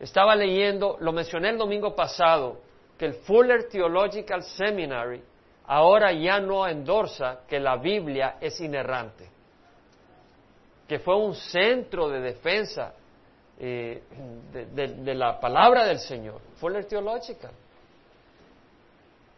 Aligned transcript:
Estaba 0.00 0.36
leyendo, 0.36 0.96
lo 1.00 1.12
mencioné 1.12 1.50
el 1.50 1.58
domingo 1.58 1.94
pasado, 1.94 2.60
que 2.96 3.06
el 3.06 3.14
Fuller 3.14 3.68
Theological 3.68 4.42
Seminary 4.42 5.22
ahora 5.66 6.12
ya 6.12 6.40
no 6.40 6.66
endorsa 6.66 7.40
que 7.46 7.60
la 7.60 7.76
Biblia 7.76 8.36
es 8.40 8.60
inerrante, 8.60 9.28
que 10.86 10.98
fue 10.98 11.16
un 11.16 11.34
centro 11.34 12.08
de 12.08 12.20
defensa 12.20 12.94
eh, 13.58 14.02
de, 14.52 15.14
la 15.14 15.38
palabra 15.38 15.84
del 15.84 15.98
Señor, 15.98 16.40
Fuller 16.56 16.84
Theological. 16.86 17.50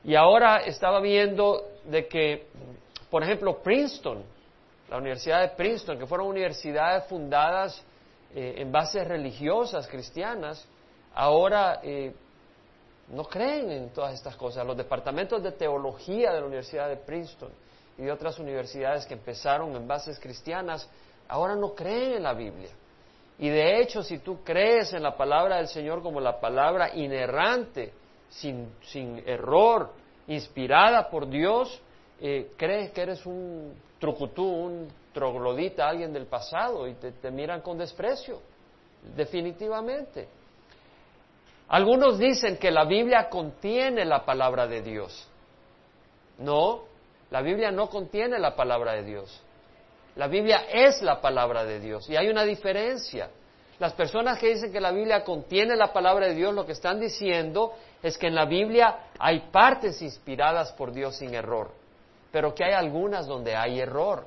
Y 0.04 0.14
ahora 0.14 0.58
estaba 0.58 1.00
viendo 1.00 1.72
de 1.84 2.06
que, 2.06 2.46
por 3.10 3.22
ejemplo, 3.22 3.58
Princeton, 3.58 4.22
la 4.88 4.98
Universidad 4.98 5.42
de 5.42 5.48
Princeton, 5.48 5.98
que 5.98 6.06
fueron 6.06 6.28
universidades 6.28 7.04
fundadas 7.04 7.84
eh, 8.34 8.54
en 8.58 8.70
bases 8.70 9.06
religiosas 9.06 9.86
cristianas, 9.88 10.66
ahora 11.14 11.80
eh, 11.82 12.14
no 13.08 13.24
creen 13.24 13.70
en 13.70 13.90
todas 13.90 14.14
estas 14.14 14.36
cosas. 14.36 14.66
Los 14.66 14.76
departamentos 14.76 15.42
de 15.42 15.52
teología 15.52 16.32
de 16.32 16.40
la 16.40 16.46
Universidad 16.46 16.88
de 16.88 16.96
Princeton 16.96 17.50
y 17.98 18.02
de 18.02 18.12
otras 18.12 18.38
universidades 18.38 19.04
que 19.06 19.14
empezaron 19.14 19.74
en 19.74 19.86
bases 19.86 20.18
cristianas, 20.18 20.88
ahora 21.28 21.56
no 21.56 21.74
creen 21.74 22.12
en 22.12 22.22
la 22.22 22.34
Biblia. 22.34 22.70
Y 23.38 23.48
de 23.48 23.80
hecho, 23.80 24.02
si 24.02 24.18
tú 24.18 24.44
crees 24.44 24.92
en 24.92 25.02
la 25.02 25.16
palabra 25.16 25.56
del 25.56 25.68
Señor 25.68 26.02
como 26.02 26.20
la 26.20 26.40
palabra 26.40 26.94
inerrante, 26.94 27.92
sin, 28.28 28.68
sin 28.82 29.22
error, 29.26 29.90
inspirada 30.28 31.08
por 31.08 31.28
Dios, 31.28 31.80
eh, 32.20 32.52
crees 32.56 32.90
que 32.90 33.00
eres 33.00 33.24
un 33.26 33.74
trucutú, 33.98 34.44
un 34.44 34.88
troglodita, 35.12 35.88
alguien 35.88 36.12
del 36.12 36.26
pasado, 36.26 36.86
y 36.86 36.94
te 36.94 37.30
miran 37.30 37.60
con 37.60 37.78
desprecio, 37.78 38.40
definitivamente. 39.16 40.28
Algunos 41.68 42.18
dicen 42.18 42.56
que 42.56 42.70
la 42.70 42.84
Biblia 42.84 43.28
contiene 43.28 44.04
la 44.04 44.24
palabra 44.24 44.66
de 44.66 44.82
Dios. 44.82 45.28
No, 46.38 46.82
la 47.30 47.42
Biblia 47.42 47.70
no 47.70 47.88
contiene 47.88 48.38
la 48.38 48.56
palabra 48.56 48.94
de 48.94 49.04
Dios. 49.04 49.40
La 50.16 50.26
Biblia 50.26 50.64
es 50.68 51.00
la 51.02 51.20
palabra 51.20 51.64
de 51.64 51.78
Dios 51.78 52.10
y 52.10 52.16
hay 52.16 52.28
una 52.28 52.42
diferencia. 52.42 53.30
Las 53.78 53.92
personas 53.92 54.38
que 54.38 54.48
dicen 54.48 54.72
que 54.72 54.80
la 54.80 54.90
Biblia 54.90 55.22
contiene 55.22 55.76
la 55.76 55.92
palabra 55.92 56.26
de 56.26 56.34
Dios 56.34 56.52
lo 56.52 56.66
que 56.66 56.72
están 56.72 56.98
diciendo 56.98 57.72
es 58.02 58.18
que 58.18 58.26
en 58.26 58.34
la 58.34 58.46
Biblia 58.46 59.06
hay 59.18 59.48
partes 59.52 60.02
inspiradas 60.02 60.72
por 60.72 60.92
Dios 60.92 61.16
sin 61.16 61.34
error, 61.34 61.70
pero 62.32 62.52
que 62.52 62.64
hay 62.64 62.72
algunas 62.72 63.26
donde 63.26 63.54
hay 63.54 63.80
error. 63.80 64.26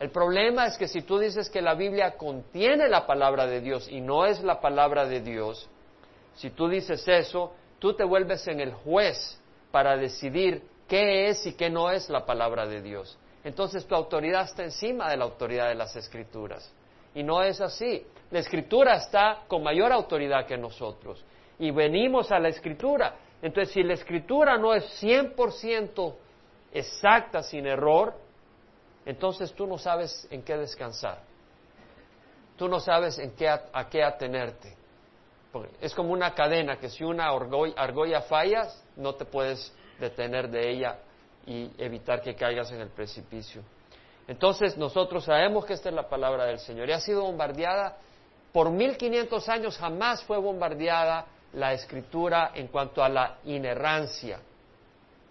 El 0.00 0.10
problema 0.10 0.66
es 0.66 0.78
que 0.78 0.88
si 0.88 1.02
tú 1.02 1.18
dices 1.18 1.50
que 1.50 1.60
la 1.60 1.74
Biblia 1.74 2.16
contiene 2.16 2.88
la 2.88 3.06
palabra 3.06 3.46
de 3.46 3.60
Dios 3.60 3.86
y 3.88 4.00
no 4.00 4.24
es 4.24 4.42
la 4.42 4.58
palabra 4.58 5.06
de 5.06 5.20
Dios, 5.20 5.68
si 6.34 6.50
tú 6.50 6.68
dices 6.68 7.06
eso, 7.06 7.52
tú 7.78 7.92
te 7.92 8.02
vuelves 8.02 8.48
en 8.48 8.60
el 8.60 8.72
juez 8.72 9.38
para 9.70 9.98
decidir 9.98 10.62
qué 10.88 11.28
es 11.28 11.46
y 11.46 11.52
qué 11.52 11.68
no 11.68 11.90
es 11.90 12.08
la 12.08 12.24
palabra 12.24 12.66
de 12.66 12.80
Dios. 12.80 13.18
Entonces 13.44 13.86
tu 13.86 13.94
autoridad 13.94 14.44
está 14.44 14.64
encima 14.64 15.10
de 15.10 15.18
la 15.18 15.24
autoridad 15.24 15.68
de 15.68 15.74
las 15.74 15.94
escrituras. 15.94 16.72
Y 17.14 17.22
no 17.22 17.42
es 17.42 17.60
así. 17.60 18.06
La 18.30 18.38
escritura 18.38 18.96
está 18.96 19.42
con 19.48 19.62
mayor 19.62 19.92
autoridad 19.92 20.46
que 20.46 20.56
nosotros. 20.56 21.22
Y 21.58 21.72
venimos 21.72 22.32
a 22.32 22.38
la 22.38 22.48
escritura. 22.48 23.16
Entonces, 23.42 23.74
si 23.74 23.82
la 23.82 23.94
escritura 23.94 24.56
no 24.56 24.72
es 24.74 24.84
100% 25.02 26.14
exacta, 26.72 27.42
sin 27.42 27.66
error, 27.66 28.14
entonces 29.06 29.52
tú 29.54 29.66
no 29.66 29.78
sabes 29.78 30.26
en 30.30 30.42
qué 30.42 30.56
descansar. 30.56 31.20
Tú 32.56 32.68
no 32.68 32.80
sabes 32.80 33.18
en 33.18 33.32
qué, 33.32 33.48
a 33.48 33.88
qué 33.88 34.04
atenerte 34.04 34.80
es 35.80 35.94
como 35.94 36.12
una 36.12 36.34
cadena 36.34 36.76
que 36.76 36.88
si 36.88 37.04
una 37.04 37.28
argolla 37.28 38.22
falla, 38.22 38.68
no 38.96 39.14
te 39.14 39.24
puedes 39.24 39.74
detener 39.98 40.48
de 40.48 40.70
ella 40.70 40.98
y 41.46 41.70
evitar 41.78 42.20
que 42.20 42.34
caigas 42.34 42.70
en 42.70 42.80
el 42.80 42.88
precipicio. 42.88 43.62
Entonces 44.28 44.76
nosotros 44.76 45.24
sabemos 45.24 45.64
que 45.64 45.72
esta 45.72 45.88
es 45.88 45.94
la 45.94 46.08
palabra 46.08 46.44
del 46.44 46.60
Señor 46.60 46.88
y 46.88 46.92
ha 46.92 47.00
sido 47.00 47.22
bombardeada 47.22 47.96
por 48.52 48.70
1500 48.70 49.48
años, 49.48 49.76
jamás 49.78 50.22
fue 50.24 50.38
bombardeada 50.38 51.26
la 51.52 51.72
escritura 51.72 52.52
en 52.54 52.68
cuanto 52.68 53.02
a 53.02 53.08
la 53.08 53.38
inerrancia. 53.44 54.40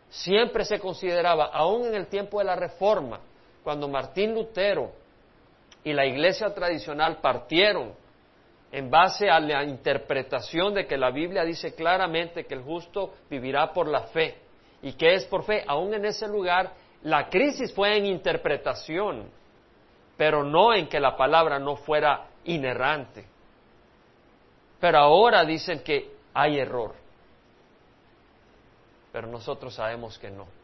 Siempre 0.10 0.66
se 0.66 0.80
consideraba, 0.80 1.46
aún 1.46 1.86
en 1.86 1.96
el 1.96 2.08
tiempo 2.08 2.40
de 2.40 2.46
la 2.46 2.56
Reforma, 2.56 3.20
cuando 3.64 3.88
Martín 3.88 4.34
Lutero 4.34 4.92
y 5.84 5.94
la 5.94 6.06
iglesia 6.06 6.54
tradicional 6.54 7.18
partieron 7.22 7.94
en 8.72 8.90
base 8.90 9.30
a 9.30 9.40
la 9.40 9.64
interpretación 9.64 10.74
de 10.74 10.86
que 10.86 10.98
la 10.98 11.12
Biblia 11.12 11.44
dice 11.44 11.74
claramente 11.74 12.46
que 12.46 12.54
el 12.54 12.62
justo 12.62 13.16
vivirá 13.30 13.74
por 13.74 13.88
la 13.88 14.02
fe. 14.04 14.38
¿Y 14.82 14.94
qué 14.94 15.16
es 15.16 15.26
por 15.26 15.44
fe? 15.44 15.64
Aún 15.68 15.94
en 15.94 16.06
ese 16.06 16.28
lugar, 16.28 16.72
la 17.04 17.30
crisis 17.30 17.74
fue 17.74 17.98
en 17.98 18.06
interpretación, 18.06 19.30
pero 20.16 20.44
no 20.44 20.74
en 20.74 20.88
que 20.88 21.00
la 21.00 21.18
palabra 21.18 21.60
no 21.60 21.78
fuera 21.78 22.28
inerrante. 22.46 23.26
Pero 24.80 24.98
ahora 25.00 25.44
dicen 25.44 25.82
que 25.82 26.12
hay 26.34 26.60
error. 26.60 26.94
Pero 29.12 29.28
nosotros 29.28 29.74
sabemos 29.74 30.18
que 30.20 30.30
no. 30.30 30.59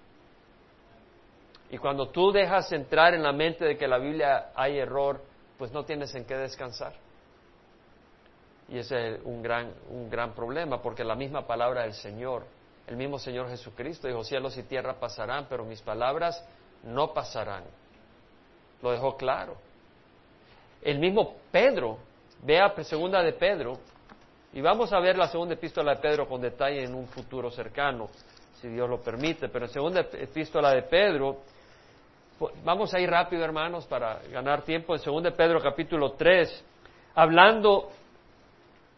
Y 1.69 1.77
cuando 1.77 2.09
tú 2.09 2.31
dejas 2.31 2.71
entrar 2.71 3.13
en 3.13 3.23
la 3.23 3.31
mente 3.31 3.65
de 3.65 3.77
que 3.77 3.87
la 3.87 3.97
Biblia 3.97 4.51
hay 4.55 4.77
error, 4.77 5.21
pues 5.57 5.71
no 5.71 5.83
tienes 5.83 6.13
en 6.15 6.25
qué 6.25 6.35
descansar. 6.35 6.93
Y 8.67 8.77
ese 8.77 9.15
es 9.15 9.21
un 9.23 9.41
gran, 9.41 9.73
un 9.89 10.09
gran 10.09 10.33
problema, 10.33 10.81
porque 10.81 11.03
la 11.03 11.15
misma 11.15 11.45
palabra 11.45 11.83
del 11.83 11.93
Señor, 11.93 12.45
el 12.87 12.97
mismo 12.97 13.19
Señor 13.19 13.49
Jesucristo 13.49 14.07
dijo, 14.07 14.23
cielos 14.23 14.57
y 14.57 14.63
tierra 14.63 14.99
pasarán, 14.99 15.47
pero 15.49 15.65
mis 15.65 15.81
palabras 15.81 16.43
no 16.83 17.13
pasarán. 17.13 17.63
Lo 18.81 18.91
dejó 18.91 19.15
claro. 19.17 19.55
El 20.81 20.99
mismo 20.99 21.35
Pedro, 21.51 21.97
vea 22.43 22.73
segunda 22.83 23.21
de 23.21 23.33
Pedro, 23.33 23.79
y 24.53 24.61
vamos 24.61 24.93
a 24.93 24.99
ver 24.99 25.17
la 25.17 25.27
segunda 25.27 25.55
epístola 25.55 25.95
de 25.95 26.01
Pedro 26.01 26.27
con 26.27 26.41
detalle 26.41 26.83
en 26.83 26.95
un 26.95 27.07
futuro 27.07 27.51
cercano, 27.51 28.09
si 28.61 28.69
Dios 28.69 28.89
lo 28.89 29.01
permite, 29.01 29.49
pero 29.49 29.65
en 29.65 29.71
segunda 29.71 30.01
epístola 30.01 30.71
de 30.71 30.83
Pedro, 30.83 31.41
vamos 32.63 32.93
a 32.93 32.99
ir 32.99 33.09
rápido 33.09 33.43
hermanos 33.43 33.85
para 33.85 34.19
ganar 34.31 34.63
tiempo, 34.63 34.93
en 34.93 34.99
segunda 34.99 35.29
de 35.29 35.35
Pedro 35.35 35.61
capítulo 35.61 36.11
3, 36.13 36.65
hablando 37.15 37.89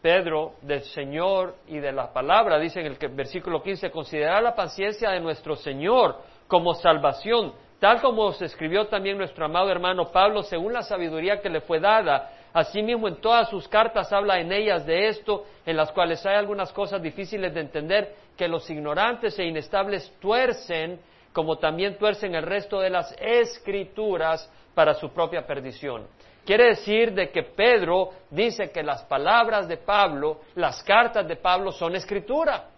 Pedro 0.02 0.54
del 0.62 0.82
Señor 0.82 1.54
y 1.68 1.78
de 1.78 1.92
la 1.92 2.12
palabra, 2.12 2.58
dice 2.58 2.80
en 2.80 2.86
el 2.86 3.08
versículo 3.10 3.62
15, 3.62 3.90
considerar 3.90 4.42
la 4.42 4.54
paciencia 4.54 5.10
de 5.10 5.20
nuestro 5.20 5.54
Señor 5.56 6.16
como 6.46 6.74
salvación, 6.74 7.52
tal 7.78 8.00
como 8.00 8.32
se 8.32 8.46
escribió 8.46 8.86
también 8.86 9.18
nuestro 9.18 9.44
amado 9.44 9.70
hermano 9.70 10.10
Pablo, 10.10 10.42
según 10.42 10.72
la 10.72 10.82
sabiduría 10.82 11.40
que 11.40 11.50
le 11.50 11.60
fue 11.60 11.78
dada. 11.78 12.32
Asimismo, 12.52 13.06
en 13.06 13.20
todas 13.20 13.48
sus 13.50 13.68
cartas 13.68 14.12
habla 14.12 14.40
en 14.40 14.50
ellas 14.50 14.84
de 14.84 15.08
esto, 15.08 15.44
en 15.64 15.76
las 15.76 15.92
cuales 15.92 16.24
hay 16.26 16.34
algunas 16.34 16.72
cosas 16.72 17.00
difíciles 17.00 17.54
de 17.54 17.60
entender, 17.60 18.14
que 18.36 18.48
los 18.48 18.68
ignorantes 18.70 19.38
e 19.38 19.44
inestables 19.44 20.12
tuercen, 20.20 20.98
como 21.32 21.58
también 21.58 21.98
tuercen 21.98 22.34
el 22.34 22.42
resto 22.42 22.80
de 22.80 22.90
las 22.90 23.14
escrituras 23.18 24.50
para 24.74 24.94
su 24.94 25.10
propia 25.10 25.46
perdición. 25.46 26.06
Quiere 26.44 26.68
decir 26.68 27.12
de 27.12 27.30
que 27.30 27.42
Pedro 27.42 28.10
dice 28.30 28.70
que 28.70 28.82
las 28.82 29.02
palabras 29.04 29.68
de 29.68 29.76
Pablo, 29.76 30.40
las 30.54 30.82
cartas 30.82 31.28
de 31.28 31.36
Pablo 31.36 31.72
son 31.72 31.94
escritura, 31.94 32.68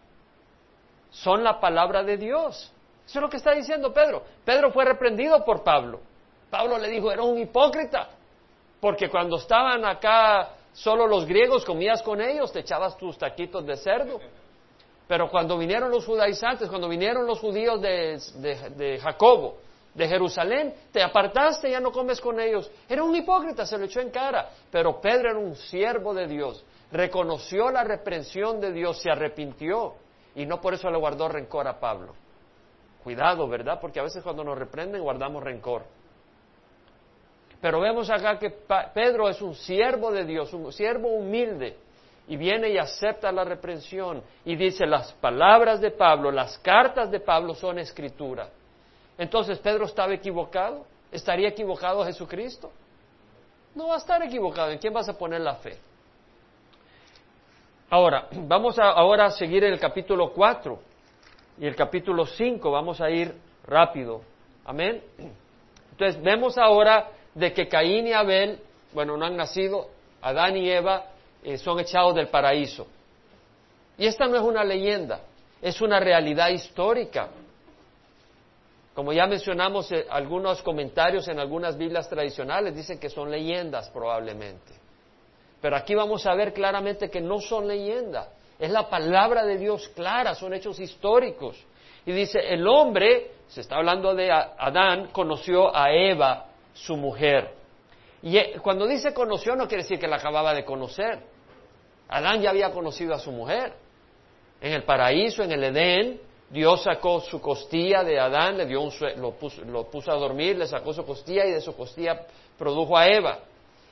son 1.11 1.45
la 1.45 1.61
palabra 1.61 2.03
de 2.03 2.17
Dios. 2.17 2.73
Eso 3.07 3.19
es 3.19 3.23
lo 3.23 3.29
que 3.29 3.37
está 3.37 3.53
diciendo 3.53 3.93
Pedro. 3.93 4.25
Pedro 4.45 4.73
fue 4.73 4.85
reprendido 4.85 5.45
por 5.45 5.63
Pablo. 5.63 6.01
Pablo 6.51 6.79
le 6.79 6.89
dijo, 6.89 7.13
era 7.13 7.23
un 7.23 7.39
hipócrita, 7.39 8.09
porque 8.81 9.09
cuando 9.09 9.37
estaban 9.37 9.85
acá 9.85 10.51
solo 10.73 11.07
los 11.07 11.27
griegos 11.27 11.65
comías 11.65 12.03
con 12.03 12.21
ellos, 12.21 12.53
te 12.53 12.61
echabas 12.61 12.97
tus 12.97 13.19
taquitos 13.19 13.65
de 13.67 13.77
cerdo. 13.77 14.21
Pero 15.11 15.29
cuando 15.29 15.59
vinieron 15.59 15.91
los 15.91 16.07
judaizantes, 16.07 16.69
cuando 16.69 16.89
vinieron 16.89 17.27
los 17.27 17.41
judíos 17.41 17.81
de, 17.81 18.17
de 18.77 18.97
Jacobo, 19.01 19.57
de 19.93 20.07
Jerusalén, 20.07 20.73
te 20.93 21.03
apartaste, 21.03 21.69
ya 21.69 21.81
no 21.81 21.91
comes 21.91 22.21
con 22.21 22.39
ellos. 22.39 22.71
Era 22.89 23.03
un 23.03 23.17
hipócrita, 23.17 23.67
se 23.67 23.77
lo 23.77 23.87
echó 23.87 23.99
en 23.99 24.11
cara. 24.11 24.51
Pero 24.71 25.01
Pedro 25.01 25.31
era 25.31 25.39
un 25.41 25.57
siervo 25.57 26.15
de 26.15 26.29
Dios, 26.29 26.65
reconoció 26.93 27.73
la 27.73 27.83
reprensión 27.83 28.61
de 28.61 28.71
Dios, 28.71 29.03
se 29.03 29.11
arrepintió 29.11 29.95
y 30.37 30.47
no 30.47 30.61
por 30.61 30.75
eso 30.75 30.89
le 30.89 30.99
guardó 30.99 31.29
rencor 31.29 31.67
a 31.67 31.81
Pablo. 31.81 32.15
Cuidado, 33.03 33.49
¿verdad? 33.49 33.81
Porque 33.81 33.99
a 33.99 34.05
veces 34.05 34.23
cuando 34.23 34.45
nos 34.45 34.57
reprenden 34.57 35.03
guardamos 35.03 35.43
rencor. 35.43 35.87
Pero 37.61 37.81
vemos 37.81 38.09
acá 38.11 38.39
que 38.39 38.51
Pedro 38.95 39.29
es 39.29 39.43
un 39.43 39.57
siervo 39.57 40.13
de 40.13 40.25
Dios, 40.25 40.53
un 40.53 40.73
siervo 40.73 41.09
humilde, 41.09 41.79
y 42.31 42.37
viene 42.37 42.71
y 42.71 42.79
acepta 42.79 43.33
la 43.33 43.43
reprensión 43.43 44.23
y 44.45 44.55
dice 44.55 44.87
las 44.87 45.13
palabras 45.15 45.81
de 45.81 45.91
Pablo, 45.91 46.31
las 46.31 46.57
cartas 46.59 47.11
de 47.11 47.19
Pablo 47.19 47.57
son 47.57 47.81
escritura. 47.81 48.49
Entonces, 49.19 49.59
¿Pedro 49.59 49.87
estaba 49.87 50.15
equivocado? 50.15 50.87
¿Estaría 51.11 51.49
equivocado 51.49 52.05
Jesucristo? 52.05 52.71
No 53.75 53.89
va 53.89 53.97
a 53.97 53.99
estar 53.99 54.23
equivocado. 54.23 54.71
¿En 54.71 54.79
quién 54.79 54.93
vas 54.93 55.09
a 55.09 55.19
poner 55.19 55.41
la 55.41 55.57
fe? 55.57 55.77
Ahora, 57.91 58.29
vamos 58.47 58.79
a, 58.79 58.91
ahora 58.91 59.25
a 59.25 59.31
seguir 59.33 59.65
en 59.65 59.73
el 59.73 59.81
capítulo 59.81 60.33
4 60.33 60.79
y 61.59 61.67
el 61.67 61.75
capítulo 61.75 62.27
5, 62.27 62.71
vamos 62.71 63.01
a 63.01 63.11
ir 63.11 63.35
rápido. 63.67 64.21
Amén. 64.65 65.03
Entonces, 65.91 66.23
vemos 66.23 66.57
ahora 66.57 67.09
de 67.35 67.53
que 67.53 67.67
Caín 67.67 68.07
y 68.07 68.13
Abel, 68.13 68.61
bueno, 68.93 69.17
no 69.17 69.27
han 69.27 69.37
nacido, 69.37 69.89
Adán 70.23 70.57
y 70.57 70.71
Eva 70.71 71.07
eh, 71.43 71.59
son 71.59 71.81
echados 71.81 72.15
del 72.15 72.29
paraíso. 72.29 72.87
Y 73.97 74.07
esta 74.07 74.27
no 74.27 74.37
es 74.37 74.43
una 74.43 74.65
leyenda, 74.65 75.21
es 75.61 75.81
una 75.81 76.01
realidad 76.01 76.49
histórica. 76.49 77.29
Como 78.95 79.13
ya 79.13 79.27
mencionamos, 79.27 79.91
eh, 79.93 80.07
algunos 80.11 80.63
comentarios 80.63 81.29
en 81.29 81.39
algunas 81.39 81.77
Biblias 81.77 82.09
tradicionales 82.09 82.75
dicen 82.75 82.99
que 82.99 83.09
son 83.09 83.31
leyendas 83.31 83.89
probablemente. 83.91 84.73
Pero 85.61 85.77
aquí 85.77 85.95
vamos 85.95 86.27
a 86.27 86.35
ver 86.35 86.53
claramente 86.53 87.11
que 87.11 87.21
no 87.21 87.41
son 87.41 87.69
leyendas. 87.69 88.29
Es 88.59 88.71
la 88.71 88.89
palabra 88.89 89.45
de 89.45 89.59
Dios 89.59 89.89
clara, 89.91 90.35
son 90.35 90.55
hechos 90.55 90.79
históricos. 90.81 91.57
Y 92.05 92.13
dice, 92.13 92.41
el 92.41 92.67
hombre, 92.67 93.33
se 93.49 93.61
está 93.61 93.77
hablando 93.77 94.15
de 94.15 94.31
Adán, 94.31 95.09
conoció 95.13 95.75
a 95.75 95.93
Eva, 95.93 96.47
su 96.73 96.97
mujer. 96.97 97.60
Y 98.23 98.37
eh, 98.37 98.57
cuando 98.63 98.87
dice 98.87 99.15
conoció 99.15 99.57
no 99.57 99.67
quiere 99.67 99.83
decir 99.83 99.99
que 99.99 100.09
la 100.09 100.17
acababa 100.17 100.55
de 100.55 100.65
conocer. 100.65 101.21
Adán 102.09 102.41
ya 102.43 102.51
había 102.51 102.71
conocido 102.71 103.15
a 103.15 103.19
su 103.19 103.31
mujer. 103.33 103.73
En 104.61 104.73
el 104.73 104.83
paraíso, 104.83 105.43
en 105.43 105.53
el 105.53 105.65
Edén, 105.65 106.21
Dios 106.51 106.83
sacó 106.83 107.21
su 107.21 107.41
costilla 107.41 108.03
de 108.03 108.19
Adán, 108.19 108.59
le 108.59 108.67
dio 108.67 108.81
un 108.81 108.93
lo, 109.17 109.33
puso, 109.33 109.63
lo 109.65 109.85
puso 109.85 110.11
a 110.11 110.17
dormir, 110.17 110.59
le 110.59 110.67
sacó 110.67 110.93
su 110.93 111.05
costilla 111.07 111.47
y 111.47 111.53
de 111.53 111.61
su 111.61 111.75
costilla 111.77 112.27
produjo 112.59 112.99
a 112.99 113.07
Eva. 113.07 113.39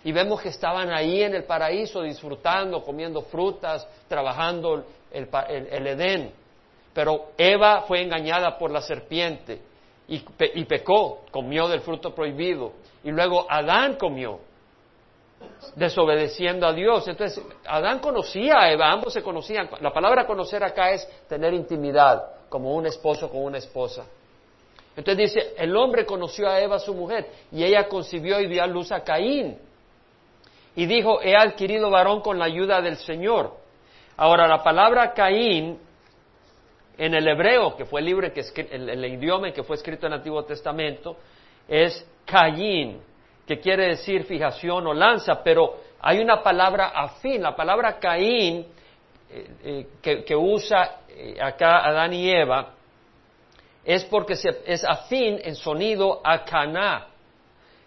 Y 0.05 0.13
vemos 0.13 0.41
que 0.41 0.49
estaban 0.49 0.93
ahí 0.93 1.23
en 1.23 1.35
el 1.35 1.45
paraíso 1.45 2.03
disfrutando, 2.03 2.83
comiendo 2.83 3.23
frutas, 3.23 3.87
trabajando 4.09 4.85
el, 5.13 5.29
el, 5.49 5.87
Edén. 5.87 6.33
Pero 6.93 7.31
Eva 7.37 7.83
fue 7.83 8.03
engañada 8.03 8.59
por 8.59 8.71
la 8.71 8.81
serpiente 8.81 9.61
y, 10.09 10.23
y, 10.55 10.65
pecó, 10.65 11.25
comió 11.31 11.69
del 11.69 11.81
fruto 11.81 12.15
prohibido. 12.15 12.73
Y 13.05 13.11
luego 13.11 13.47
Adán 13.49 13.95
comió, 13.95 14.41
desobedeciendo 15.77 16.67
a 16.67 16.73
Dios. 16.73 17.07
Entonces, 17.09 17.45
Adán 17.67 18.01
conocía 18.01 18.61
a 18.61 18.73
Eva, 18.73 18.91
ambos 18.91 19.13
se 19.13 19.23
conocían. 19.23 19.69
La 19.81 19.93
palabra 19.93 20.27
conocer 20.27 20.63
acá 20.65 20.91
es 20.91 21.09
tener 21.29 21.55
intimidad, 21.55 22.25
como 22.49 22.75
un 22.75 22.87
esposo 22.87 23.31
con 23.31 23.43
una 23.43 23.59
esposa. 23.59 24.05
Entonces 24.97 25.33
dice, 25.33 25.55
el 25.57 25.77
hombre 25.77 26.05
conoció 26.05 26.49
a 26.49 26.61
Eva, 26.61 26.79
su 26.81 26.93
mujer, 26.93 27.31
y 27.53 27.63
ella 27.63 27.87
concibió 27.87 28.41
y 28.41 28.49
dio 28.49 28.63
a 28.65 28.67
luz 28.67 28.91
a 28.91 29.05
Caín 29.05 29.59
y 30.75 30.87
dijo, 30.87 31.21
he 31.23 31.37
adquirido 31.37 31.91
varón 31.91 32.21
con 32.21 32.39
la 32.39 32.45
ayuda 32.45 32.81
del 32.81 32.97
Señor. 32.97 33.53
Ahora, 34.17 34.47
la 34.47 34.63
palabra 34.63 35.13
Caín 35.13 35.79
en 36.97 37.15
el 37.15 37.27
hebreo, 37.29 37.77
que 37.77 37.85
fue 37.85 38.01
el 38.01 38.07
libro 38.07 38.33
que 38.33 38.45
el, 38.71 38.89
el 38.89 39.05
idioma 39.05 39.53
que 39.53 39.63
fue 39.63 39.77
escrito 39.77 40.07
en 40.07 40.13
el 40.13 40.19
Antiguo 40.19 40.45
Testamento, 40.45 41.17
es 41.69 42.05
Caín, 42.25 43.01
que 43.47 43.61
quiere 43.61 43.89
decir 43.89 44.25
fijación 44.25 44.87
o 44.87 44.95
lanza, 44.95 45.43
pero 45.43 45.77
hay 46.01 46.19
una 46.19 46.43
palabra 46.43 46.89
afín, 46.89 47.43
la 47.43 47.55
palabra 47.55 47.99
Caín, 47.99 48.67
eh, 49.31 49.87
eh, 50.03 50.25
que, 50.25 50.35
usa 50.35 51.03
eh, 51.09 51.37
acá 51.41 51.85
Adán 51.87 52.15
y 52.15 52.31
Eva, 52.31 52.75
es 53.85 54.05
porque 54.05 54.35
es 54.35 54.85
afín 54.85 55.39
en 55.43 55.55
sonido 55.55 56.21
a 56.25 56.45
Caná, 56.45 57.09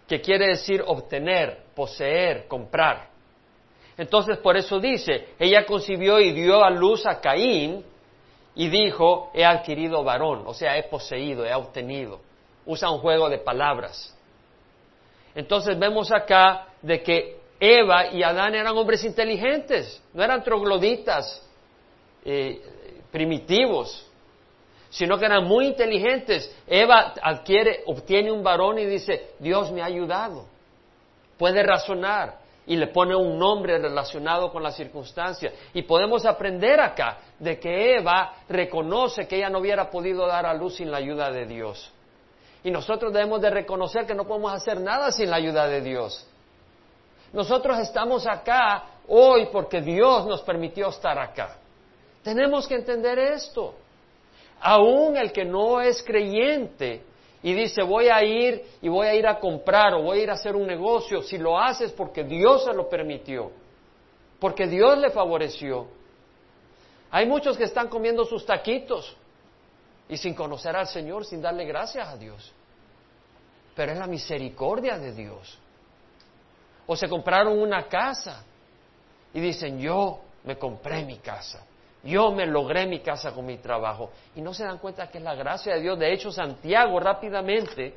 que 0.06 0.20
quiere 0.20 0.48
decir 0.48 0.82
obtener, 0.86 1.58
poseer, 1.74 2.46
comprar. 2.48 3.08
Entonces 3.96 4.38
por 4.38 4.56
eso 4.56 4.80
dice, 4.80 5.28
ella 5.38 5.64
concibió 5.64 6.18
y 6.20 6.32
dio 6.32 6.64
a 6.64 6.70
luz 6.70 7.06
a 7.06 7.20
Caín 7.20 7.84
y 8.54 8.68
dijo, 8.68 9.30
he 9.32 9.44
adquirido 9.44 10.02
varón, 10.02 10.42
o 10.46 10.54
sea, 10.54 10.76
he 10.76 10.82
poseído, 10.84 11.46
he 11.46 11.54
obtenido. 11.54 12.20
Usa 12.66 12.90
un 12.90 12.98
juego 12.98 13.28
de 13.28 13.38
palabras. 13.38 14.16
Entonces 15.34 15.78
vemos 15.78 16.12
acá 16.12 16.66
de 16.82 17.02
que 17.02 17.40
Eva 17.58 18.08
y 18.08 18.22
Adán 18.22 18.54
eran 18.54 18.76
hombres 18.76 19.04
inteligentes, 19.04 20.02
no 20.12 20.22
eran 20.22 20.42
trogloditas 20.42 21.42
eh, 22.24 22.60
primitivos, 23.10 24.06
sino 24.90 25.18
que 25.18 25.26
eran 25.26 25.44
muy 25.44 25.66
inteligentes. 25.66 26.54
Eva 26.66 27.14
adquiere, 27.22 27.82
obtiene 27.86 28.30
un 28.30 28.42
varón 28.42 28.78
y 28.78 28.86
dice, 28.86 29.30
Dios 29.38 29.70
me 29.72 29.80
ha 29.80 29.86
ayudado. 29.86 30.46
Puede 31.38 31.62
razonar 31.62 32.42
y 32.66 32.76
le 32.76 32.88
pone 32.88 33.14
un 33.14 33.38
nombre 33.38 33.78
relacionado 33.78 34.52
con 34.52 34.62
la 34.62 34.70
circunstancia. 34.70 35.52
Y 35.72 35.82
podemos 35.82 36.26
aprender 36.26 36.80
acá 36.80 37.18
de 37.38 37.58
que 37.58 37.96
Eva 37.96 38.34
reconoce 38.48 39.26
que 39.26 39.36
ella 39.36 39.50
no 39.50 39.58
hubiera 39.58 39.90
podido 39.90 40.26
dar 40.26 40.46
a 40.46 40.54
luz 40.54 40.76
sin 40.76 40.90
la 40.90 40.98
ayuda 40.98 41.30
de 41.30 41.46
Dios. 41.46 41.92
Y 42.64 42.70
nosotros 42.70 43.12
debemos 43.12 43.40
de 43.40 43.50
reconocer 43.50 44.06
que 44.06 44.14
no 44.14 44.26
podemos 44.26 44.52
hacer 44.52 44.80
nada 44.80 45.10
sin 45.10 45.30
la 45.30 45.36
ayuda 45.36 45.66
de 45.66 45.80
Dios. 45.80 46.26
Nosotros 47.32 47.78
estamos 47.78 48.26
acá 48.26 48.84
hoy 49.08 49.48
porque 49.50 49.80
Dios 49.80 50.26
nos 50.26 50.42
permitió 50.42 50.88
estar 50.88 51.18
acá. 51.18 51.56
Tenemos 52.22 52.68
que 52.68 52.76
entender 52.76 53.18
esto. 53.18 53.74
Aún 54.60 55.16
el 55.16 55.32
que 55.32 55.44
no 55.44 55.80
es 55.80 56.02
creyente 56.02 57.02
y 57.42 57.52
dice 57.52 57.82
voy 57.82 58.08
a 58.08 58.22
ir 58.22 58.64
y 58.80 58.88
voy 58.88 59.08
a 59.08 59.14
ir 59.14 59.26
a 59.26 59.40
comprar 59.40 59.94
o 59.94 60.02
voy 60.02 60.20
a 60.20 60.22
ir 60.22 60.30
a 60.30 60.34
hacer 60.34 60.54
un 60.54 60.66
negocio, 60.66 61.22
si 61.22 61.38
lo 61.38 61.58
haces 61.58 61.90
porque 61.90 62.22
Dios 62.22 62.64
se 62.64 62.72
lo 62.72 62.88
permitió, 62.88 63.50
porque 64.38 64.68
Dios 64.68 64.98
le 64.98 65.10
favoreció. 65.10 65.88
Hay 67.10 67.26
muchos 67.26 67.58
que 67.58 67.64
están 67.64 67.88
comiendo 67.88 68.24
sus 68.24 68.46
taquitos 68.46 69.16
y 70.08 70.16
sin 70.16 70.34
conocer 70.34 70.76
al 70.76 70.86
Señor, 70.86 71.24
sin 71.24 71.40
darle 71.40 71.64
gracias 71.64 72.06
a 72.08 72.16
Dios. 72.16 72.52
Pero 73.74 73.92
es 73.92 73.98
la 73.98 74.06
misericordia 74.06 74.98
de 74.98 75.12
Dios. 75.12 75.58
O 76.86 76.96
se 76.96 77.08
compraron 77.08 77.58
una 77.58 77.84
casa 77.88 78.44
y 79.32 79.40
dicen, 79.40 79.78
yo 79.78 80.20
me 80.44 80.58
compré 80.58 81.04
mi 81.04 81.18
casa. 81.18 81.64
Yo 82.04 82.32
me 82.32 82.46
logré 82.46 82.86
mi 82.86 83.00
casa 83.00 83.32
con 83.32 83.46
mi 83.46 83.58
trabajo. 83.58 84.10
Y 84.34 84.40
no 84.40 84.52
se 84.52 84.64
dan 84.64 84.78
cuenta 84.78 85.08
que 85.08 85.18
es 85.18 85.24
la 85.24 85.34
gracia 85.34 85.74
de 85.74 85.80
Dios. 85.80 85.98
De 85.98 86.12
hecho, 86.12 86.32
Santiago 86.32 86.98
rápidamente, 86.98 87.94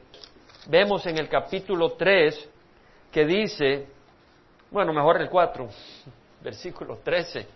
vemos 0.68 1.06
en 1.08 1.18
el 1.18 1.28
capítulo 1.28 1.94
3 1.94 2.50
que 3.12 3.26
dice, 3.26 3.88
bueno, 4.70 4.94
mejor 4.94 5.20
el 5.22 5.30
4, 5.30 5.68
versículo 6.44 7.00
13. 7.04 7.48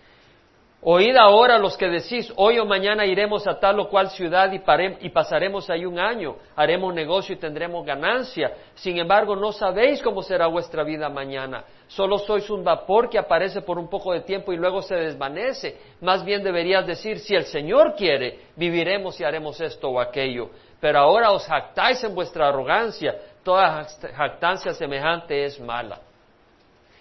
Oíd 0.82 1.18
ahora 1.18 1.58
los 1.58 1.76
que 1.76 1.90
decís, 1.90 2.32
hoy 2.38 2.58
o 2.58 2.66
mañana 2.66 3.06
iremos 3.06 3.46
a 3.48 3.60
tal 3.60 3.82
o 3.82 3.90
cual 3.90 4.10
ciudad 4.12 4.50
y, 4.54 4.62
y, 5.06 5.10
pasaremos 5.10 5.70
ahí 5.70 5.86
un 5.86 6.00
año, 6.00 6.38
haremos 6.56 6.94
negocio 6.94 7.36
y 7.36 7.38
tendremos 7.38 7.86
ganancia. 7.86 8.54
Sin 8.76 8.98
embargo, 8.98 9.36
no 9.36 9.52
sabéis 9.52 10.02
cómo 10.02 10.24
será 10.24 10.48
vuestra 10.48 10.86
vida 10.86 11.10
mañana. 11.10 11.66
Solo 11.90 12.18
sois 12.18 12.50
un 12.50 12.64
vapor 12.64 13.10
que 13.10 13.20
aparece 13.20 13.62
por 13.62 13.78
un 13.78 13.90
poco 13.90 14.14
de 14.14 14.22
tiempo 14.22 14.54
y 14.54 14.58
luego 14.58 14.82
se 14.82 14.96
desvanece. 14.96 15.78
Más 16.00 16.24
bien 16.24 16.44
deberías 16.44 16.88
decir, 16.88 17.20
si 17.20 17.36
el 17.36 17.44
Señor 17.44 17.96
quiere, 17.96 18.40
viviremos 18.56 19.20
y 19.20 19.26
haremos 19.26 19.60
esto 19.60 19.90
o 19.90 20.00
aquello. 20.00 20.50
Pero 20.80 21.00
ahora 21.00 21.32
os 21.32 21.46
jactáis 21.46 22.02
en 22.06 22.16
vuestra 22.16 22.48
arrogancia. 22.48 23.20
Toda 23.44 23.84
jactancia 24.16 24.74
semejante 24.74 25.44
es 25.44 25.60
mala. 25.60 26.00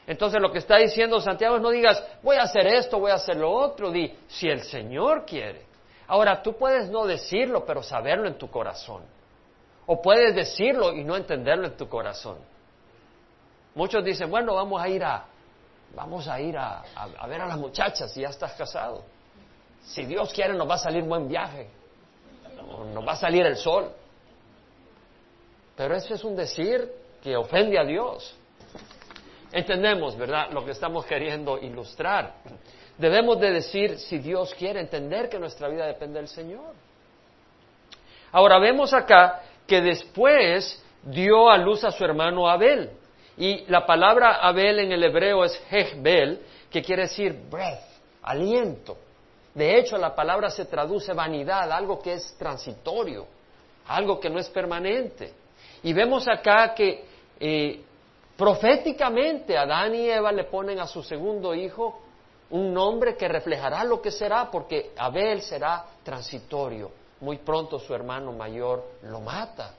Entonces 0.08 0.40
lo 0.40 0.50
que 0.50 0.58
está 0.58 0.78
diciendo 0.78 1.20
Santiago 1.20 1.56
es 1.56 1.62
no 1.62 1.68
digas, 1.68 2.02
voy 2.22 2.36
a 2.36 2.44
hacer 2.44 2.66
esto, 2.66 2.98
voy 2.98 3.10
a 3.10 3.16
hacer 3.16 3.36
lo 3.36 3.52
otro, 3.52 3.90
di, 3.90 4.10
si 4.26 4.48
el 4.48 4.62
Señor 4.62 5.26
quiere. 5.26 5.66
Ahora, 6.06 6.42
tú 6.42 6.56
puedes 6.56 6.88
no 6.88 7.04
decirlo, 7.04 7.66
pero 7.66 7.82
saberlo 7.82 8.26
en 8.26 8.38
tu 8.38 8.50
corazón. 8.50 9.02
O 9.84 10.00
puedes 10.00 10.34
decirlo 10.34 10.94
y 10.94 11.04
no 11.04 11.14
entenderlo 11.14 11.66
en 11.66 11.76
tu 11.76 11.86
corazón. 11.90 12.38
Muchos 13.74 14.02
dicen, 14.02 14.30
bueno, 14.30 14.54
vamos 14.54 14.80
a 14.80 14.88
ir 14.88 15.04
a, 15.04 15.26
vamos 15.94 16.26
a 16.26 16.40
ir 16.40 16.56
a, 16.56 16.82
a, 16.94 17.26
ver 17.26 17.42
a 17.42 17.46
las 17.46 17.58
muchachas 17.58 18.10
si 18.10 18.22
ya 18.22 18.28
estás 18.28 18.54
casado. 18.54 19.02
Si 19.82 20.06
Dios 20.06 20.32
quiere 20.32 20.54
nos 20.54 20.68
va 20.68 20.76
a 20.76 20.78
salir 20.78 21.02
buen 21.02 21.28
viaje, 21.28 21.68
nos 22.94 23.06
va 23.06 23.12
a 23.12 23.16
salir 23.16 23.44
el 23.44 23.56
sol. 23.56 23.92
Pero 25.76 25.94
eso 25.94 26.14
es 26.14 26.24
un 26.24 26.34
decir 26.34 26.90
que 27.22 27.36
ofende 27.36 27.78
a 27.78 27.84
Dios. 27.84 28.37
Entendemos, 29.52 30.16
¿verdad?, 30.16 30.50
lo 30.52 30.64
que 30.64 30.72
estamos 30.72 31.06
queriendo 31.06 31.58
ilustrar. 31.58 32.34
Debemos 32.98 33.40
de 33.40 33.52
decir, 33.52 33.98
si 33.98 34.18
Dios 34.18 34.54
quiere, 34.54 34.80
entender 34.80 35.28
que 35.28 35.38
nuestra 35.38 35.68
vida 35.68 35.86
depende 35.86 36.18
del 36.18 36.28
Señor. 36.28 36.74
Ahora 38.32 38.58
vemos 38.58 38.92
acá 38.92 39.42
que 39.66 39.80
después 39.80 40.82
dio 41.02 41.48
a 41.48 41.56
luz 41.56 41.84
a 41.84 41.90
su 41.90 42.04
hermano 42.04 42.48
Abel. 42.48 42.90
Y 43.36 43.64
la 43.66 43.86
palabra 43.86 44.36
Abel 44.36 44.80
en 44.80 44.92
el 44.92 45.04
hebreo 45.04 45.44
es 45.44 45.56
Jehbel, 45.70 46.40
que 46.70 46.82
quiere 46.82 47.02
decir 47.02 47.32
breath, 47.48 47.84
aliento. 48.22 48.98
De 49.54 49.78
hecho, 49.78 49.96
la 49.96 50.14
palabra 50.14 50.50
se 50.50 50.66
traduce 50.66 51.12
vanidad, 51.12 51.70
algo 51.72 52.00
que 52.00 52.14
es 52.14 52.36
transitorio, 52.36 53.26
algo 53.86 54.20
que 54.20 54.28
no 54.28 54.38
es 54.38 54.48
permanente. 54.50 55.32
Y 55.82 55.92
vemos 55.92 56.26
acá 56.28 56.74
que 56.74 57.04
eh, 57.40 57.82
Proféticamente, 58.38 59.58
Adán 59.58 59.96
y 59.96 60.08
Eva 60.08 60.30
le 60.30 60.44
ponen 60.44 60.78
a 60.78 60.86
su 60.86 61.02
segundo 61.02 61.56
hijo 61.56 62.02
un 62.50 62.72
nombre 62.72 63.16
que 63.16 63.26
reflejará 63.26 63.82
lo 63.82 64.00
que 64.00 64.12
será, 64.12 64.48
porque 64.48 64.92
Abel 64.96 65.42
será 65.42 65.84
transitorio. 66.04 66.88
Muy 67.20 67.38
pronto 67.38 67.80
su 67.80 67.92
hermano 67.92 68.30
mayor 68.30 68.92
lo 69.02 69.20
mata. 69.20 69.74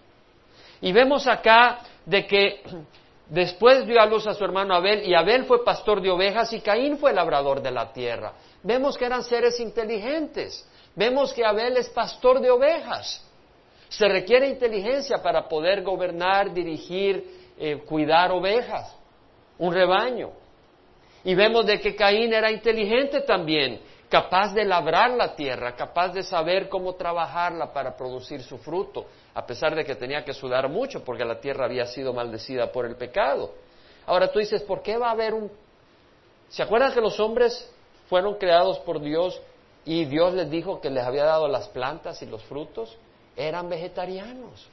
Y 0.82 0.92
vemos 0.92 1.26
acá 1.26 1.80
de 2.06 2.28
que 2.28 2.62
después 3.30 3.88
dio 3.88 4.02
a 4.02 4.06
luz 4.06 4.28
a 4.28 4.34
su 4.34 4.44
hermano 4.44 4.76
Abel 4.76 5.08
y 5.08 5.16
Abel 5.16 5.46
fue 5.46 5.64
pastor 5.64 6.02
de 6.02 6.10
ovejas 6.12 6.52
y 6.52 6.60
Caín 6.60 6.98
fue 6.98 7.14
labrador 7.14 7.62
de 7.62 7.72
la 7.72 7.94
tierra. 7.94 8.34
Vemos 8.62 8.98
que 8.98 9.06
eran 9.06 9.24
seres 9.24 9.58
inteligentes. 9.62 10.68
Vemos 10.98 11.32
que 11.32 11.46
Abel 11.46 11.78
es 11.78 11.88
pastor 11.88 12.42
de 12.42 12.52
ovejas. 12.52 13.26
Se 13.88 14.10
requiere 14.10 14.50
inteligencia 14.50 15.24
para 15.24 15.48
poder 15.48 15.82
gobernar, 15.82 16.54
dirigir, 16.54 17.39
eh, 17.60 17.78
cuidar 17.86 18.32
ovejas, 18.32 18.96
un 19.58 19.74
rebaño. 19.74 20.32
Y 21.26 21.36
vemos 21.36 21.66
de 21.66 21.82
que 21.82 21.94
Caín 21.94 22.34
era 22.34 22.50
inteligente 22.50 23.22
también, 23.22 23.82
capaz 24.10 24.54
de 24.54 24.64
labrar 24.64 25.12
la 25.12 25.36
tierra, 25.36 25.76
capaz 25.76 26.14
de 26.14 26.24
saber 26.24 26.70
cómo 26.70 26.96
trabajarla 26.96 27.74
para 27.74 27.98
producir 27.98 28.42
su 28.42 28.58
fruto, 28.58 29.08
a 29.34 29.46
pesar 29.46 29.76
de 29.76 29.84
que 29.84 29.96
tenía 29.96 30.24
que 30.24 30.34
sudar 30.34 30.70
mucho 30.70 31.04
porque 31.04 31.26
la 31.26 31.42
tierra 31.42 31.66
había 31.66 31.86
sido 31.86 32.14
maldecida 32.14 32.72
por 32.72 32.86
el 32.86 32.96
pecado. 32.96 33.54
Ahora 34.06 34.32
tú 34.32 34.40
dices, 34.40 34.62
¿por 34.64 34.82
qué 34.82 34.98
va 34.98 35.10
a 35.10 35.12
haber 35.12 35.34
un... 35.34 35.52
¿Se 36.48 36.64
acuerdan 36.64 36.94
que 36.94 37.02
los 37.02 37.20
hombres 37.20 37.70
fueron 38.08 38.36
creados 38.36 38.80
por 38.80 39.02
Dios 39.02 39.40
y 39.86 40.06
Dios 40.06 40.34
les 40.34 40.50
dijo 40.50 40.80
que 40.80 40.90
les 40.90 41.04
había 41.04 41.26
dado 41.26 41.48
las 41.48 41.68
plantas 41.68 42.22
y 42.22 42.26
los 42.26 42.42
frutos? 42.46 42.98
Eran 43.36 43.70
vegetarianos. 43.70 44.68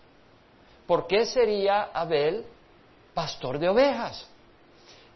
¿Por 0.86 1.08
qué 1.08 1.26
sería 1.26 1.90
Abel 1.92 2.46
pastor 3.16 3.58
de 3.58 3.70
ovejas? 3.70 4.28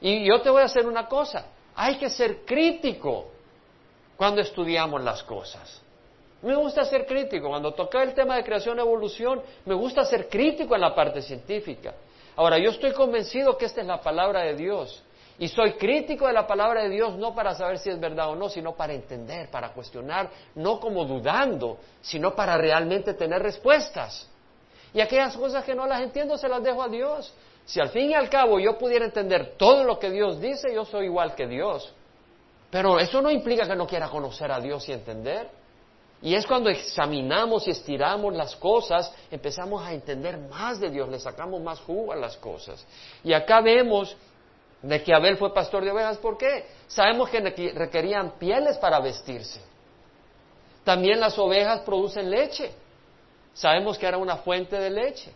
Y 0.00 0.26
yo 0.26 0.40
te 0.40 0.48
voy 0.48 0.62
a 0.62 0.64
hacer 0.64 0.86
una 0.86 1.06
cosa, 1.06 1.44
hay 1.76 1.96
que 1.98 2.08
ser 2.08 2.46
crítico 2.46 3.26
cuando 4.16 4.40
estudiamos 4.40 5.02
las 5.02 5.22
cosas. 5.22 5.82
Me 6.42 6.56
gusta 6.56 6.84
ser 6.86 7.04
crítico. 7.04 7.50
Cuando 7.50 7.74
toca 7.74 8.02
el 8.02 8.14
tema 8.14 8.36
de 8.36 8.44
creación 8.44 8.78
y 8.78 8.80
evolución, 8.80 9.42
me 9.66 9.74
gusta 9.74 10.04
ser 10.06 10.28
crítico 10.28 10.74
en 10.74 10.80
la 10.80 10.94
parte 10.94 11.20
científica. 11.20 11.94
Ahora, 12.36 12.58
yo 12.58 12.70
estoy 12.70 12.92
convencido 12.92 13.58
que 13.58 13.66
esta 13.66 13.82
es 13.82 13.86
la 13.86 14.00
palabra 14.00 14.40
de 14.44 14.54
Dios. 14.54 15.02
Y 15.38 15.48
soy 15.48 15.74
crítico 15.74 16.26
de 16.26 16.32
la 16.32 16.46
palabra 16.46 16.82
de 16.82 16.90
Dios 16.90 17.16
no 17.16 17.34
para 17.34 17.54
saber 17.54 17.78
si 17.78 17.90
es 17.90 18.00
verdad 18.00 18.30
o 18.30 18.36
no, 18.36 18.48
sino 18.48 18.74
para 18.74 18.94
entender, 18.94 19.50
para 19.50 19.70
cuestionar, 19.70 20.30
no 20.54 20.80
como 20.80 21.04
dudando, 21.04 21.78
sino 22.00 22.34
para 22.34 22.56
realmente 22.56 23.14
tener 23.14 23.42
respuestas. 23.42 24.28
Y 24.92 25.00
aquellas 25.00 25.36
cosas 25.36 25.64
que 25.64 25.74
no 25.74 25.86
las 25.86 26.00
entiendo 26.00 26.36
se 26.36 26.48
las 26.48 26.62
dejo 26.62 26.82
a 26.82 26.88
Dios. 26.88 27.32
Si 27.70 27.78
al 27.78 27.90
fin 27.90 28.10
y 28.10 28.14
al 28.14 28.28
cabo 28.28 28.58
yo 28.58 28.76
pudiera 28.76 29.04
entender 29.04 29.54
todo 29.56 29.84
lo 29.84 29.96
que 29.96 30.10
Dios 30.10 30.40
dice, 30.40 30.74
yo 30.74 30.84
soy 30.84 31.04
igual 31.04 31.36
que 31.36 31.46
Dios. 31.46 31.94
Pero 32.68 32.98
eso 32.98 33.22
no 33.22 33.30
implica 33.30 33.64
que 33.64 33.76
no 33.76 33.86
quiera 33.86 34.08
conocer 34.08 34.50
a 34.50 34.58
Dios 34.58 34.88
y 34.88 34.92
entender. 34.92 35.48
Y 36.20 36.34
es 36.34 36.44
cuando 36.48 36.68
examinamos 36.68 37.68
y 37.68 37.70
estiramos 37.70 38.34
las 38.34 38.56
cosas, 38.56 39.14
empezamos 39.30 39.84
a 39.84 39.92
entender 39.92 40.36
más 40.36 40.80
de 40.80 40.90
Dios, 40.90 41.08
le 41.08 41.20
sacamos 41.20 41.62
más 41.62 41.78
jugo 41.78 42.12
a 42.12 42.16
las 42.16 42.36
cosas. 42.38 42.84
Y 43.22 43.32
acá 43.32 43.60
vemos 43.60 44.16
de 44.82 45.00
que 45.04 45.14
Abel 45.14 45.36
fue 45.36 45.54
pastor 45.54 45.84
de 45.84 45.92
ovejas, 45.92 46.18
¿por 46.18 46.36
qué? 46.36 46.66
Sabemos 46.88 47.30
que 47.30 47.38
requerían 47.72 48.32
pieles 48.32 48.78
para 48.78 48.98
vestirse. 48.98 49.60
También 50.82 51.20
las 51.20 51.38
ovejas 51.38 51.82
producen 51.82 52.30
leche. 52.30 52.72
Sabemos 53.54 53.96
que 53.96 54.06
era 54.06 54.18
una 54.18 54.38
fuente 54.38 54.76
de 54.76 54.90
leche. 54.90 55.30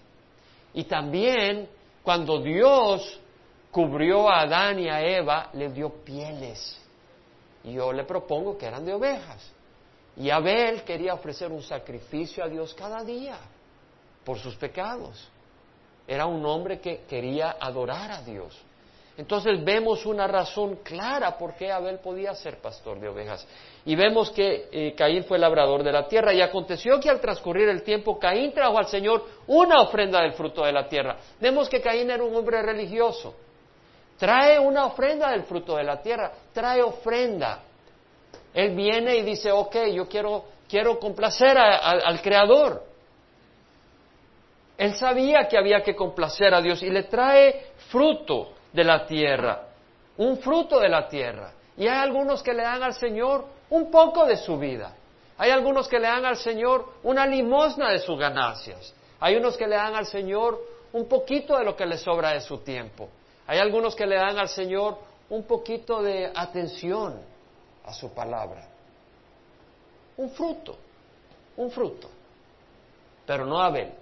Y 0.72 0.82
también 0.82 1.68
cuando 2.04 2.40
Dios 2.40 3.18
cubrió 3.70 4.28
a 4.28 4.42
Adán 4.42 4.78
y 4.78 4.88
a 4.88 5.00
Eva, 5.00 5.48
le 5.54 5.70
dio 5.70 5.88
pieles. 6.04 6.78
Y 7.64 7.72
yo 7.72 7.92
le 7.92 8.04
propongo 8.04 8.56
que 8.56 8.66
eran 8.66 8.84
de 8.84 8.92
ovejas. 8.92 9.50
Y 10.16 10.30
Abel 10.30 10.84
quería 10.84 11.14
ofrecer 11.14 11.50
un 11.50 11.62
sacrificio 11.62 12.44
a 12.44 12.48
Dios 12.48 12.74
cada 12.74 13.02
día 13.02 13.38
por 14.22 14.38
sus 14.38 14.54
pecados. 14.54 15.28
Era 16.06 16.26
un 16.26 16.44
hombre 16.44 16.78
que 16.78 17.04
quería 17.08 17.56
adorar 17.58 18.12
a 18.12 18.22
Dios. 18.22 18.54
Entonces 19.16 19.62
vemos 19.62 20.04
una 20.06 20.26
razón 20.26 20.76
clara 20.82 21.38
por 21.38 21.54
qué 21.54 21.70
Abel 21.70 22.00
podía 22.00 22.34
ser 22.34 22.60
pastor 22.60 22.98
de 22.98 23.08
ovejas. 23.08 23.46
Y 23.84 23.94
vemos 23.94 24.30
que 24.30 24.68
eh, 24.72 24.94
Caín 24.96 25.22
fue 25.24 25.38
labrador 25.38 25.84
de 25.84 25.92
la 25.92 26.08
tierra. 26.08 26.34
Y 26.34 26.40
aconteció 26.40 26.98
que 26.98 27.10
al 27.10 27.20
transcurrir 27.20 27.68
el 27.68 27.84
tiempo, 27.84 28.18
Caín 28.18 28.52
trajo 28.52 28.76
al 28.76 28.88
Señor 28.88 29.24
una 29.46 29.82
ofrenda 29.82 30.20
del 30.20 30.32
fruto 30.32 30.64
de 30.64 30.72
la 30.72 30.88
tierra. 30.88 31.16
Vemos 31.40 31.68
que 31.68 31.80
Caín 31.80 32.10
era 32.10 32.24
un 32.24 32.34
hombre 32.34 32.60
religioso. 32.60 33.34
Trae 34.18 34.58
una 34.58 34.86
ofrenda 34.86 35.30
del 35.30 35.44
fruto 35.44 35.76
de 35.76 35.84
la 35.84 36.02
tierra. 36.02 36.32
Trae 36.52 36.82
ofrenda. 36.82 37.62
Él 38.52 38.74
viene 38.74 39.16
y 39.16 39.22
dice, 39.22 39.52
ok, 39.52 39.76
yo 39.92 40.08
quiero, 40.08 40.44
quiero 40.68 40.98
complacer 40.98 41.56
al 41.56 42.20
Creador. 42.20 42.82
Él 44.76 44.94
sabía 44.94 45.46
que 45.46 45.56
había 45.56 45.82
que 45.84 45.94
complacer 45.94 46.52
a 46.52 46.60
Dios 46.60 46.82
y 46.82 46.90
le 46.90 47.04
trae 47.04 47.66
fruto 47.90 48.53
de 48.74 48.84
la 48.84 49.06
tierra, 49.06 49.68
un 50.18 50.36
fruto 50.38 50.80
de 50.80 50.88
la 50.88 51.08
tierra. 51.08 51.52
Y 51.76 51.86
hay 51.86 51.96
algunos 51.96 52.42
que 52.42 52.52
le 52.52 52.62
dan 52.62 52.82
al 52.82 52.94
Señor 52.94 53.44
un 53.70 53.90
poco 53.90 54.26
de 54.26 54.36
su 54.36 54.58
vida. 54.58 54.92
Hay 55.38 55.50
algunos 55.50 55.88
que 55.88 55.98
le 55.98 56.08
dan 56.08 56.24
al 56.24 56.36
Señor 56.36 56.94
una 57.04 57.26
limosna 57.26 57.90
de 57.90 58.00
sus 58.00 58.18
ganancias. 58.18 58.92
Hay 59.20 59.36
unos 59.36 59.56
que 59.56 59.66
le 59.66 59.76
dan 59.76 59.94
al 59.94 60.06
Señor 60.06 60.60
un 60.92 61.08
poquito 61.08 61.56
de 61.56 61.64
lo 61.64 61.76
que 61.76 61.86
le 61.86 61.96
sobra 61.96 62.32
de 62.32 62.40
su 62.40 62.58
tiempo. 62.58 63.08
Hay 63.46 63.58
algunos 63.58 63.94
que 63.94 64.06
le 64.06 64.16
dan 64.16 64.38
al 64.38 64.48
Señor 64.48 64.98
un 65.30 65.44
poquito 65.44 66.02
de 66.02 66.30
atención 66.34 67.20
a 67.84 67.92
su 67.92 68.12
palabra. 68.12 68.68
Un 70.16 70.30
fruto, 70.30 70.76
un 71.56 71.70
fruto. 71.70 72.08
Pero 73.26 73.46
no 73.46 73.60
Abel. 73.60 73.92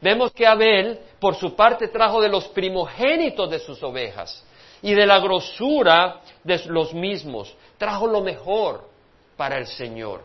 Vemos 0.00 0.32
que 0.32 0.46
Abel, 0.46 1.00
por 1.18 1.34
su 1.36 1.54
parte, 1.54 1.88
trajo 1.88 2.20
de 2.20 2.28
los 2.28 2.48
primogénitos 2.48 3.50
de 3.50 3.58
sus 3.58 3.82
ovejas 3.82 4.44
y 4.82 4.94
de 4.94 5.06
la 5.06 5.18
grosura 5.18 6.20
de 6.44 6.60
los 6.66 6.92
mismos. 6.92 7.54
Trajo 7.78 8.06
lo 8.06 8.20
mejor 8.20 8.88
para 9.36 9.58
el 9.58 9.66
Señor. 9.66 10.24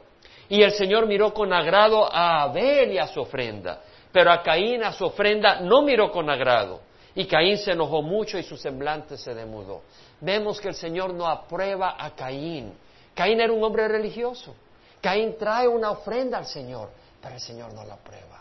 Y 0.50 0.62
el 0.62 0.72
Señor 0.72 1.08
miró 1.08 1.34
con 1.34 1.54
agrado 1.54 2.14
a 2.14 2.44
Abel 2.44 2.92
y 2.92 2.98
a 2.98 3.08
su 3.08 3.22
ofrenda, 3.22 3.82
pero 4.12 4.32
a 4.32 4.44
Caín, 4.44 4.84
a 4.84 4.92
su 4.92 5.06
ofrenda, 5.06 5.62
no 5.62 5.82
miró 5.82 6.12
con 6.12 6.30
agrado. 6.30 6.82
Y 7.16 7.26
Caín 7.26 7.58
se 7.58 7.72
enojó 7.72 8.02
mucho 8.02 8.38
y 8.38 8.44
su 8.44 8.58
semblante 8.58 9.18
se 9.18 9.34
demudó. 9.34 9.84
Vemos 10.20 10.60
que 10.60 10.70
el 10.70 10.76
Señor 10.76 11.14
no 11.14 11.28
aprueba 11.28 11.96
a 11.98 12.12
Caín. 12.12 12.74
Caín 13.14 13.40
era 13.40 13.52
un 13.52 13.64
hombre 13.64 13.88
religioso. 13.88 14.56
Caín 15.02 15.38
trae 15.38 15.68
una 15.68 15.92
ofrenda 15.92 16.38
al 16.38 16.46
Señor, 16.46 16.90
pero 17.22 17.36
el 17.36 17.42
Señor 17.42 17.74
no 17.74 17.84
la 17.84 17.96
aprueba. 17.96 18.41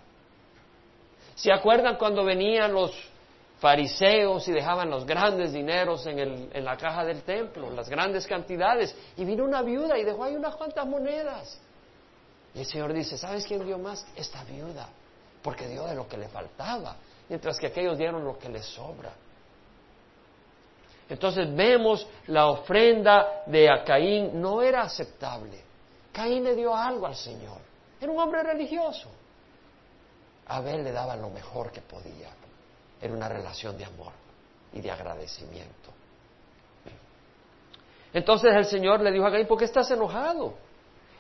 ¿Se 1.41 1.51
acuerdan 1.51 1.97
cuando 1.97 2.23
venían 2.23 2.71
los 2.71 2.93
fariseos 3.61 4.47
y 4.47 4.53
dejaban 4.53 4.91
los 4.91 5.07
grandes 5.07 5.55
dineros 5.55 6.07
en, 6.07 6.51
la 6.63 6.77
caja 6.77 7.03
del 7.03 7.23
templo, 7.23 7.71
las 7.71 7.89
grandes 7.89 8.27
cantidades? 8.27 8.95
Y 9.17 9.25
vino 9.25 9.45
una 9.45 9.63
viuda 9.63 9.97
y 9.97 10.05
dejó 10.05 10.25
ahí 10.25 10.37
unas 10.37 10.55
cuantas 10.57 10.87
monedas. 10.87 11.59
Y 12.55 12.59
el 12.59 12.67
Señor 12.67 12.93
dice, 12.93 13.17
¿sabes 13.17 13.47
quién 13.47 13.65
dio 13.65 13.79
más? 13.79 14.07
Esta 14.15 14.45
viuda, 14.45 14.87
porque 15.43 15.67
dio 15.67 15.87
de 15.87 15.95
lo 15.95 16.07
que 16.07 16.19
le 16.19 16.29
faltaba, 16.29 16.97
mientras 17.27 17.59
que 17.59 17.69
aquellos 17.69 17.97
dieron 17.97 18.23
lo 18.23 18.39
que 18.39 18.51
les 18.51 18.67
sobra. 18.67 19.11
Entonces 21.09 21.55
vemos 21.57 22.07
la 22.27 22.49
ofrenda 22.51 23.45
de 23.47 23.67
Caín 23.87 24.39
no 24.39 24.61
era 24.61 24.83
aceptable. 24.83 25.59
Caín 26.13 26.45
le 26.45 26.55
dio 26.55 26.77
algo 26.77 27.07
al 27.07 27.17
Señor. 27.17 27.63
Era 27.99 28.13
un 28.13 28.19
hombre 28.19 28.43
religioso. 28.43 29.09
Abel 30.51 30.83
le 30.83 30.91
daba 30.91 31.17
lo 31.17 31.31
mejor 31.31 31.71
que 31.71 31.81
podía. 31.81 32.29
Era 33.01 33.15
una 33.15 33.29
relación 33.29 33.79
de 33.79 33.85
amor 33.85 34.13
y 34.73 34.81
de 34.81 34.91
agradecimiento. 34.91 35.91
Entonces 38.13 38.53
el 38.55 38.65
Señor 38.65 39.01
le 39.01 39.13
dijo 39.13 39.27
a 39.27 39.31
Caín, 39.31 39.47
¿por 39.47 39.59
qué 39.59 39.67
estás 39.67 39.89
enojado? 39.93 40.55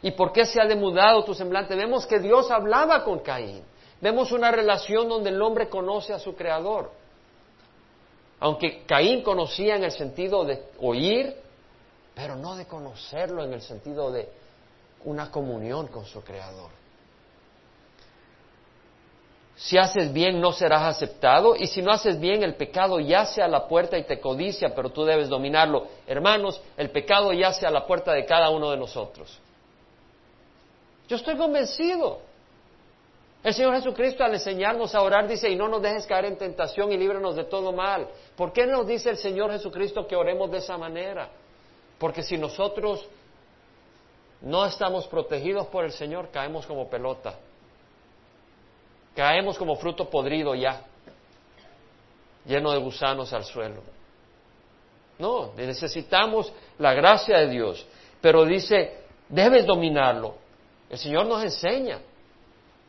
¿Y 0.02 0.10
por 0.10 0.32
qué 0.32 0.44
se 0.44 0.60
ha 0.60 0.66
demudado 0.66 1.22
tu 1.24 1.32
semblante? 1.32 1.76
Vemos 1.76 2.06
que 2.06 2.18
Dios 2.18 2.50
hablaba 2.50 3.04
con 3.04 3.20
Caín. 3.20 3.62
Vemos 4.00 4.32
una 4.32 4.50
relación 4.50 5.08
donde 5.08 5.30
el 5.30 5.40
hombre 5.40 5.68
conoce 5.68 6.12
a 6.12 6.18
su 6.18 6.34
Creador. 6.34 6.90
Aunque 8.40 8.84
Caín 8.84 9.22
conocía 9.22 9.76
en 9.76 9.84
el 9.84 9.92
sentido 9.92 10.44
de 10.44 10.70
oír, 10.80 11.36
pero 12.16 12.34
no 12.34 12.56
de 12.56 12.66
conocerlo 12.66 13.44
en 13.44 13.52
el 13.52 13.62
sentido 13.62 14.10
de 14.10 14.28
una 15.04 15.30
comunión 15.30 15.86
con 15.86 16.04
su 16.04 16.20
Creador. 16.22 16.79
Si 19.60 19.76
haces 19.76 20.10
bien 20.10 20.40
no 20.40 20.52
serás 20.52 20.84
aceptado 20.84 21.54
y 21.54 21.66
si 21.66 21.82
no 21.82 21.92
haces 21.92 22.18
bien 22.18 22.42
el 22.42 22.54
pecado 22.54 22.98
yace 22.98 23.42
a 23.42 23.46
la 23.46 23.68
puerta 23.68 23.98
y 23.98 24.04
te 24.04 24.18
codicia, 24.18 24.74
pero 24.74 24.88
tú 24.88 25.04
debes 25.04 25.28
dominarlo. 25.28 25.86
Hermanos, 26.06 26.58
el 26.78 26.88
pecado 26.88 27.30
yace 27.34 27.66
a 27.66 27.70
la 27.70 27.86
puerta 27.86 28.14
de 28.14 28.24
cada 28.24 28.48
uno 28.48 28.70
de 28.70 28.78
nosotros. 28.78 29.38
Yo 31.08 31.16
estoy 31.16 31.36
convencido. 31.36 32.20
El 33.44 33.52
Señor 33.52 33.74
Jesucristo 33.74 34.24
al 34.24 34.32
enseñarnos 34.32 34.94
a 34.94 35.02
orar 35.02 35.28
dice, 35.28 35.50
y 35.50 35.56
no 35.56 35.68
nos 35.68 35.82
dejes 35.82 36.06
caer 36.06 36.24
en 36.24 36.38
tentación 36.38 36.90
y 36.90 36.96
líbranos 36.96 37.36
de 37.36 37.44
todo 37.44 37.70
mal. 37.70 38.08
¿Por 38.36 38.54
qué 38.54 38.66
nos 38.66 38.86
dice 38.86 39.10
el 39.10 39.18
Señor 39.18 39.52
Jesucristo 39.52 40.06
que 40.06 40.16
oremos 40.16 40.50
de 40.50 40.56
esa 40.56 40.78
manera? 40.78 41.28
Porque 41.98 42.22
si 42.22 42.38
nosotros 42.38 43.06
no 44.40 44.64
estamos 44.64 45.06
protegidos 45.06 45.66
por 45.66 45.84
el 45.84 45.92
Señor, 45.92 46.30
caemos 46.30 46.64
como 46.64 46.88
pelota. 46.88 47.34
Caemos 49.20 49.58
como 49.58 49.76
fruto 49.76 50.08
podrido 50.08 50.54
ya, 50.54 50.80
lleno 52.46 52.72
de 52.72 52.78
gusanos 52.78 53.30
al 53.34 53.44
suelo. 53.44 53.82
No, 55.18 55.52
necesitamos 55.58 56.50
la 56.78 56.94
gracia 56.94 57.36
de 57.40 57.50
Dios. 57.50 57.86
Pero 58.22 58.46
dice, 58.46 59.00
debes 59.28 59.66
dominarlo. 59.66 60.36
El 60.88 60.96
Señor 60.96 61.26
nos 61.26 61.44
enseña 61.44 61.98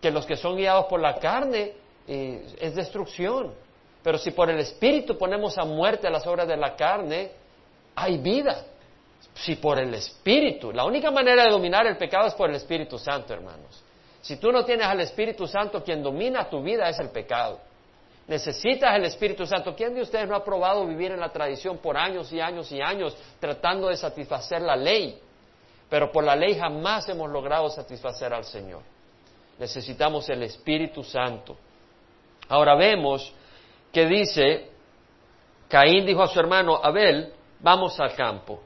que 0.01 0.09
los 0.09 0.25
que 0.25 0.37
son 0.37 0.55
guiados 0.55 0.85
por 0.85 1.01
la 1.01 1.19
carne 1.19 1.73
eh, 2.07 2.55
es 2.61 2.75
destrucción. 2.75 3.53
Pero 4.01 4.17
si 4.17 4.31
por 4.31 4.49
el 4.49 4.59
Espíritu 4.59 5.17
ponemos 5.17 5.57
a 5.57 5.65
muerte 5.65 6.09
las 6.09 6.25
obras 6.25 6.47
de 6.47 6.55
la 6.55 6.77
carne, 6.77 7.31
hay 7.93 8.17
vida. 8.19 8.67
Si 9.33 9.57
por 9.57 9.77
el 9.77 9.93
Espíritu, 9.95 10.71
la 10.71 10.85
única 10.85 11.11
manera 11.11 11.43
de 11.43 11.49
dominar 11.49 11.85
el 11.87 11.97
pecado 11.97 12.27
es 12.27 12.33
por 12.35 12.49
el 12.49 12.55
Espíritu 12.55 12.97
Santo, 12.97 13.33
hermanos. 13.33 13.83
Si 14.21 14.37
tú 14.37 14.51
no 14.51 14.63
tienes 14.63 14.85
al 14.85 15.01
Espíritu 15.01 15.47
Santo, 15.47 15.83
quien 15.83 16.03
domina 16.03 16.49
tu 16.49 16.61
vida 16.61 16.87
es 16.87 16.99
el 16.99 17.09
pecado. 17.09 17.59
Necesitas 18.27 18.95
el 18.95 19.05
Espíritu 19.05 19.45
Santo. 19.45 19.75
¿Quién 19.75 19.93
de 19.93 20.01
ustedes 20.01 20.27
no 20.27 20.35
ha 20.35 20.43
probado 20.43 20.85
vivir 20.85 21.11
en 21.11 21.19
la 21.19 21.29
tradición 21.29 21.79
por 21.79 21.97
años 21.97 22.31
y 22.31 22.39
años 22.39 22.71
y 22.71 22.81
años 22.81 23.17
tratando 23.39 23.87
de 23.87 23.97
satisfacer 23.97 24.61
la 24.61 24.75
ley? 24.75 25.19
Pero 25.89 26.11
por 26.11 26.23
la 26.23 26.35
ley 26.35 26.55
jamás 26.55 27.09
hemos 27.09 27.29
logrado 27.29 27.69
satisfacer 27.69 28.33
al 28.33 28.45
Señor. 28.45 28.83
Necesitamos 29.59 30.29
el 30.29 30.43
Espíritu 30.43 31.03
Santo. 31.03 31.57
Ahora 32.47 32.75
vemos 32.75 33.33
que 33.91 34.05
dice, 34.05 34.69
Caín 35.67 36.05
dijo 36.05 36.21
a 36.21 36.27
su 36.27 36.39
hermano 36.39 36.79
Abel, 36.81 37.33
vamos 37.59 37.99
al 37.99 38.15
campo. 38.15 38.61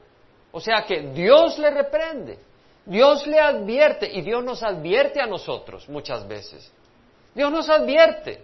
O 0.52 0.60
sea 0.60 0.84
que 0.84 1.00
Dios 1.12 1.58
le 1.58 1.70
reprende, 1.70 2.38
Dios 2.86 3.26
le 3.26 3.40
advierte 3.40 4.08
y 4.10 4.22
Dios 4.22 4.42
nos 4.44 4.62
advierte 4.62 5.20
a 5.20 5.26
nosotros 5.26 5.88
muchas 5.88 6.26
veces. 6.26 6.72
Dios 7.34 7.52
nos 7.52 7.68
advierte 7.68 8.42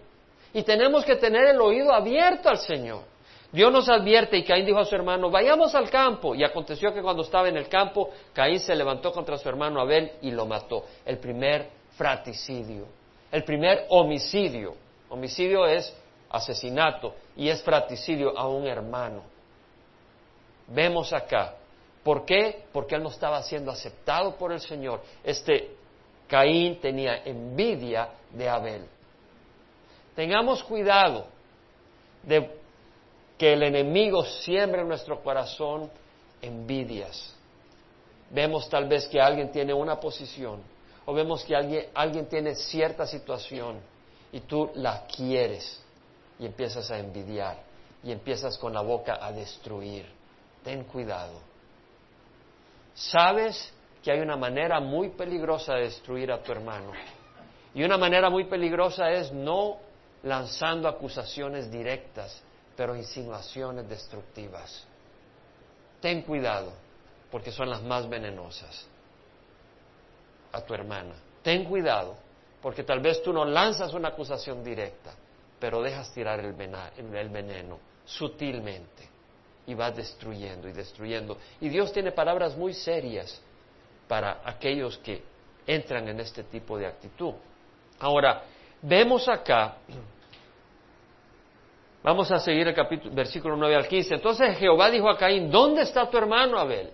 y 0.52 0.62
tenemos 0.64 1.04
que 1.04 1.16
tener 1.16 1.46
el 1.46 1.61
oído 1.61 1.92
abierto 1.92 2.49
al 2.49 2.58
Señor. 2.58 3.04
Dios 3.52 3.70
nos 3.70 3.88
advierte 3.88 4.37
y 4.37 4.44
Caín 4.44 4.66
dijo 4.66 4.78
a 4.78 4.84
su 4.84 4.94
hermano, 4.94 5.30
vayamos 5.30 5.75
al 5.75 5.90
campo. 5.90 6.34
Y 6.34 6.42
aconteció 6.42 6.92
que 6.92 7.02
cuando 7.02 7.22
estaba 7.22 7.49
en 7.49 7.56
el 7.56 7.68
campo, 7.68 8.11
Caín 8.32 8.58
se 8.58 8.75
levantó 8.75 9.12
contra 9.12 9.37
su 9.37 9.49
hermano 9.49 9.80
Abel 9.80 10.12
y 10.22 10.30
lo 10.30 10.46
mató. 10.46 10.84
El 11.04 11.18
primer 11.18 11.68
fraticidio, 11.96 12.87
el 13.30 13.44
primer 13.44 13.87
homicidio. 13.90 14.75
Homicidio 15.11 15.66
es 15.66 15.94
asesinato 16.30 17.14
y 17.37 17.49
es 17.49 17.62
fraticidio 17.62 18.37
a 18.37 18.49
un 18.49 18.66
hermano. 18.66 19.22
Vemos 20.66 21.12
acá. 21.12 21.54
¿Por 22.02 22.25
qué? 22.25 22.64
Porque 22.73 22.97
él 22.97 23.02
no 23.02 23.11
estaba 23.11 23.42
siendo 23.42 23.71
aceptado 23.71 24.37
por 24.37 24.52
el 24.52 24.61
Señor. 24.61 25.00
Este 25.23 25.76
Caín 26.26 26.80
tenía 26.80 27.23
envidia 27.25 28.09
de 28.30 28.49
Abel. 28.49 28.87
Tengamos 30.16 30.62
cuidado 30.64 31.26
de 32.23 32.50
que 33.38 33.52
el 33.52 33.62
enemigo 33.62 34.25
siembre 34.25 34.82
en 34.82 34.88
nuestro 34.88 35.23
corazón 35.23 35.90
envidias. 36.40 37.35
Vemos 38.30 38.68
tal 38.68 38.88
vez 38.88 39.06
que 39.09 39.21
alguien 39.21 39.52
tiene 39.52 39.73
una 39.73 40.00
posición 40.00 40.62
o 41.04 41.12
vemos 41.12 41.44
que 41.44 41.54
alguien, 41.54 41.87
alguien 41.94 42.26
tiene 42.26 42.54
cierta 42.54 43.06
situación 43.06 43.80
y 44.32 44.40
tú 44.40 44.71
la 44.75 45.06
quieres 45.06 45.82
y 46.38 46.47
empiezas 46.47 46.90
a 46.90 46.99
envidiar 46.99 47.59
y 48.02 48.11
empiezas 48.11 48.59
con 48.59 48.73
la 48.73 48.80
boca 48.80 49.18
a 49.21 49.30
destruir. 49.32 50.06
Ten 50.64 50.85
cuidado. 50.85 51.51
Sabes 52.94 53.72
que 54.02 54.11
hay 54.11 54.20
una 54.20 54.37
manera 54.37 54.80
muy 54.80 55.11
peligrosa 55.11 55.75
de 55.75 55.82
destruir 55.82 56.32
a 56.32 56.42
tu 56.42 56.52
hermano. 56.52 56.92
Y 57.74 57.85
una 57.85 57.96
manera 57.96 58.28
muy 58.28 58.44
peligrosa 58.44 59.11
es 59.11 59.33
no 59.33 59.78
lanzando 60.22 60.88
acusaciones 60.88 61.70
directas, 61.70 62.42
pero 62.76 62.96
insinuaciones 62.96 63.88
destructivas. 63.88 64.87
Ten 66.00 66.22
cuidado, 66.22 66.72
porque 67.31 67.52
son 67.52 67.70
las 67.70 67.83
más 67.83 68.09
venenosas 68.09 68.87
a 70.52 70.61
tu 70.61 70.74
hermana. 70.74 71.14
Ten 71.42 71.64
cuidado, 71.64 72.16
porque 72.61 72.83
tal 72.83 73.00
vez 73.00 73.22
tú 73.22 73.33
no 73.33 73.44
lanzas 73.44 73.94
una 73.94 74.09
acusación 74.09 74.62
directa, 74.62 75.14
pero 75.59 75.81
dejas 75.81 76.12
tirar 76.12 76.40
el, 76.40 76.52
veneno 76.52 77.78
sutilmente 78.05 79.09
y 79.66 79.75
vas 79.75 79.96
destruyendo 79.96 80.68
y 80.68 80.72
destruyendo. 80.72 81.38
Y 81.61 81.68
Dios 81.68 81.92
tiene 81.92 82.12
palabras 82.12 82.57
muy 82.57 82.75
serias 82.75 83.40
para 84.09 84.40
aquellos 84.44 84.98
que 84.98 85.22
entran 85.66 86.09
en 86.09 86.20
este 86.20 86.44
tipo 86.44 86.79
de 86.79 86.87
actitud. 86.87 87.35
Ahora, 88.01 88.42
vemos 88.83 89.29
acá, 89.29 89.77
vamos 92.03 92.31
a 92.31 92.38
seguir 92.38 92.66
el 92.66 92.75
capítulo, 92.75 93.14
versículo 93.14 93.57
9 93.57 93.77
al 93.77 93.88
15. 93.88 94.14
Entonces 94.14 94.59
Jehová 94.59 94.90
dijo 94.90 95.09
a 95.09 95.16
Caín, 95.16 95.51
¿dónde 95.51 95.83
está 95.83 96.09
tu 96.11 96.18
hermano 96.18 96.59
Abel? 96.59 96.90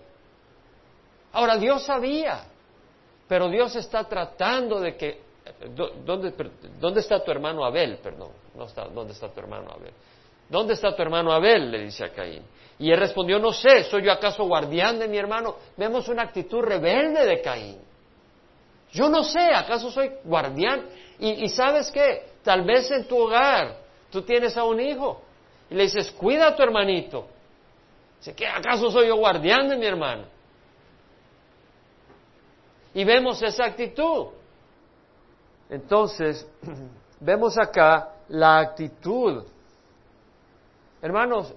Ahora 1.32 1.56
Dios 1.56 1.84
sabía, 1.84 2.44
pero 3.26 3.48
Dios 3.48 3.74
está 3.76 4.04
tratando 4.04 4.80
de 4.80 4.96
que 4.96 5.28
¿Dónde, 6.04 6.32
¿Dónde 6.78 7.00
está 7.00 7.22
tu 7.22 7.30
hermano 7.30 7.64
Abel? 7.64 7.98
Perdón, 8.02 8.30
no 8.54 8.64
está, 8.64 8.86
¿dónde 8.88 9.12
está 9.12 9.28
tu 9.28 9.40
hermano 9.40 9.70
Abel? 9.70 9.92
¿Dónde 10.48 10.74
está 10.74 10.94
tu 10.94 11.02
hermano 11.02 11.32
Abel? 11.32 11.70
le 11.70 11.84
dice 11.84 12.04
a 12.04 12.12
Caín. 12.12 12.42
Y 12.78 12.90
él 12.90 12.98
respondió, 12.98 13.38
no 13.38 13.52
sé, 13.52 13.84
¿soy 13.84 14.04
yo 14.04 14.12
acaso 14.12 14.44
guardián 14.44 14.98
de 14.98 15.08
mi 15.08 15.18
hermano? 15.18 15.56
Vemos 15.76 16.08
una 16.08 16.22
actitud 16.22 16.60
rebelde 16.60 17.26
de 17.26 17.40
Caín. 17.42 17.78
Yo 18.92 19.08
no 19.08 19.22
sé, 19.24 19.52
¿acaso 19.52 19.90
soy 19.90 20.10
guardián? 20.24 20.86
Y, 21.18 21.48
sabes 21.48 21.90
qué, 21.90 22.30
tal 22.42 22.62
vez 22.62 22.90
en 22.90 23.06
tu 23.06 23.18
hogar 23.18 23.76
tú 24.10 24.22
tienes 24.22 24.56
a 24.56 24.64
un 24.64 24.80
hijo 24.80 25.20
y 25.68 25.74
le 25.74 25.82
dices, 25.84 26.10
cuida 26.12 26.48
a 26.48 26.56
tu 26.56 26.62
hermanito. 26.62 27.26
Dice, 28.18 28.34
¿qué, 28.34 28.46
¿acaso 28.46 28.90
soy 28.90 29.08
yo 29.08 29.16
guardián 29.16 29.68
de 29.68 29.76
mi 29.76 29.84
hermano? 29.84 30.24
Y 32.94 33.04
vemos 33.04 33.42
esa 33.42 33.66
actitud. 33.66 34.28
Entonces, 35.68 36.48
vemos 37.20 37.58
acá 37.58 38.14
la 38.28 38.60
actitud. 38.60 39.44
Hermanos, 41.00 41.54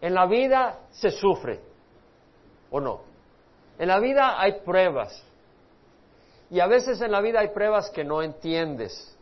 en 0.00 0.14
la 0.14 0.26
vida 0.26 0.80
se 0.90 1.10
sufre, 1.10 1.60
¿o 2.70 2.80
no? 2.80 3.00
En 3.78 3.88
la 3.88 3.98
vida 3.98 4.40
hay 4.40 4.60
pruebas. 4.60 5.22
Y 6.50 6.60
a 6.60 6.66
veces 6.66 7.00
en 7.00 7.10
la 7.10 7.20
vida 7.20 7.40
hay 7.40 7.48
pruebas 7.48 7.90
que 7.90 8.04
no 8.04 8.22
entiendes. 8.22 9.16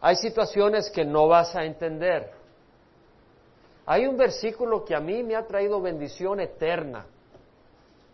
Hay 0.00 0.16
situaciones 0.16 0.90
que 0.90 1.04
no 1.04 1.28
vas 1.28 1.54
a 1.56 1.64
entender. 1.64 2.30
Hay 3.86 4.06
un 4.06 4.16
versículo 4.16 4.84
que 4.84 4.94
a 4.94 5.00
mí 5.00 5.22
me 5.22 5.34
ha 5.34 5.46
traído 5.46 5.80
bendición 5.80 6.40
eterna. 6.40 7.06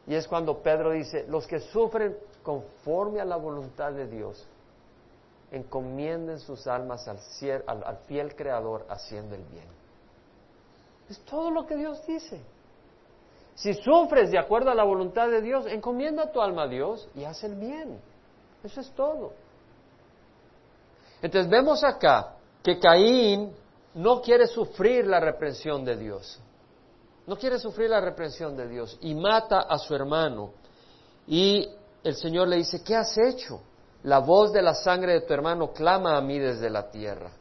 Y 0.07 0.15
es 0.15 0.27
cuando 0.27 0.63
Pedro 0.63 0.93
dice, 0.93 1.27
los 1.29 1.47
que 1.47 1.61
sufren 1.61 2.17
conforme 2.43 3.21
a 3.21 3.25
la 3.25 3.37
voluntad 3.37 3.93
de 3.93 4.07
Dios, 4.07 4.47
encomienden 5.51 6.39
sus 6.39 6.67
almas 6.67 7.07
al, 7.09 7.19
al, 7.67 7.97
fiel 8.07 8.35
Creador 8.35 8.87
haciendo 8.89 9.35
el 9.35 9.45
bien. 9.45 9.78
Es 11.09 11.19
todo 11.21 11.51
lo 11.51 11.67
que 11.67 11.77
Dios 11.77 12.05
dice. 12.07 12.41
Si 13.55 13.75
sufres 13.75 14.31
de 14.31 14.39
acuerdo 14.39 14.71
a 14.71 14.75
la 14.75 14.85
voluntad 14.85 15.29
de 15.29 15.41
Dios, 15.41 15.67
encomienda 15.67 16.31
tu 16.31 16.41
alma 16.41 16.65
a 16.65 16.69
Dios 16.69 17.09
y 17.15 17.25
haz 17.25 17.43
el 17.43 17.57
bien. 17.57 18.01
Eso 18.63 18.81
es 18.81 18.91
todo. 18.93 19.33
Entonces 21.21 21.51
vemos 21.51 21.83
acá 21.83 22.37
que 22.63 22.79
Caín 22.79 23.53
no 23.95 24.21
quiere 24.21 24.47
sufrir 24.47 25.07
la 25.07 25.19
reprensión 25.19 25.85
de 25.85 25.97
Dios. 25.97 26.39
No 27.27 27.37
quiere 27.37 27.59
sufrir 27.59 27.91
la 27.91 28.01
reprensión 28.01 28.57
de 28.57 28.69
Dios 28.69 28.97
y 29.01 29.15
mata 29.15 29.61
a 29.61 29.77
su 29.79 29.95
hermano. 29.95 30.53
Y 31.27 31.69
el 32.05 32.15
Señor 32.15 32.49
le 32.49 32.57
dice, 32.57 32.83
¿qué 32.83 32.95
has 32.95 33.19
hecho? 33.19 33.61
La 34.05 34.21
voz 34.21 34.53
de 34.53 34.63
la 34.63 34.75
sangre 34.75 35.15
de 35.15 35.21
tu 35.23 35.35
hermano 35.35 35.73
clama 35.73 36.17
a 36.17 36.21
mí 36.21 36.39
desde 36.39 36.71
la 36.71 36.91
tierra. 36.91 37.33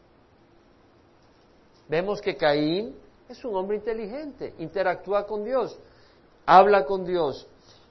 Vemos 1.88 2.20
que 2.20 2.36
Caín 2.36 2.96
es 3.30 3.44
un 3.44 3.56
hombre 3.56 3.78
inteligente, 3.78 4.54
interactúa 4.58 5.26
con 5.26 5.44
Dios, 5.44 5.78
habla 6.46 6.86
con 6.86 7.06
Dios. 7.06 7.48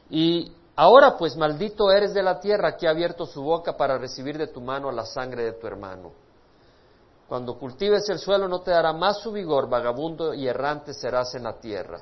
Y 0.09 0.53
ahora 0.75 1.17
pues 1.17 1.37
maldito 1.37 1.91
eres 1.91 2.15
de 2.15 2.23
la 2.23 2.41
tierra 2.41 2.77
que 2.77 2.87
ha 2.87 2.91
abierto 2.91 3.27
su 3.27 3.43
boca 3.43 3.77
para 3.77 3.99
recibir 3.99 4.39
de 4.39 4.47
tu 4.47 4.61
mano 4.61 4.91
la 4.91 5.05
sangre 5.05 5.45
de 5.45 5.53
tu 5.53 5.67
hermano. 5.67 6.13
Cuando 7.29 7.59
cultives 7.59 8.09
el 8.09 8.19
suelo 8.19 8.49
no 8.49 8.61
te 8.61 8.71
dará 8.71 8.93
más 8.93 9.21
su 9.21 9.33
vigor, 9.33 9.69
vagabundo 9.69 10.33
y 10.33 10.47
errante 10.47 10.95
serás 10.95 11.35
en 11.35 11.43
la 11.43 11.59
tierra. 11.59 12.01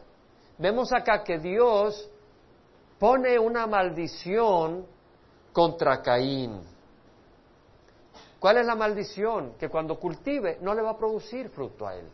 Vemos 0.58 0.92
acá 0.92 1.24
que 1.24 1.38
Dios 1.38 2.08
pone 2.98 3.38
una 3.38 3.66
maldición 3.66 4.86
contra 5.52 6.02
Caín. 6.02 6.60
¿Cuál 8.38 8.58
es 8.58 8.66
la 8.66 8.74
maldición? 8.74 9.54
Que 9.58 9.70
cuando 9.70 9.98
cultive 9.98 10.58
no 10.60 10.74
le 10.74 10.82
va 10.82 10.90
a 10.90 10.98
producir 10.98 11.48
fruto 11.48 11.86
a 11.86 11.96
él. 11.96 12.06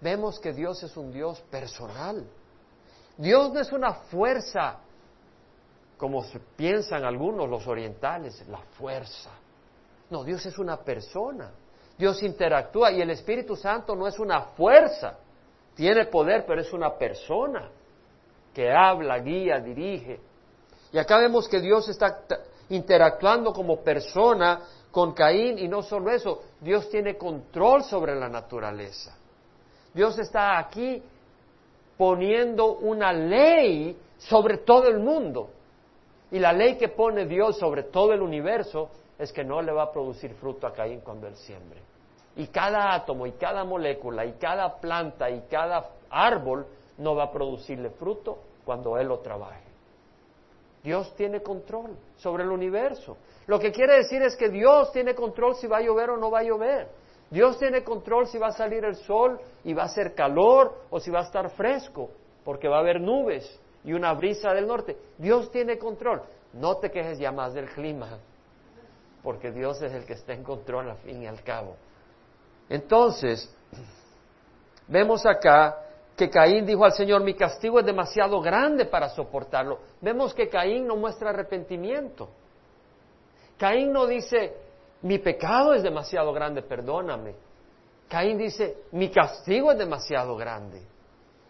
Vemos 0.00 0.38
que 0.38 0.52
Dios 0.52 0.82
es 0.82 0.96
un 0.96 1.12
Dios 1.12 1.40
personal. 1.50 2.24
Dios 3.16 3.52
no 3.52 3.60
es 3.60 3.72
una 3.72 3.92
fuerza, 3.92 4.78
como 5.96 6.24
piensan 6.56 7.04
algunos 7.04 7.48
los 7.48 7.66
orientales, 7.66 8.46
la 8.48 8.60
fuerza. 8.78 9.30
No, 10.10 10.22
Dios 10.22 10.46
es 10.46 10.58
una 10.58 10.76
persona. 10.76 11.50
Dios 11.98 12.22
interactúa 12.22 12.92
y 12.92 13.00
el 13.00 13.10
Espíritu 13.10 13.56
Santo 13.56 13.96
no 13.96 14.06
es 14.06 14.18
una 14.20 14.42
fuerza. 14.42 15.18
Tiene 15.74 16.06
poder, 16.06 16.44
pero 16.46 16.60
es 16.60 16.72
una 16.72 16.96
persona 16.96 17.68
que 18.54 18.70
habla, 18.70 19.18
guía, 19.18 19.58
dirige. 19.58 20.20
Y 20.92 20.98
acá 20.98 21.18
vemos 21.18 21.48
que 21.48 21.60
Dios 21.60 21.88
está 21.88 22.24
interactuando 22.68 23.52
como 23.52 23.82
persona 23.82 24.60
con 24.90 25.12
Caín 25.12 25.58
y 25.58 25.68
no 25.68 25.82
solo 25.82 26.10
eso, 26.10 26.42
Dios 26.60 26.88
tiene 26.88 27.16
control 27.16 27.82
sobre 27.82 28.14
la 28.14 28.28
naturaleza. 28.28 29.17
Dios 29.94 30.18
está 30.18 30.58
aquí 30.58 31.02
poniendo 31.96 32.76
una 32.76 33.12
ley 33.12 33.96
sobre 34.18 34.58
todo 34.58 34.88
el 34.88 34.98
mundo. 34.98 35.50
Y 36.30 36.38
la 36.38 36.52
ley 36.52 36.76
que 36.76 36.88
pone 36.88 37.26
Dios 37.26 37.58
sobre 37.58 37.84
todo 37.84 38.12
el 38.12 38.22
universo 38.22 38.90
es 39.18 39.32
que 39.32 39.44
no 39.44 39.60
le 39.62 39.72
va 39.72 39.84
a 39.84 39.92
producir 39.92 40.34
fruto 40.34 40.66
a 40.66 40.72
Caín 40.72 41.00
cuando 41.00 41.26
él 41.26 41.36
siembre. 41.36 41.80
Y 42.36 42.46
cada 42.48 42.94
átomo 42.94 43.26
y 43.26 43.32
cada 43.32 43.64
molécula 43.64 44.24
y 44.24 44.32
cada 44.34 44.78
planta 44.78 45.28
y 45.30 45.40
cada 45.50 45.90
árbol 46.10 46.66
no 46.98 47.14
va 47.14 47.24
a 47.24 47.32
producirle 47.32 47.90
fruto 47.90 48.38
cuando 48.64 48.96
él 48.98 49.08
lo 49.08 49.18
trabaje. 49.18 49.68
Dios 50.82 51.14
tiene 51.16 51.42
control 51.42 51.96
sobre 52.16 52.44
el 52.44 52.50
universo. 52.50 53.16
Lo 53.46 53.58
que 53.58 53.72
quiere 53.72 53.96
decir 53.96 54.22
es 54.22 54.36
que 54.36 54.48
Dios 54.48 54.92
tiene 54.92 55.14
control 55.14 55.56
si 55.56 55.66
va 55.66 55.78
a 55.78 55.82
llover 55.82 56.10
o 56.10 56.16
no 56.16 56.30
va 56.30 56.40
a 56.40 56.44
llover. 56.44 56.88
Dios 57.30 57.58
tiene 57.58 57.84
control 57.84 58.26
si 58.26 58.38
va 58.38 58.48
a 58.48 58.52
salir 58.52 58.84
el 58.84 58.96
sol 58.96 59.38
y 59.64 59.74
va 59.74 59.82
a 59.82 59.86
hacer 59.86 60.14
calor 60.14 60.74
o 60.90 60.98
si 60.98 61.10
va 61.10 61.20
a 61.20 61.24
estar 61.24 61.50
fresco, 61.50 62.10
porque 62.44 62.68
va 62.68 62.76
a 62.76 62.80
haber 62.80 63.00
nubes 63.00 63.60
y 63.84 63.92
una 63.92 64.12
brisa 64.14 64.52
del 64.52 64.66
norte. 64.66 64.96
Dios 65.18 65.50
tiene 65.50 65.78
control. 65.78 66.22
No 66.54 66.78
te 66.78 66.90
quejes 66.90 67.18
ya 67.18 67.30
más 67.30 67.52
del 67.52 67.68
clima, 67.68 68.18
porque 69.22 69.50
Dios 69.50 69.82
es 69.82 69.92
el 69.92 70.06
que 70.06 70.14
está 70.14 70.32
en 70.32 70.42
control 70.42 70.90
al 70.90 70.96
fin 70.98 71.22
y 71.22 71.26
al 71.26 71.42
cabo. 71.42 71.76
Entonces, 72.70 73.54
vemos 74.86 75.26
acá 75.26 75.84
que 76.16 76.30
Caín 76.30 76.66
dijo 76.66 76.84
al 76.84 76.92
Señor, 76.92 77.22
mi 77.22 77.34
castigo 77.34 77.78
es 77.78 77.86
demasiado 77.86 78.40
grande 78.40 78.86
para 78.86 79.08
soportarlo. 79.10 79.78
Vemos 80.00 80.34
que 80.34 80.48
Caín 80.48 80.86
no 80.86 80.96
muestra 80.96 81.30
arrepentimiento. 81.30 82.28
Caín 83.56 83.92
no 83.92 84.06
dice, 84.06 84.54
mi 85.02 85.18
pecado 85.18 85.74
es 85.74 85.82
demasiado 85.82 86.32
grande, 86.32 86.62
perdóname. 86.62 87.34
Caín 88.08 88.38
dice, 88.38 88.84
mi 88.92 89.10
castigo 89.10 89.72
es 89.72 89.78
demasiado 89.78 90.36
grande. 90.36 90.82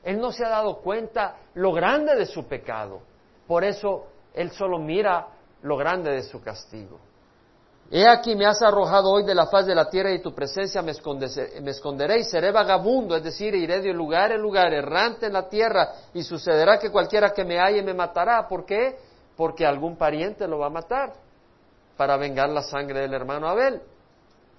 Él 0.02 0.18
no 0.18 0.32
se 0.32 0.44
ha 0.44 0.48
dado 0.48 0.78
cuenta 0.78 1.37
lo 1.54 1.72
grande 1.72 2.14
de 2.16 2.26
su 2.26 2.46
pecado. 2.46 3.00
Por 3.46 3.64
eso 3.64 4.06
él 4.34 4.50
solo 4.50 4.78
mira 4.78 5.28
lo 5.62 5.76
grande 5.76 6.11
de 6.11 6.22
su 6.22 6.42
castigo. 6.42 6.98
He 7.90 8.06
aquí 8.06 8.37
me 8.37 8.44
has 8.44 8.61
arrojado 8.61 9.11
hoy 9.11 9.24
de 9.24 9.34
la 9.34 9.46
faz 9.46 9.64
de 9.64 9.74
la 9.74 9.88
tierra 9.88 10.12
y 10.12 10.20
tu 10.20 10.34
presencia 10.34 10.82
me, 10.82 10.90
esconderé 10.90 12.18
y 12.18 12.24
seré 12.24 12.50
vagabundo, 12.50 13.16
es 13.16 13.22
decir, 13.22 13.54
iré 13.54 13.80
de 13.80 13.94
lugar 13.94 14.30
en 14.30 14.42
lugar, 14.42 14.74
errante 14.74 15.26
en 15.26 15.32
la 15.32 15.48
tierra, 15.48 15.92
y 16.12 16.22
sucederá 16.22 16.78
que 16.78 16.90
cualquiera 16.90 17.32
que 17.32 17.44
me 17.46 17.58
halle 17.58 17.82
me 17.82 17.94
matará. 17.94 18.46
¿Por 18.46 18.66
qué? 18.66 18.98
Porque 19.34 19.64
algún 19.64 19.96
pariente 19.96 20.46
lo 20.46 20.58
va 20.58 20.66
a 20.66 20.70
matar 20.70 21.27
para 21.98 22.16
vengar 22.16 22.48
la 22.48 22.62
sangre 22.62 23.00
del 23.00 23.12
hermano 23.12 23.48
Abel. 23.48 23.82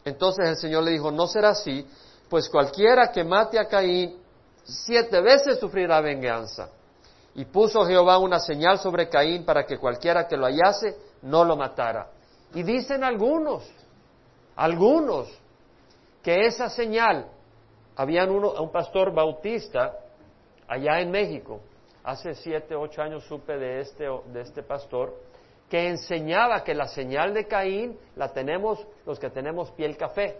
Entonces 0.03 0.47
el 0.47 0.57
Señor 0.57 0.83
le 0.83 0.91
dijo, 0.91 1.09
no 1.09 1.25
será 1.25 1.49
así, 1.49 1.87
pues 2.29 2.49
cualquiera 2.49 3.11
que 3.11 3.23
mate 3.23 3.57
a 3.57 3.65
Caín 3.65 4.19
siete 4.63 5.21
veces 5.21 5.57
sufrirá 5.57 6.01
venganza. 6.01 6.69
Y 7.35 7.45
puso 7.45 7.85
Jehová 7.85 8.17
una 8.17 8.39
señal 8.39 8.77
sobre 8.77 9.07
Caín 9.07 9.45
para 9.45 9.65
que 9.65 9.77
cualquiera 9.77 10.27
que 10.27 10.35
lo 10.35 10.45
hallase 10.45 10.97
no 11.21 11.45
lo 11.45 11.55
matara. 11.55 12.09
Y 12.53 12.61
dicen 12.63 13.05
algunos, 13.05 13.63
algunos, 14.57 15.29
que 16.21 16.45
esa 16.45 16.69
señal, 16.69 17.27
habían 17.95 18.31
uno, 18.31 18.51
un 18.61 18.71
pastor 18.71 19.13
bautista 19.13 19.93
allá 20.67 20.99
en 20.99 21.09
México, 21.09 21.61
hace 22.03 22.35
siete, 22.35 22.75
ocho 22.75 23.01
años 23.01 23.23
supe 23.23 23.57
de 23.57 23.79
este, 23.79 24.05
de 24.33 24.41
este 24.41 24.61
pastor, 24.61 25.28
que 25.69 25.87
enseñaba 25.87 26.63
que 26.63 26.73
la 26.73 26.87
señal 26.87 27.33
de 27.33 27.45
Caín 27.45 27.97
la 28.15 28.33
tenemos 28.33 28.85
los 29.05 29.19
que 29.19 29.29
tenemos 29.29 29.71
piel 29.71 29.95
café, 29.97 30.37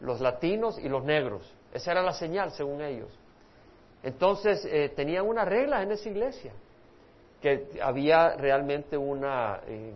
los 0.00 0.20
latinos 0.20 0.78
y 0.78 0.88
los 0.88 1.02
negros. 1.04 1.50
Esa 1.72 1.92
era 1.92 2.02
la 2.02 2.12
señal, 2.12 2.52
según 2.52 2.82
ellos. 2.82 3.10
Entonces, 4.02 4.64
eh, 4.66 4.92
tenían 4.94 5.26
una 5.26 5.44
regla 5.44 5.82
en 5.82 5.92
esa 5.92 6.08
iglesia, 6.08 6.52
que 7.40 7.68
había 7.82 8.36
realmente 8.36 8.96
una... 8.96 9.60
Eh, 9.66 9.94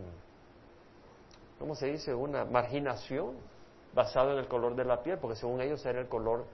¿cómo 1.59 1.75
se 1.75 1.87
dice? 1.87 2.13
Una 2.13 2.45
marginación 2.45 3.35
basada 3.93 4.33
en 4.33 4.39
el 4.39 4.47
color 4.47 4.75
de 4.75 4.85
la 4.85 5.03
piel, 5.03 5.17
porque 5.19 5.35
según 5.35 5.61
ellos 5.61 5.85
era 5.85 5.99
el 5.99 6.07
color. 6.07 6.45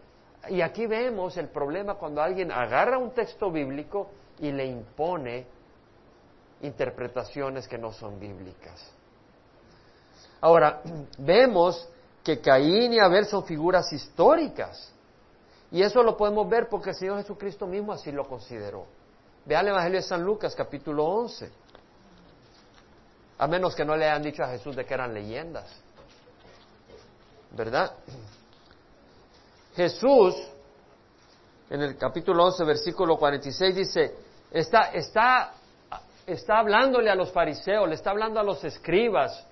Y 0.50 0.62
aquí 0.62 0.88
vemos 0.88 1.38
el 1.38 1.48
problema 1.48 1.96
cuando 1.96 2.22
alguien 2.22 2.52
agarra 2.52 2.98
un 2.98 3.12
texto 3.12 3.50
bíblico 3.50 4.10
y 4.40 4.52
le 4.52 4.66
impone 4.66 5.46
interpretaciones 6.64 7.68
que 7.68 7.78
no 7.78 7.92
son 7.92 8.20
bíblicas. 8.20 8.82
Ahora, 10.42 10.82
vemos 11.18 11.88
que 12.24 12.40
Caín 12.40 12.94
y 12.94 13.00
Abel 13.00 13.26
son 13.26 13.46
figuras 13.46 13.92
históricas. 13.94 14.92
Y 15.72 15.82
eso 15.82 16.04
lo 16.04 16.16
podemos 16.16 16.48
ver 16.50 16.70
porque 16.70 16.92
el 16.92 16.96
Señor 16.96 17.18
Jesucristo 17.18 17.68
mismo 17.68 17.94
así 17.94 18.12
lo 18.12 18.28
consideró. 18.28 18.86
Vea 19.46 19.60
el 19.60 19.68
Evangelio 19.70 20.00
de 20.00 20.08
San 20.08 20.24
Lucas, 20.24 20.56
capítulo 20.56 21.04
11. 21.04 21.52
A 23.40 23.48
menos 23.48 23.76
que 23.76 23.84
no 23.84 23.96
le 23.96 24.06
hayan 24.06 24.22
dicho 24.22 24.44
a 24.44 24.48
Jesús 24.48 24.76
de 24.76 24.86
que 24.86 24.94
eran 24.94 25.14
leyendas. 25.14 25.70
¿Verdad? 27.52 27.94
Jesús, 29.76 30.36
en 31.70 31.82
el 31.82 31.98
capítulo 31.98 32.46
11, 32.46 32.64
versículo 32.64 33.18
46, 33.18 33.76
dice, 33.76 34.16
está, 34.52 34.92
está, 34.92 35.54
está 36.26 36.60
hablándole 36.60 37.10
a 37.10 37.16
los 37.16 37.32
fariseos, 37.32 37.88
le 37.88 37.96
está 37.96 38.12
hablando 38.12 38.40
a 38.40 38.44
los 38.44 38.64
escribas, 38.64 39.46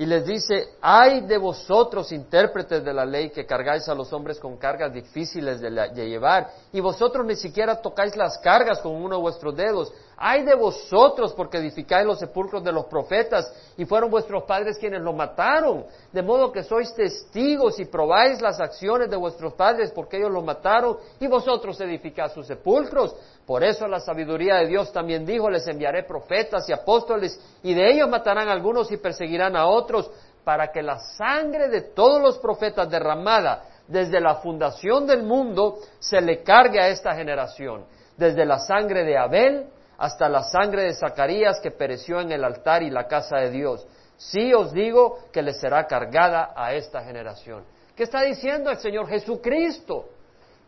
y 0.00 0.06
les 0.06 0.24
dice, 0.24 0.76
hay 0.80 1.20
de 1.20 1.36
vosotros 1.36 2.10
intérpretes 2.10 2.82
de 2.82 2.94
la 2.94 3.04
ley 3.04 3.28
que 3.28 3.44
cargáis 3.44 3.86
a 3.86 3.94
los 3.94 4.10
hombres 4.14 4.38
con 4.38 4.56
cargas 4.56 4.94
difíciles 4.94 5.60
de, 5.60 6.08
llevar, 6.08 6.48
y 6.72 6.80
vosotros 6.80 7.26
ni 7.26 7.36
siquiera 7.36 7.82
tocáis 7.82 8.16
las 8.16 8.38
cargas 8.38 8.80
con 8.80 8.92
uno 8.92 9.16
de 9.16 9.20
vuestros 9.20 9.54
dedos. 9.54 9.92
Hay 10.22 10.42
de 10.42 10.54
vosotros 10.54 11.32
porque 11.32 11.56
edificáis 11.56 12.06
los 12.06 12.18
sepulcros 12.18 12.62
de 12.62 12.72
los 12.72 12.84
profetas, 12.84 13.50
y 13.78 13.86
fueron 13.86 14.10
vuestros 14.10 14.42
padres 14.42 14.76
quienes 14.76 15.00
los 15.00 15.14
mataron. 15.14 15.86
De 16.12 16.20
modo 16.20 16.52
que 16.52 16.62
sois 16.62 16.94
testigos 16.94 17.80
y 17.80 17.86
probáis 17.86 18.38
las 18.42 18.60
acciones 18.60 19.08
de 19.08 19.16
vuestros 19.16 19.54
padres 19.54 19.90
porque 19.92 20.18
ellos 20.18 20.30
los 20.30 20.44
mataron, 20.44 20.98
y 21.20 21.26
vosotros 21.26 21.80
edificáis 21.80 22.32
sus 22.32 22.46
sepulcros. 22.46 23.16
Por 23.46 23.64
eso 23.64 23.88
la 23.88 23.98
sabiduría 23.98 24.56
de 24.56 24.66
Dios 24.66 24.92
también 24.92 25.24
dijo, 25.24 25.48
les 25.48 25.66
enviaré 25.66 26.02
profetas 26.02 26.68
y 26.68 26.74
apóstoles, 26.74 27.40
y 27.62 27.72
de 27.72 27.90
ellos 27.90 28.10
matarán 28.10 28.50
a 28.50 28.52
algunos 28.52 28.92
y 28.92 28.98
perseguirán 28.98 29.56
a 29.56 29.68
otros, 29.68 30.10
para 30.44 30.70
que 30.70 30.82
la 30.82 30.98
sangre 30.98 31.68
de 31.68 31.80
todos 31.80 32.20
los 32.20 32.36
profetas 32.36 32.90
derramada 32.90 33.64
desde 33.88 34.20
la 34.20 34.34
fundación 34.34 35.06
del 35.06 35.22
mundo 35.22 35.78
se 35.98 36.20
le 36.20 36.42
cargue 36.42 36.78
a 36.78 36.88
esta 36.88 37.14
generación, 37.14 37.86
desde 38.18 38.44
la 38.44 38.58
sangre 38.58 39.02
de 39.04 39.16
Abel 39.16 39.66
hasta 40.00 40.30
la 40.30 40.42
sangre 40.42 40.84
de 40.84 40.94
Zacarías 40.94 41.60
que 41.60 41.70
pereció 41.70 42.22
en 42.22 42.32
el 42.32 42.42
altar 42.42 42.82
y 42.82 42.88
la 42.88 43.06
casa 43.06 43.36
de 43.36 43.50
Dios. 43.50 43.86
Sí 44.16 44.54
os 44.54 44.72
digo 44.72 45.18
que 45.30 45.42
le 45.42 45.52
será 45.52 45.86
cargada 45.86 46.54
a 46.56 46.72
esta 46.72 47.02
generación. 47.02 47.64
¿Qué 47.94 48.04
está 48.04 48.22
diciendo 48.22 48.70
el 48.70 48.78
Señor 48.78 49.06
Jesucristo? 49.08 50.08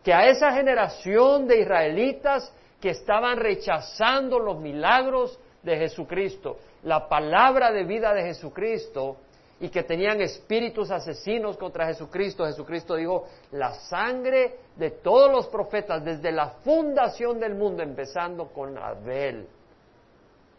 Que 0.03 0.13
a 0.13 0.27
esa 0.27 0.51
generación 0.51 1.47
de 1.47 1.61
israelitas 1.61 2.53
que 2.79 2.91
estaban 2.91 3.39
rechazando 3.39 4.37
los 4.37 4.59
milagros 4.59 5.39
de 5.63 5.77
Jesucristo, 5.77 6.57
la 6.83 7.09
palabra 7.09 7.71
de 7.71 7.85
vida 7.85 8.13
de 8.13 8.21
Jesucristo 8.21 9.17
y 9.63 9.69
que 9.69 9.83
tenían 9.83 10.19
espíritus 10.19 10.91
asesinos 10.91 11.55
contra 11.55 11.85
Jesucristo. 11.85 12.45
Jesucristo 12.45 12.95
dijo, 12.95 13.29
la 13.51 13.73
sangre 13.73 14.57
de 14.75 14.91
todos 14.91 15.31
los 15.31 15.47
profetas 15.47 16.03
desde 16.03 16.33
la 16.33 16.49
fundación 16.65 17.39
del 17.39 17.55
mundo, 17.55 17.81
empezando 17.81 18.47
con 18.49 18.77
Abel 18.77 19.47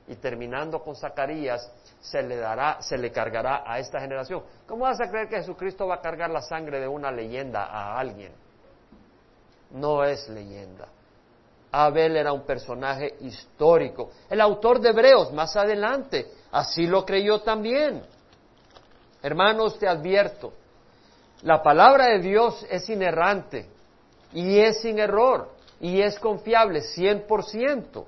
y 0.09 0.15
terminando 0.15 0.83
con 0.83 0.97
Zacarías, 0.97 1.71
se 2.01 2.23
le 2.23 2.37
dará, 2.37 2.81
se 2.81 2.97
le 2.97 3.13
cargará 3.13 3.63
a 3.71 3.79
esta 3.79 4.01
generación. 4.01 4.43
¿Cómo 4.67 4.85
vas 4.85 4.99
a 5.03 5.11
creer 5.11 5.29
que 5.29 5.37
Jesucristo 5.37 5.87
va 5.87 5.97
a 5.97 6.01
cargar 6.01 6.31
la 6.31 6.41
sangre 6.41 6.81
de 6.81 6.89
una 6.89 7.13
leyenda 7.13 7.65
a 7.65 7.99
alguien? 7.99 8.33
No 9.73 10.03
es 10.03 10.27
leyenda. 10.31 10.89
Abel 11.71 12.17
era 12.17 12.33
un 12.33 12.47
personaje 12.47 13.17
histórico. 13.21 14.13
El 14.31 14.41
autor 14.41 14.81
de 14.81 14.89
Hebreos, 14.89 15.31
más 15.35 15.55
adelante, 15.57 16.27
así 16.53 16.87
lo 16.87 17.05
creyó 17.05 17.43
también. 17.43 18.14
Hermanos, 19.25 19.79
te 19.79 19.89
advierto, 19.89 20.53
la 21.41 21.63
palabra 21.63 22.09
de 22.09 22.19
Dios 22.19 22.63
es 22.69 22.87
inerrante 22.91 23.67
y 24.35 24.59
es 24.59 24.83
sin 24.83 24.99
error. 24.99 25.49
y 25.81 26.01
es 26.03 26.19
confiable 26.19 26.83
100%. 26.83 28.05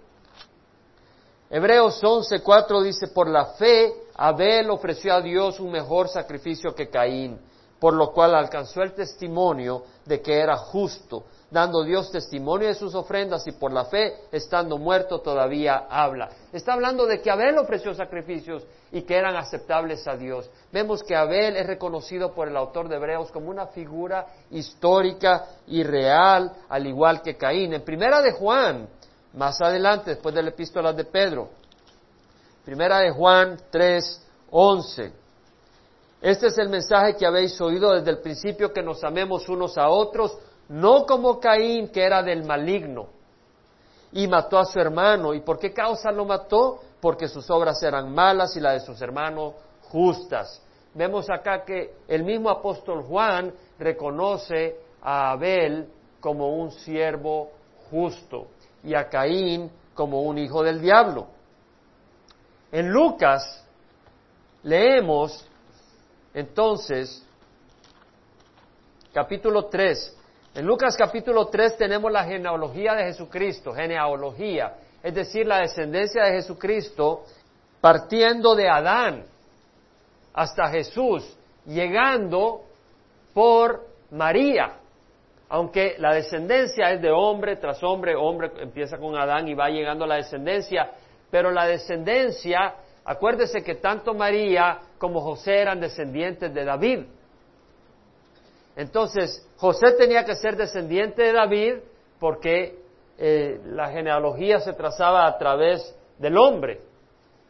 Hebreos 1.51 2.03
11:4 2.03 2.83
dice, 2.83 3.09
por 3.09 3.29
la 3.29 3.47
fe 3.55 3.93
Abel 4.15 4.71
ofreció 4.71 5.15
a 5.15 5.23
Dios 5.23 5.59
un 5.59 5.73
mejor 5.73 6.09
sacrificio 6.09 6.75
que 6.75 6.91
Caín, 6.91 7.41
por 7.81 7.95
lo 7.95 8.13
cual 8.13 8.35
alcanzó 8.35 8.83
el 8.83 8.93
testimonio 8.93 9.85
de 10.05 10.21
que 10.21 10.39
era 10.39 10.57
justo, 10.57 11.25
dando 11.51 11.83
Dios 11.83 12.11
testimonio 12.11 12.69
de 12.69 12.75
sus 12.75 12.95
ofrendas 12.95 13.47
y 13.47 13.53
por 13.53 13.73
la 13.73 13.85
fe, 13.87 14.15
estando 14.33 14.79
muerto, 14.79 15.21
todavía 15.21 15.87
habla. 15.89 16.29
Está 16.53 16.75
hablando 16.75 17.07
de 17.07 17.21
que 17.21 17.31
Abel 17.31 17.59
ofreció 17.59 17.95
sacrificios 17.95 18.67
y 18.97 19.03
que 19.03 19.15
eran 19.15 19.37
aceptables 19.37 20.09
a 20.09 20.17
Dios. 20.17 20.49
Vemos 20.73 21.03
que 21.03 21.15
Abel 21.15 21.55
es 21.55 21.67
reconocido 21.67 22.33
por 22.33 22.49
el 22.49 22.57
autor 22.57 22.89
de 22.89 22.97
Hebreos 22.97 23.31
como 23.31 23.51
una 23.51 23.67
figura 23.67 24.27
histórica 24.51 25.49
y 25.67 25.83
real, 25.83 26.51
al 26.67 26.87
igual 26.87 27.21
que 27.21 27.37
Caín. 27.37 27.75
En 27.75 27.83
primera 27.83 28.23
de 28.23 28.33
Juan, 28.33 28.89
más 29.35 29.61
adelante, 29.61 30.13
después 30.13 30.35
de 30.35 30.43
la 30.43 30.49
epístola 30.49 30.95
de 30.95 31.05
Pedro, 31.05 31.51
primera 32.65 33.01
de 33.01 33.11
Juan 33.11 33.61
3, 33.69 34.27
11. 34.51 35.13
Este 36.23 36.47
es 36.47 36.57
el 36.57 36.71
mensaje 36.71 37.17
que 37.17 37.27
habéis 37.27 37.61
oído 37.61 37.93
desde 37.93 38.13
el 38.13 38.21
principio, 38.21 38.73
que 38.73 38.83
nos 38.83 39.05
amemos 39.05 39.47
unos 39.51 39.77
a 39.77 39.91
otros, 39.91 40.39
no 40.71 41.05
como 41.05 41.39
Caín, 41.39 41.89
que 41.89 42.03
era 42.03 42.23
del 42.23 42.45
maligno, 42.45 43.09
y 44.13 44.27
mató 44.27 44.59
a 44.59 44.65
su 44.65 44.81
hermano. 44.81 45.35
¿Y 45.35 45.43
por 45.43 45.59
qué 45.59 45.75
causa 45.75 46.11
lo 46.11 46.25
mató? 46.25 46.81
Porque 47.01 47.29
sus 47.29 47.49
obras 47.51 47.83
eran 47.83 48.15
malas 48.15 48.57
y 48.57 48.61
las 48.61 48.75
de 48.75 48.87
sus 48.87 49.01
hermanos 49.01 49.55
justas. 49.83 50.63
Vemos 50.95 51.29
acá 51.31 51.65
que 51.65 51.95
el 52.09 52.25
mismo 52.25 52.49
apóstol 52.49 53.03
Juan 53.03 53.53
reconoce 53.79 54.77
a 55.03 55.33
Abel 55.33 55.89
como 56.21 56.57
un 56.57 56.73
siervo 56.73 57.51
justo 57.91 58.49
y 58.83 58.95
a 58.95 59.09
Caín 59.09 59.71
como 59.95 60.23
un 60.23 60.39
hijo 60.39 60.63
del 60.63 60.81
diablo. 60.81 61.27
En 62.73 62.91
Lucas 62.91 63.65
leemos 64.63 65.47
entonces 66.35 67.25
capítulo 69.13 69.67
3, 69.67 70.17
en 70.57 70.67
Lucas 70.67 70.97
capítulo 70.97 71.47
3 71.47 71.77
tenemos 71.77 72.11
la 72.11 72.25
genealogía 72.25 72.95
de 72.95 73.05
Jesucristo, 73.05 73.73
genealogía, 73.73 74.75
es 75.03 75.15
decir, 75.15 75.47
la 75.47 75.61
descendencia 75.61 76.25
de 76.25 76.33
Jesucristo 76.33 77.25
partiendo 77.81 78.55
de 78.55 78.69
Adán 78.69 79.25
hasta 80.35 80.69
Jesús, 80.69 81.37
llegando 81.67 82.63
por 83.33 83.87
María. 84.11 84.73
Aunque 85.49 85.95
la 85.99 86.13
descendencia 86.13 86.91
es 86.91 87.01
de 87.01 87.11
hombre 87.11 87.57
tras 87.57 87.83
hombre, 87.83 88.17
hombre 88.17 88.51
empieza 88.61 88.99
con 88.99 89.17
Adán 89.17 89.47
y 89.47 89.55
va 89.55 89.69
llegando 89.69 90.05
a 90.05 90.09
la 90.09 90.17
descendencia, 90.17 90.91
pero 91.31 91.53
la 91.53 91.67
descendencia, 91.67 92.75
acuérdese 93.05 93.63
que 93.63 93.77
tanto 93.77 94.15
María 94.15 94.81
como 94.99 95.21
José 95.21 95.59
eran 95.59 95.81
descendientes 95.81 96.53
de 96.53 96.65
David. 96.65 97.01
Entonces, 98.75 99.47
José 99.57 99.93
tenía 99.93 100.25
que 100.25 100.35
ser 100.35 100.57
descendiente 100.57 101.23
de 101.23 101.33
David 101.33 101.75
porque 102.19 102.86
eh, 103.19 103.61
la 103.67 103.91
genealogía 103.91 104.61
se 104.61 104.73
trazaba 104.73 105.27
a 105.27 105.39
través 105.39 105.95
del 106.19 106.37
hombre 106.37 106.81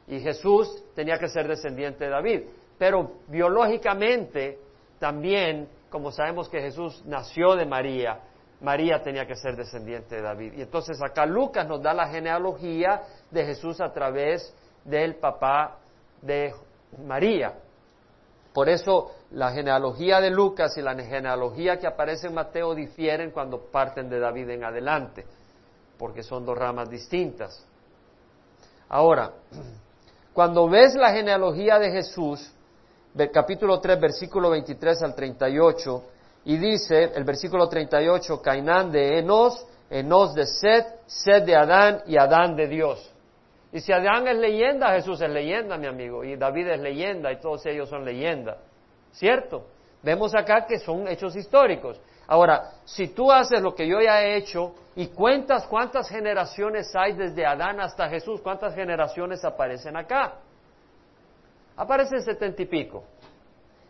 y 0.07 0.20
Jesús 0.20 0.83
tenía 0.94 1.18
que 1.18 1.29
ser 1.29 1.48
descendiente 1.48 2.05
de 2.05 2.11
David. 2.11 2.42
Pero 2.79 3.12
biológicamente 3.29 4.59
también, 4.98 5.68
como 5.90 6.12
sabemos 6.12 6.48
que 6.48 6.61
Jesús 6.61 7.02
nació 7.07 7.57
de 7.57 7.66
María, 7.66 8.20
María 8.61 9.02
tenía 9.02 9.26
que 9.26 9.35
ser 9.35 9.57
descendiente 9.57 10.16
de 10.16 10.22
David. 10.22 10.55
Y 10.57 10.62
entonces 10.62 10.98
acá 11.02 11.26
Lucas 11.26 11.66
nos 11.66 11.83
da 11.83 11.92
la 11.92 12.09
genealogía 12.09 13.02
de 13.31 13.44
Jesús 13.44 13.81
a 13.81 13.92
través 13.92 14.55
del 14.85 15.16
papá 15.16 15.79
de 16.22 16.55
María. 17.05 17.55
Por 18.55 18.70
eso 18.70 19.12
la 19.33 19.52
genealogía 19.52 20.20
de 20.20 20.31
Lucas 20.31 20.76
y 20.79 20.83
la 20.83 20.94
genealogía 20.94 21.79
que 21.79 21.87
aparece 21.87 22.29
en 22.29 22.35
Mateo 22.35 22.74
difieren 22.74 23.31
cuando 23.31 23.61
parten 23.70 24.09
de 24.09 24.18
David 24.18 24.48
en 24.48 24.64
adelante, 24.64 25.26
porque 25.98 26.22
son 26.22 26.44
dos 26.44 26.56
ramas 26.56 26.88
distintas. 26.88 27.64
Ahora, 28.88 29.32
cuando 30.32 30.68
ves 30.68 30.94
la 30.94 31.12
genealogía 31.12 31.78
de 31.78 31.90
Jesús, 31.90 32.52
capítulo 33.32 33.80
3, 33.80 34.00
versículo 34.00 34.50
23 34.50 35.02
al 35.02 35.14
38, 35.14 36.02
y 36.44 36.59
dice 36.59 37.12
el 37.14 37.24
versículo 37.24 37.68
38, 37.68 38.40
Cainán 38.40 38.92
de 38.92 39.18
Enos, 39.18 39.66
Enos 39.90 40.35
de 40.35 40.46
Sed, 40.46 40.85
Sed 41.06 41.42
de 41.44 41.56
Adán 41.56 42.02
y 42.06 42.16
Adán 42.16 42.54
de 42.54 42.68
Dios. 42.68 43.12
Y 43.72 43.80
si 43.80 43.92
Adán 43.92 44.28
es 44.28 44.37
leyenda, 44.38 44.92
Jesús 44.94 45.20
es 45.20 45.30
leyenda, 45.30 45.76
mi 45.76 45.87
amigo, 45.87 46.24
y 46.24 46.37
David 46.37 46.68
es 46.68 46.80
leyenda, 46.80 47.32
y 47.32 47.40
todos 47.40 47.66
ellos 47.66 47.88
son 47.88 48.04
leyenda. 48.04 48.59
¿Cierto? 49.12 49.66
Vemos 50.02 50.35
acá 50.35 50.66
que 50.66 50.78
son 50.78 51.09
hechos 51.09 51.35
históricos. 51.35 52.00
Ahora, 52.26 52.72
si 52.84 53.08
tú 53.08 53.30
haces 53.30 53.62
lo 53.62 53.74
que 53.74 53.86
yo 53.86 54.00
ya 54.00 54.22
he 54.22 54.36
hecho 54.36 54.74
y 54.96 55.08
cuentas 55.08 55.66
cuántas 55.66 56.08
generaciones 56.08 56.94
hay 56.94 57.12
desde 57.12 57.46
Adán 57.46 57.80
hasta 57.80 58.08
Jesús, 58.08 58.40
cuántas 58.40 58.74
generaciones 58.74 59.44
aparecen 59.44 59.96
acá. 59.96 60.34
Aparecen 61.76 62.22
setenta 62.22 62.62
y 62.62 62.66
pico. 62.66 63.04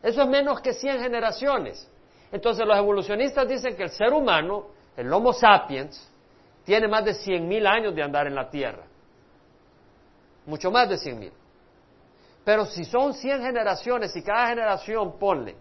Eso 0.02 0.22
es 0.22 0.28
menos 0.28 0.60
que 0.60 0.72
cien 0.72 1.00
generaciones. 1.00 1.88
Entonces 2.30 2.66
los 2.66 2.76
evolucionistas 2.76 3.48
dicen 3.48 3.76
que 3.76 3.84
el 3.84 3.90
ser 3.90 4.12
humano, 4.12 4.66
el 4.96 5.10
Homo 5.12 5.32
sapiens, 5.32 6.10
tiene 6.64 6.88
más 6.88 7.04
de 7.04 7.14
cien 7.14 7.46
mil 7.46 7.66
años 7.66 7.94
de 7.94 8.02
andar 8.02 8.26
en 8.26 8.34
la 8.34 8.50
Tierra 8.50 8.82
mucho 10.46 10.70
más 10.70 10.88
de 10.88 10.96
cien 10.96 11.18
mil. 11.18 11.32
Pero 12.44 12.64
si 12.64 12.84
son 12.84 13.12
cien 13.14 13.42
generaciones 13.42 14.14
y 14.16 14.22
cada 14.22 14.48
generación, 14.48 15.18
ponle, 15.18 15.56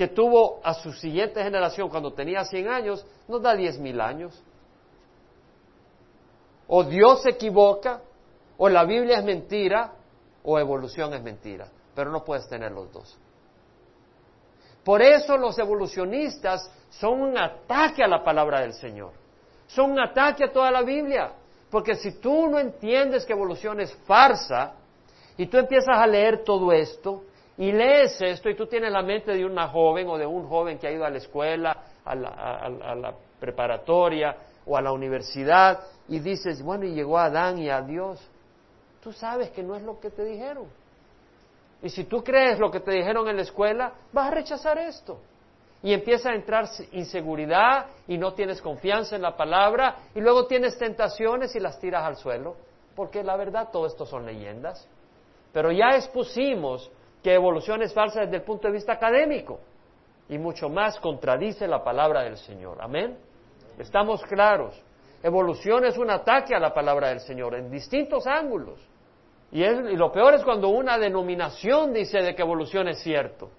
que 0.00 0.08
tuvo 0.08 0.60
a 0.64 0.72
su 0.72 0.94
siguiente 0.94 1.42
generación 1.42 1.90
cuando 1.90 2.14
tenía 2.14 2.42
cien 2.46 2.68
años, 2.68 3.04
nos 3.28 3.42
da 3.42 3.54
diez 3.54 3.78
mil 3.78 4.00
años. 4.00 4.42
O 6.66 6.84
Dios 6.84 7.20
se 7.20 7.28
equivoca, 7.28 8.00
o 8.56 8.66
la 8.70 8.84
Biblia 8.84 9.18
es 9.18 9.24
mentira, 9.24 9.92
o 10.42 10.58
evolución 10.58 11.12
es 11.12 11.22
mentira. 11.22 11.68
Pero 11.94 12.10
no 12.10 12.24
puedes 12.24 12.48
tener 12.48 12.72
los 12.72 12.90
dos. 12.90 13.18
Por 14.82 15.02
eso 15.02 15.36
los 15.36 15.58
evolucionistas 15.58 16.72
son 16.88 17.20
un 17.20 17.36
ataque 17.36 18.02
a 18.02 18.08
la 18.08 18.24
palabra 18.24 18.62
del 18.62 18.72
Señor. 18.72 19.12
Son 19.66 19.90
un 19.90 20.00
ataque 20.00 20.44
a 20.44 20.50
toda 20.50 20.70
la 20.70 20.80
Biblia. 20.80 21.34
Porque 21.70 21.94
si 21.96 22.12
tú 22.12 22.46
no 22.46 22.58
entiendes 22.58 23.26
que 23.26 23.34
evolución 23.34 23.80
es 23.80 23.94
farsa 24.06 24.72
y 25.36 25.44
tú 25.44 25.58
empiezas 25.58 25.98
a 25.98 26.06
leer 26.06 26.42
todo 26.42 26.72
esto 26.72 27.24
y 27.60 27.72
lees 27.72 28.18
esto 28.22 28.48
y 28.48 28.54
tú 28.54 28.66
tienes 28.66 28.90
la 28.90 29.02
mente 29.02 29.32
de 29.32 29.44
una 29.44 29.68
joven 29.68 30.08
o 30.08 30.16
de 30.16 30.24
un 30.24 30.48
joven 30.48 30.78
que 30.78 30.86
ha 30.86 30.92
ido 30.92 31.04
a 31.04 31.10
la 31.10 31.18
escuela, 31.18 31.76
a 32.06 32.14
la, 32.14 33.14
preparatoria 33.38 34.34
o 34.64 34.78
a 34.78 34.80
la 34.80 34.92
universidad 34.92 35.80
y 36.08 36.20
dices, 36.20 36.62
bueno, 36.62 36.86
y 36.86 36.94
llegó 36.94 37.18
a 37.18 37.26
Adán 37.26 37.58
y 37.58 37.68
a 37.68 37.82
Dios, 37.82 38.18
tú 39.02 39.12
sabes 39.12 39.50
que 39.50 39.62
no 39.62 39.76
es 39.76 39.82
lo 39.82 40.00
que 40.00 40.08
te 40.08 40.24
dijeron. 40.24 40.68
Y 41.82 41.90
si 41.90 42.04
tú 42.04 42.24
crees 42.24 42.58
lo 42.58 42.70
que 42.70 42.80
te 42.80 42.92
dijeron 42.92 43.28
en 43.28 43.36
la 43.36 43.42
escuela, 43.42 43.92
vas 44.10 44.28
a 44.28 44.34
rechazar 44.34 44.78
esto 44.78 45.18
y 45.82 45.92
empieza 45.92 46.30
a 46.30 46.34
entrar 46.36 46.66
inseguridad 46.92 47.88
y 48.08 48.16
no 48.16 48.32
tienes 48.32 48.62
confianza 48.62 49.16
en 49.16 49.22
la 49.22 49.36
palabra 49.36 49.96
y 50.14 50.20
luego 50.22 50.46
tienes 50.46 50.78
tentaciones 50.78 51.54
y 51.54 51.60
las 51.60 51.78
tiras 51.78 52.04
al 52.04 52.16
suelo, 52.16 52.56
porque 52.96 53.22
la 53.22 53.36
verdad 53.36 53.68
todo 53.70 53.84
esto 53.84 54.06
son 54.06 54.24
leyendas. 54.24 54.88
Pero 55.52 55.70
ya 55.72 55.90
expusimos 55.96 56.90
que 57.22 57.34
evolución 57.34 57.82
es 57.82 57.92
falsa 57.92 58.20
desde 58.20 58.36
el 58.36 58.42
punto 58.42 58.68
de 58.68 58.74
vista 58.74 58.92
académico 58.92 59.60
y 60.28 60.38
mucho 60.38 60.68
más 60.68 60.98
contradice 61.00 61.66
la 61.66 61.82
palabra 61.82 62.22
del 62.22 62.36
Señor. 62.36 62.78
Amén. 62.80 63.18
Estamos 63.78 64.22
claros. 64.22 64.80
Evolución 65.22 65.84
es 65.84 65.98
un 65.98 66.10
ataque 66.10 66.54
a 66.54 66.60
la 66.60 66.72
palabra 66.72 67.08
del 67.08 67.20
Señor 67.20 67.54
en 67.54 67.70
distintos 67.70 68.26
ángulos. 68.26 68.78
Y, 69.52 69.62
lo 69.96 70.12
peor 70.12 70.34
es 70.34 70.44
cuando 70.44 70.68
una 70.68 70.96
denominación 70.96 71.92
dice 71.92 72.22
de 72.22 72.34
que 72.34 72.42
evolución 72.42 72.88
es 72.88 73.02
cierto. 73.02 73.50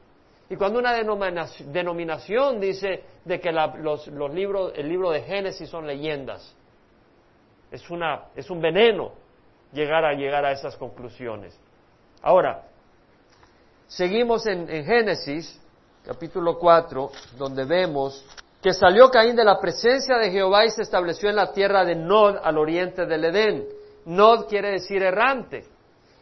Y 0.49 0.55
cuando 0.55 0.79
una 0.79 0.93
denominación 0.93 2.59
dice 2.59 3.03
de 3.23 3.39
que 3.39 3.51
los, 3.51 4.07
libros, 4.33 4.73
el 4.75 4.89
libro 4.89 5.11
de 5.11 5.21
Génesis 5.21 5.69
son 5.69 5.87
leyendas, 5.87 6.55
es, 7.71 7.89
una, 7.89 8.25
es 8.35 8.49
un 8.49 8.61
veneno 8.61 9.13
llegar 9.71 10.03
a 10.03 10.13
llegar 10.13 10.45
a 10.45 10.51
esas 10.51 10.75
conclusiones. 10.75 11.57
Ahora, 12.21 12.63
seguimos 13.91 14.45
en, 14.47 14.67
Génesis, 14.67 15.59
capítulo 16.05 16.57
4, 16.57 17.11
donde 17.37 17.65
vemos 17.65 18.25
que 18.61 18.73
salió 18.73 19.09
Caín 19.09 19.35
de 19.35 19.43
la 19.43 19.59
presencia 19.59 20.17
de 20.17 20.31
Jehová 20.31 20.65
y 20.65 20.69
se 20.69 20.83
estableció 20.83 21.29
en 21.29 21.35
la 21.35 21.51
tierra 21.51 21.83
de 21.83 21.95
Nod, 21.95 22.37
al 22.41 22.57
oriente 22.57 23.05
del 23.05 23.25
Edén. 23.25 23.65
Nod 24.05 24.47
quiere 24.47 24.71
decir 24.71 25.03
errante. 25.03 25.65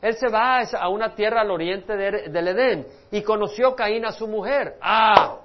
Él 0.01 0.15
se 0.15 0.29
va 0.29 0.61
a 0.61 0.89
una 0.89 1.13
tierra 1.13 1.41
al 1.41 1.51
oriente 1.51 1.95
del 1.95 2.47
Edén 2.47 2.87
y 3.11 3.21
conoció 3.21 3.75
Caín 3.75 4.05
a 4.05 4.13
su 4.13 4.27
mujer. 4.27 4.77
Ah, 4.81 5.37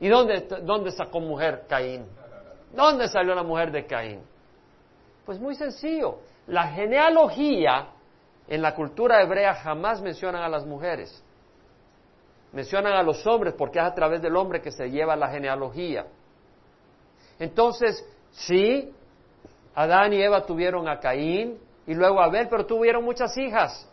¿y 0.00 0.08
dónde, 0.08 0.46
dónde 0.62 0.92
sacó 0.92 1.20
mujer 1.20 1.64
Caín? 1.68 2.06
¿Dónde 2.72 3.08
salió 3.08 3.34
la 3.34 3.42
mujer 3.42 3.70
de 3.70 3.84
Caín? 3.84 4.20
Pues 5.26 5.38
muy 5.40 5.56
sencillo. 5.56 6.20
La 6.46 6.68
genealogía 6.68 7.88
en 8.48 8.62
la 8.62 8.74
cultura 8.74 9.20
hebrea 9.20 9.54
jamás 9.56 10.00
mencionan 10.00 10.42
a 10.42 10.48
las 10.48 10.64
mujeres. 10.64 11.22
Mencionan 12.56 12.94
a 12.94 13.02
los 13.02 13.26
hombres 13.26 13.52
porque 13.52 13.78
es 13.78 13.84
a 13.84 13.92
través 13.92 14.22
del 14.22 14.34
hombre 14.34 14.62
que 14.62 14.70
se 14.70 14.88
lleva 14.88 15.14
la 15.14 15.28
genealogía. 15.28 16.06
Entonces, 17.38 18.02
sí, 18.30 18.94
Adán 19.74 20.14
y 20.14 20.22
Eva 20.22 20.46
tuvieron 20.46 20.88
a 20.88 20.98
Caín 20.98 21.58
y 21.86 21.92
luego 21.92 22.18
a 22.18 22.24
Abel, 22.24 22.48
pero 22.48 22.64
tuvieron 22.64 23.04
muchas 23.04 23.36
hijas. 23.36 23.86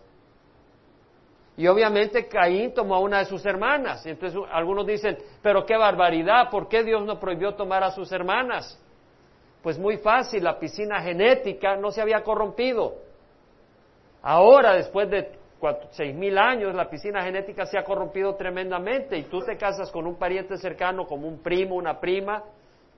Y 1.58 1.68
obviamente 1.68 2.26
Caín 2.30 2.74
tomó 2.74 2.96
a 2.96 3.00
una 3.00 3.20
de 3.20 3.26
sus 3.26 3.46
hermanas. 3.46 4.06
Entonces 4.06 4.40
algunos 4.50 4.88
dicen, 4.88 5.18
pero 5.42 5.66
qué 5.66 5.76
barbaridad, 5.76 6.50
¿por 6.50 6.70
qué 6.70 6.86
Dios 6.86 7.04
no 7.06 7.20
prohibió 7.20 7.56
tomar 7.56 7.84
a 7.84 7.92
sus 7.92 8.14
hermanas? 8.14 8.82
Pues 9.62 9.78
muy 9.78 9.98
fácil, 9.98 10.42
la 10.42 10.58
piscina 10.58 11.02
genética 11.02 11.76
no 11.76 11.92
se 11.92 12.00
había 12.00 12.24
corrompido. 12.24 12.96
Ahora, 14.22 14.76
después 14.76 15.10
de 15.10 15.43
seis 15.92 16.16
mil 16.16 16.38
años, 16.38 16.74
la 16.76 16.90
piscina 16.90 17.24
genética 17.24 17.66
se 17.66 17.78
ha 17.78 17.84
corrompido 17.84 18.36
tremendamente 18.36 19.18
y 19.18 19.24
tú 19.24 19.40
te 19.40 19.58
casas 19.58 19.92
con 19.92 20.08
un 20.08 20.16
pariente 20.16 20.58
cercano, 20.58 21.06
como 21.06 21.28
un 21.28 21.42
primo, 21.42 21.76
una 21.76 22.00
prima 22.00 22.44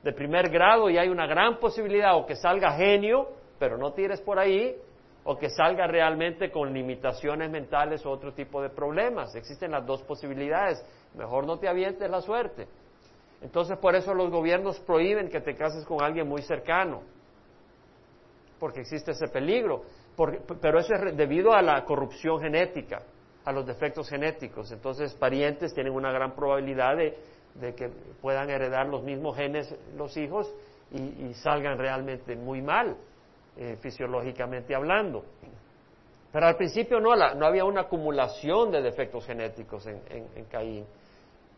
de 0.04 0.14
primer 0.14 0.50
grado 0.50 0.90
y 0.90 0.98
hay 0.98 1.10
una 1.10 1.26
gran 1.26 1.58
posibilidad 1.60 2.16
o 2.16 2.26
que 2.26 2.36
salga 2.36 2.74
genio, 2.74 3.30
pero 3.58 3.78
no 3.78 3.94
tires 3.94 4.22
por 4.22 4.38
ahí, 4.38 4.76
o 5.24 5.38
que 5.38 5.50
salga 5.50 5.88
realmente 5.88 6.52
con 6.52 6.72
limitaciones 6.72 7.50
mentales 7.50 8.06
o 8.06 8.12
otro 8.12 8.34
tipo 8.34 8.62
de 8.62 8.70
problemas. 8.70 9.36
Existen 9.36 9.72
las 9.72 9.86
dos 9.86 10.04
posibilidades. 10.04 10.86
Mejor 11.16 11.48
no 11.48 11.58
te 11.58 11.68
avientes 11.68 12.08
la 12.10 12.22
suerte. 12.22 12.68
Entonces 13.42 13.78
por 13.80 13.96
eso 13.96 14.14
los 14.14 14.30
gobiernos 14.30 14.80
prohíben 14.82 15.30
que 15.30 15.42
te 15.42 15.56
cases 15.56 15.84
con 15.86 16.04
alguien 16.04 16.28
muy 16.28 16.44
cercano, 16.44 17.02
porque 18.60 18.82
existe 18.82 19.12
ese 19.12 19.28
peligro. 19.28 19.84
Pero 20.62 20.80
eso 20.80 20.94
es 20.94 21.18
debido 21.18 21.54
a 21.54 21.62
la 21.62 21.84
corrupción 21.86 22.40
genética, 22.40 23.02
a 23.44 23.52
los 23.52 23.66
defectos 23.66 24.10
genéticos. 24.10 24.72
Entonces 24.72 25.14
parientes 25.14 25.74
tienen 25.74 25.94
una 25.94 26.12
gran 26.12 26.36
probabilidad 26.36 26.96
de, 26.98 27.74
que 27.76 27.90
puedan 28.22 28.50
heredar 28.50 28.88
los 28.88 29.04
mismos 29.04 29.36
genes 29.36 29.74
los 29.96 30.16
hijos 30.18 30.54
y 30.92 31.34
salgan 31.34 31.78
realmente 31.78 32.36
muy 32.36 32.62
mal. 32.62 32.96
Eh, 33.58 33.78
fisiológicamente 33.80 34.76
hablando. 34.76 35.24
Pero 36.30 36.46
al 36.46 36.58
principio 36.58 37.00
no, 37.00 37.16
no 37.16 37.46
había 37.46 37.64
una 37.64 37.82
acumulación 37.84 38.70
de 38.70 38.82
defectos 38.82 39.26
genéticos 39.26 39.88
en, 39.88 40.02
en, 40.10 40.44
Caín 40.52 40.86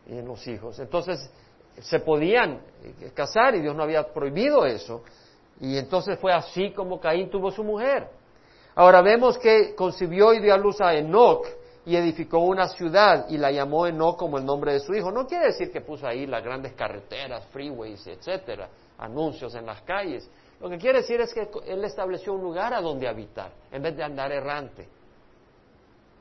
y 0.06 0.16
en 0.16 0.24
los 0.24 0.46
hijos. 0.46 0.78
Entonces 0.78 1.28
se 1.80 1.98
podían 1.98 2.60
eh, 2.84 3.10
casar 3.12 3.56
y 3.56 3.62
Dios 3.62 3.74
no 3.74 3.82
había 3.82 4.12
prohibido 4.12 4.64
eso. 4.64 5.02
Y 5.60 5.76
entonces 5.76 6.20
fue 6.20 6.32
así 6.32 6.70
como 6.70 7.00
Caín 7.00 7.30
tuvo 7.30 7.50
su 7.50 7.64
mujer. 7.64 8.08
Ahora 8.78 9.02
vemos 9.02 9.36
que 9.38 9.74
concibió 9.74 10.32
y 10.32 10.38
dio 10.38 10.54
a 10.54 10.56
luz 10.56 10.80
a 10.80 10.94
Enoch 10.94 11.44
y 11.84 11.96
edificó 11.96 12.38
una 12.38 12.68
ciudad 12.68 13.26
y 13.28 13.36
la 13.36 13.50
llamó 13.50 13.88
Enoch 13.88 14.16
como 14.16 14.38
el 14.38 14.46
nombre 14.46 14.74
de 14.74 14.78
su 14.78 14.94
hijo. 14.94 15.10
No 15.10 15.26
quiere 15.26 15.46
decir 15.46 15.72
que 15.72 15.80
puso 15.80 16.06
ahí 16.06 16.28
las 16.28 16.44
grandes 16.44 16.74
carreteras, 16.74 17.44
freeways, 17.46 18.06
etcétera, 18.06 18.68
anuncios 18.98 19.52
en 19.56 19.66
las 19.66 19.82
calles. 19.82 20.30
Lo 20.60 20.70
que 20.70 20.78
quiere 20.78 20.98
decir 20.98 21.20
es 21.20 21.34
que 21.34 21.48
Él 21.66 21.84
estableció 21.84 22.34
un 22.34 22.40
lugar 22.40 22.72
a 22.72 22.80
donde 22.80 23.08
habitar, 23.08 23.50
en 23.72 23.82
vez 23.82 23.96
de 23.96 24.04
andar 24.04 24.30
errante. 24.30 24.86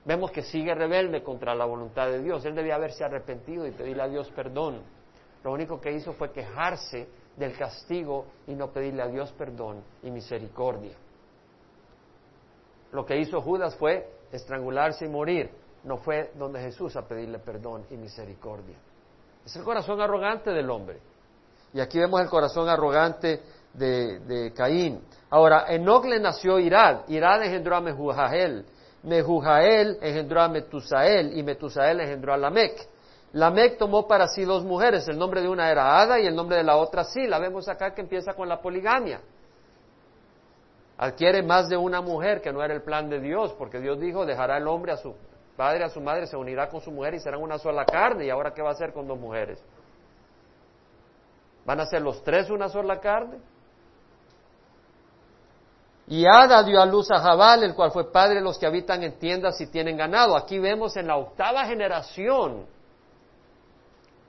Vemos 0.03 0.31
que 0.31 0.41
sigue 0.41 0.73
rebelde 0.73 1.21
contra 1.21 1.53
la 1.53 1.65
voluntad 1.65 2.07
de 2.07 2.23
Dios. 2.23 2.43
Él 2.43 2.55
debía 2.55 2.73
haberse 2.73 3.03
arrepentido 3.03 3.67
y 3.67 3.71
pedirle 3.71 4.01
a 4.01 4.07
Dios 4.07 4.31
perdón. 4.31 4.81
Lo 5.43 5.51
único 5.51 5.79
que 5.79 5.91
hizo 5.91 6.13
fue 6.13 6.31
quejarse 6.31 7.07
del 7.35 7.55
castigo 7.55 8.25
y 8.47 8.55
no 8.55 8.71
pedirle 8.71 9.03
a 9.03 9.07
Dios 9.07 9.31
perdón 9.33 9.83
y 10.01 10.09
misericordia. 10.09 10.95
Lo 12.91 13.05
que 13.05 13.17
hizo 13.17 13.41
Judas 13.41 13.75
fue 13.75 14.09
estrangularse 14.31 15.05
y 15.05 15.09
morir. 15.09 15.49
No 15.83 15.97
fue 15.97 16.31
donde 16.35 16.59
Jesús 16.59 16.95
a 16.95 17.07
pedirle 17.07 17.39
perdón 17.39 17.85
y 17.89 17.97
misericordia. 17.97 18.77
Es 19.45 19.55
el 19.55 19.63
corazón 19.63 20.01
arrogante 20.01 20.51
del 20.51 20.69
hombre. 20.69 20.99
Y 21.73 21.79
aquí 21.79 21.99
vemos 21.99 22.21
el 22.21 22.29
corazón 22.29 22.67
arrogante 22.67 23.41
de, 23.73 24.51
Caín. 24.55 25.01
Ahora, 25.29 25.65
Enoch 25.69 26.05
le 26.05 26.19
nació 26.19 26.59
Irad, 26.59 27.07
Irad 27.07 27.43
engendró 27.43 27.75
a 27.75 27.81
Mehujael, 27.81 28.65
Mehujael 29.03 29.97
engendró 30.01 30.41
a 30.41 30.47
Metusael 30.47 31.37
y 31.37 31.43
Metusael 31.43 31.99
engendró 31.99 32.33
a 32.33 32.37
Lamec. 32.37 32.87
Lamec 33.33 33.77
tomó 33.77 34.07
para 34.07 34.27
sí 34.27 34.43
dos 34.45 34.63
mujeres, 34.63 35.07
el 35.07 35.17
nombre 35.17 35.41
de 35.41 35.49
una 35.49 35.69
era 35.69 35.99
Ada 35.99 36.19
y 36.19 36.25
el 36.25 36.35
nombre 36.35 36.57
de 36.57 36.63
la 36.63 36.77
otra 36.77 37.03
sí. 37.03 37.27
La 37.27 37.39
vemos 37.39 37.67
acá 37.67 37.93
que 37.93 38.01
empieza 38.01 38.33
con 38.33 38.49
la 38.49 38.61
poligamia. 38.61 39.21
Adquiere 40.97 41.43
más 41.43 41.69
de 41.69 41.77
una 41.77 42.01
mujer, 42.01 42.41
que 42.41 42.51
no 42.51 42.63
era 42.63 42.73
el 42.73 42.81
plan 42.81 43.09
de 43.09 43.19
Dios, 43.19 43.53
porque 43.53 43.79
Dios 43.79 43.99
dijo, 43.99 44.25
dejará 44.25 44.57
el 44.57 44.67
hombre 44.67 44.93
a 44.93 44.97
su 44.97 45.15
padre, 45.55 45.83
a 45.83 45.89
su 45.89 46.01
madre, 46.01 46.25
se 46.25 46.35
unirá 46.35 46.69
con 46.69 46.81
su 46.81 46.91
mujer 46.91 47.13
y 47.13 47.19
serán 47.19 47.41
una 47.41 47.59
sola 47.59 47.85
carne. 47.85 48.25
¿Y 48.25 48.29
ahora 48.29 48.53
qué 48.53 48.61
va 48.63 48.69
a 48.69 48.73
hacer 48.73 48.93
con 48.93 49.07
dos 49.07 49.19
mujeres? 49.19 49.63
¿Van 51.65 51.79
a 51.79 51.85
ser 51.85 52.01
los 52.01 52.23
tres 52.23 52.49
una 52.49 52.67
sola 52.69 52.99
carne? 52.99 53.37
Y 56.07 56.25
Ada 56.25 56.63
dio 56.63 56.81
a 56.81 56.85
luz 56.85 57.11
a 57.11 57.19
Jabal, 57.19 57.63
el 57.63 57.75
cual 57.75 57.91
fue 57.91 58.11
padre 58.11 58.35
de 58.35 58.41
los 58.41 58.57
que 58.57 58.65
habitan 58.65 59.03
en 59.03 59.19
tiendas 59.19 59.59
y 59.59 59.67
tienen 59.67 59.97
ganado. 59.97 60.37
Aquí 60.37 60.57
vemos 60.57 60.95
en 60.95 61.07
la 61.07 61.17
octava 61.17 61.65
generación, 61.65 62.65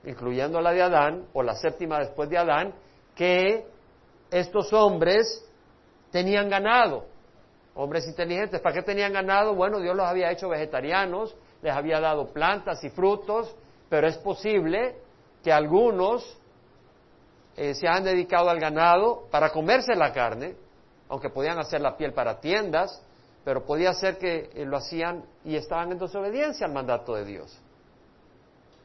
incluyendo 0.03 0.59
la 0.59 0.71
de 0.71 0.81
Adán, 0.81 1.25
o 1.33 1.41
la 1.41 1.55
séptima 1.55 1.99
después 1.99 2.29
de 2.29 2.37
Adán, 2.37 2.75
que 3.15 3.65
estos 4.29 4.73
hombres 4.73 5.48
tenían 6.11 6.49
ganado. 6.49 7.05
Hombres 7.75 8.07
inteligentes. 8.07 8.59
¿Para 8.61 8.75
qué 8.75 8.81
tenían 8.81 9.13
ganado? 9.13 9.55
Bueno, 9.55 9.79
Dios 9.79 9.95
los 9.95 10.05
había 10.05 10.31
hecho 10.31 10.49
vegetarianos, 10.49 11.35
les 11.61 11.73
había 11.73 11.99
dado 11.99 12.33
plantas 12.33 12.83
y 12.83 12.89
frutos, 12.89 13.55
pero 13.89 14.07
es 14.07 14.17
posible 14.17 14.95
que 15.43 15.51
algunos 15.51 16.37
eh, 17.55 17.73
se 17.73 17.87
han 17.87 18.03
dedicado 18.03 18.49
al 18.49 18.59
ganado 18.59 19.27
para 19.31 19.51
comerse 19.51 19.95
la 19.95 20.11
carne 20.11 20.55
aunque 21.09 21.29
podían 21.29 21.59
hacer 21.59 21.81
la 21.81 21.97
piel 21.97 22.13
para 22.13 22.39
tiendas, 22.39 23.01
pero 23.43 23.65
podía 23.65 23.93
ser 23.93 24.17
que 24.17 24.51
eh, 24.53 24.65
lo 24.65 24.77
hacían 24.77 25.25
y 25.43 25.55
estaban 25.55 25.91
en 25.91 25.97
desobediencia 25.97 26.67
al 26.67 26.73
mandato 26.73 27.15
de 27.15 27.25
Dios. 27.25 27.59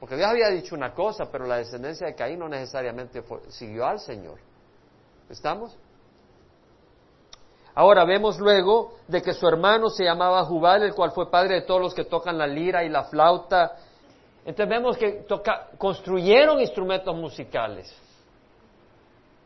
Porque 0.01 0.17
Dios 0.17 0.29
había 0.29 0.49
dicho 0.49 0.75
una 0.75 0.93
cosa, 0.93 1.27
pero 1.31 1.47
la 1.47 1.59
descendencia 1.59 2.07
de 2.07 2.15
Caín 2.15 2.39
no 2.39 2.49
necesariamente 2.49 3.23
siguió 3.49 3.87
al 3.87 4.01
Señor. 4.01 4.39
¿Estamos? 5.29 5.77
Ahora 7.75 8.05
vemos 8.05 8.39
luego 8.39 8.95
de 9.09 9.21
que 9.21 9.33
su 9.33 9.49
hermano 9.49 9.89
se 9.89 10.05
llamaba 10.05 10.45
Jubal, 10.45 10.85
el 10.85 10.95
cual 10.95 11.11
fue 11.11 11.31
padre 11.31 11.57
de 11.57 11.63
todos 11.63 11.81
los 11.81 11.95
que 11.95 12.05
tocan 12.05 12.39
la 12.39 12.47
lira 12.47 12.85
y 12.85 12.89
la 12.89 13.05
flauta. 13.05 13.77
Entonces 14.45 14.69
vemos 14.69 14.97
que 14.97 15.27
construyeron 15.77 16.61
instrumentos 16.61 17.15
musicales 17.17 17.93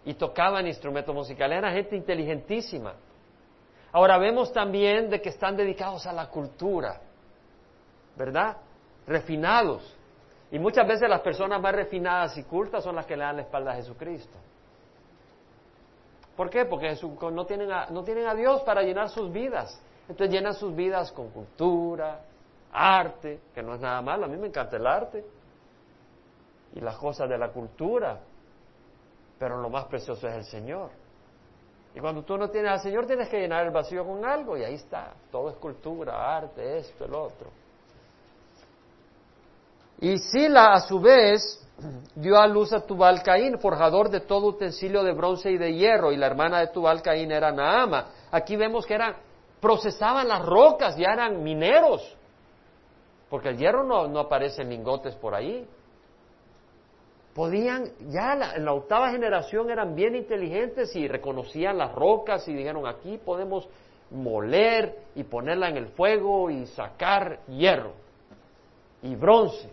y 0.04 0.14
tocaban 0.14 0.66
instrumentos 0.66 1.14
musicales. 1.14 1.58
Era 1.58 1.72
gente 1.72 1.96
inteligentísima. 1.96 2.94
Ahora 3.92 4.18
vemos 4.18 4.52
también 4.52 5.08
de 5.08 5.22
que 5.22 5.30
están 5.30 5.56
dedicados 5.56 6.06
a 6.06 6.12
la 6.12 6.28
cultura, 6.28 7.00
¿verdad? 8.16 8.58
Refinados. 9.06 9.96
Y 10.50 10.58
muchas 10.58 10.86
veces 10.86 11.08
las 11.08 11.20
personas 11.20 11.60
más 11.62 11.74
refinadas 11.74 12.36
y 12.36 12.44
cultas 12.44 12.84
son 12.84 12.96
las 12.96 13.06
que 13.06 13.16
le 13.16 13.24
dan 13.24 13.36
la 13.36 13.42
espalda 13.42 13.72
a 13.72 13.76
Jesucristo. 13.76 14.36
¿Por 16.38 16.48
qué? 16.48 16.64
Porque 16.64 16.96
no, 17.30 17.44
tienen 17.44 17.70
a, 17.70 17.88
no 17.90 18.02
tienen 18.02 18.26
a 18.26 18.34
Dios 18.34 18.62
para 18.62 18.80
llenar 18.82 19.10
sus 19.10 19.30
vidas. 19.30 19.78
Entonces 20.08 20.34
llenan 20.34 20.54
sus 20.54 20.74
vidas 20.74 21.12
con 21.12 21.28
cultura, 21.28 22.22
arte, 22.72 23.40
que 23.54 23.62
no 23.62 23.74
es 23.74 23.80
nada 23.80 24.00
malo. 24.00 24.24
A 24.24 24.28
mí 24.28 24.38
me 24.38 24.46
encanta 24.46 24.78
el 24.78 24.86
arte 24.86 25.22
y 26.74 26.80
las 26.80 26.96
cosas 26.96 27.28
de 27.28 27.36
la 27.36 27.50
cultura 27.50 28.20
pero 29.38 29.60
lo 29.60 29.70
más 29.70 29.86
precioso 29.86 30.26
es 30.28 30.34
el 30.34 30.44
Señor. 30.44 30.90
Y 31.94 32.00
cuando 32.00 32.22
tú 32.22 32.36
no 32.36 32.50
tienes 32.50 32.72
al 32.72 32.80
Señor, 32.80 33.06
tienes 33.06 33.28
que 33.28 33.38
llenar 33.38 33.64
el 33.64 33.70
vacío 33.70 34.04
con 34.04 34.24
algo, 34.24 34.56
y 34.56 34.64
ahí 34.64 34.74
está. 34.74 35.14
Todo 35.30 35.50
es 35.50 35.56
cultura, 35.56 36.36
arte, 36.36 36.78
esto, 36.78 37.04
el 37.04 37.14
otro. 37.14 37.50
Y 40.00 40.18
Sila, 40.18 40.74
a 40.74 40.80
su 40.80 41.00
vez, 41.00 41.66
dio 42.14 42.38
a 42.38 42.46
luz 42.46 42.72
a 42.72 42.80
Tubal 42.80 43.22
Caín, 43.22 43.58
forjador 43.58 44.10
de 44.10 44.20
todo 44.20 44.46
utensilio 44.48 45.02
de 45.02 45.12
bronce 45.12 45.50
y 45.50 45.58
de 45.58 45.74
hierro, 45.74 46.12
y 46.12 46.16
la 46.16 46.26
hermana 46.26 46.60
de 46.60 46.68
Tubal 46.68 47.02
Caín 47.02 47.30
era 47.30 47.52
Naama. 47.52 48.08
Aquí 48.30 48.56
vemos 48.56 48.86
que 48.86 48.94
eran, 48.94 49.16
procesaban 49.60 50.28
las 50.28 50.44
rocas, 50.44 50.96
ya 50.96 51.12
eran 51.12 51.42
mineros, 51.42 52.16
porque 53.30 53.50
el 53.50 53.58
hierro 53.58 53.84
no, 53.84 54.18
aparece 54.18 54.62
en 54.62 54.70
lingotes 54.70 55.14
por 55.16 55.34
ahí 55.34 55.66
podían, 57.38 57.92
ya 58.10 58.52
en 58.56 58.64
la 58.64 58.72
octava 58.72 59.12
generación 59.12 59.70
eran 59.70 59.94
bien 59.94 60.16
inteligentes 60.16 60.96
y 60.96 61.06
reconocían 61.06 61.78
las 61.78 61.94
rocas 61.94 62.48
y 62.48 62.52
dijeron, 62.52 62.84
aquí 62.84 63.16
podemos 63.16 63.68
moler 64.10 64.98
y 65.14 65.22
ponerla 65.22 65.68
en 65.68 65.76
el 65.76 65.86
fuego 65.90 66.50
y 66.50 66.66
sacar 66.66 67.38
hierro 67.46 67.92
y 69.02 69.14
bronce, 69.14 69.70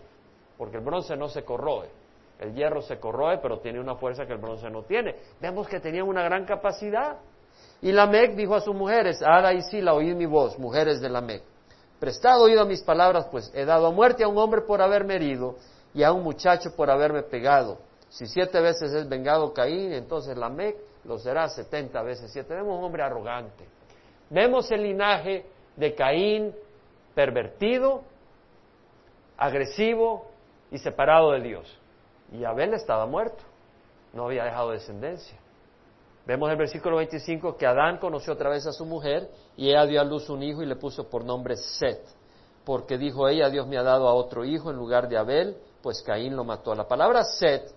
porque 0.56 0.76
el 0.76 0.84
bronce 0.84 1.16
no 1.16 1.28
se 1.28 1.44
corroe. 1.44 1.88
El 2.38 2.54
hierro 2.54 2.82
se 2.82 2.98
corroe, 2.98 3.38
pero 3.38 3.60
tiene 3.60 3.80
una 3.80 3.96
fuerza 3.96 4.26
que 4.26 4.32
el 4.32 4.38
bronce 4.38 4.68
no 4.70 4.82
tiene. 4.82 5.16
Vemos 5.40 5.68
que 5.68 5.80
tenían 5.80 6.06
una 6.06 6.22
gran 6.22 6.44
capacidad. 6.44 7.18
Y 7.80 7.92
Lamec 7.92 8.34
dijo 8.34 8.54
a 8.54 8.60
sus 8.60 8.74
mujeres, 8.74 9.22
Ada 9.22 9.52
y 9.52 9.62
Sila, 9.62 9.94
oíd 9.94 10.14
mi 10.14 10.26
voz, 10.26 10.58
mujeres 10.58 11.00
de 11.00 11.08
Lamec. 11.08 11.42
Prestad 11.98 12.40
oído 12.42 12.62
a 12.62 12.64
mis 12.66 12.82
palabras, 12.82 13.26
pues 13.30 13.50
he 13.54 13.64
dado 13.64 13.86
a 13.86 13.90
muerte 13.90 14.22
a 14.22 14.28
un 14.28 14.36
hombre 14.36 14.62
por 14.62 14.82
haberme 14.82 15.14
herido 15.14 15.56
y 15.94 16.02
a 16.02 16.12
un 16.12 16.22
muchacho 16.22 16.74
por 16.76 16.90
haberme 16.90 17.22
pegado. 17.22 17.78
Si 18.10 18.26
siete 18.26 18.60
veces 18.60 18.92
es 18.92 19.08
vengado 19.08 19.52
Caín, 19.54 19.92
entonces 19.92 20.36
Lamec 20.36 20.76
lo 21.04 21.18
será 21.18 21.48
setenta 21.48 22.02
veces 22.02 22.30
siete. 22.32 22.54
Vemos 22.54 22.78
un 22.78 22.84
hombre 22.84 23.02
arrogante. 23.02 23.64
Vemos 24.28 24.70
el 24.70 24.82
linaje 24.82 25.46
de 25.76 25.94
Caín 25.94 26.54
pervertido, 27.14 28.02
agresivo 29.38 30.26
y 30.70 30.78
separado 30.78 31.32
de 31.32 31.40
Dios. 31.40 31.80
Y 32.32 32.44
Abel 32.44 32.74
estaba 32.74 33.06
muerto, 33.06 33.42
no 34.12 34.26
había 34.26 34.44
dejado 34.44 34.70
descendencia. 34.70 35.38
Vemos 36.26 36.48
en 36.48 36.52
el 36.52 36.58
versículo 36.58 36.96
25 36.96 37.56
que 37.56 37.66
Adán 37.66 37.98
conoció 37.98 38.32
otra 38.32 38.50
vez 38.50 38.66
a 38.66 38.72
su 38.72 38.84
mujer 38.84 39.30
y 39.56 39.68
ella 39.68 39.86
dio 39.86 40.00
a 40.00 40.04
luz 40.04 40.28
un 40.28 40.42
hijo 40.42 40.60
y 40.62 40.66
le 40.66 40.74
puso 40.74 41.08
por 41.08 41.24
nombre 41.24 41.56
Set, 41.56 42.02
porque 42.64 42.98
dijo 42.98 43.28
ella, 43.28 43.48
Dios 43.48 43.68
me 43.68 43.78
ha 43.78 43.84
dado 43.84 44.08
a 44.08 44.14
otro 44.14 44.44
hijo 44.44 44.70
en 44.70 44.76
lugar 44.76 45.08
de 45.08 45.16
Abel, 45.16 45.56
pues 45.80 46.02
Caín 46.02 46.34
lo 46.34 46.42
mató. 46.42 46.74
La 46.74 46.88
palabra 46.88 47.22
Set 47.22 47.72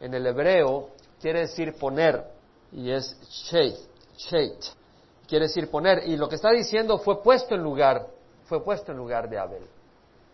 en 0.00 0.12
el 0.12 0.26
hebreo 0.26 0.90
quiere 1.18 1.40
decir 1.40 1.74
poner 1.78 2.22
y 2.72 2.90
es 2.90 3.16
Sheit, 3.30 3.76
Sheit, 4.18 4.62
quiere 5.26 5.46
decir 5.46 5.70
poner 5.70 6.06
y 6.06 6.18
lo 6.18 6.28
que 6.28 6.34
está 6.34 6.50
diciendo 6.50 6.98
fue 6.98 7.22
puesto 7.22 7.54
en 7.54 7.62
lugar, 7.62 8.06
fue 8.44 8.62
puesto 8.62 8.92
en 8.92 8.98
lugar 8.98 9.30
de 9.30 9.38
Abel. 9.38 9.66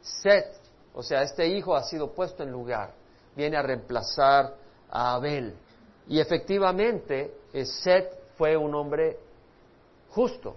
Set, 0.00 0.56
o 0.92 1.04
sea, 1.04 1.22
este 1.22 1.46
hijo 1.46 1.76
ha 1.76 1.84
sido 1.84 2.12
puesto 2.12 2.42
en 2.42 2.50
lugar, 2.50 2.94
viene 3.36 3.56
a 3.56 3.62
reemplazar 3.62 4.54
a 4.90 5.14
Abel. 5.14 5.54
Y 6.08 6.20
efectivamente, 6.20 7.34
eh, 7.52 7.64
Set 7.64 8.34
fue 8.36 8.56
un 8.56 8.74
hombre 8.74 9.18
justo, 10.10 10.56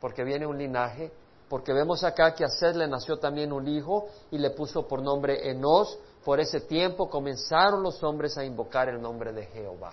porque 0.00 0.24
viene 0.24 0.46
un 0.46 0.56
linaje, 0.56 1.10
porque 1.48 1.72
vemos 1.72 2.04
acá 2.04 2.34
que 2.34 2.44
a 2.44 2.48
Set 2.48 2.76
le 2.76 2.86
nació 2.86 3.18
también 3.18 3.52
un 3.52 3.66
hijo 3.66 4.06
y 4.30 4.38
le 4.38 4.50
puso 4.50 4.86
por 4.86 5.02
nombre 5.02 5.50
Enos. 5.50 5.98
Por 6.24 6.38
ese 6.38 6.60
tiempo 6.60 7.08
comenzaron 7.08 7.82
los 7.82 8.02
hombres 8.04 8.38
a 8.38 8.44
invocar 8.44 8.88
el 8.88 9.00
nombre 9.00 9.32
de 9.32 9.46
Jehová. 9.46 9.92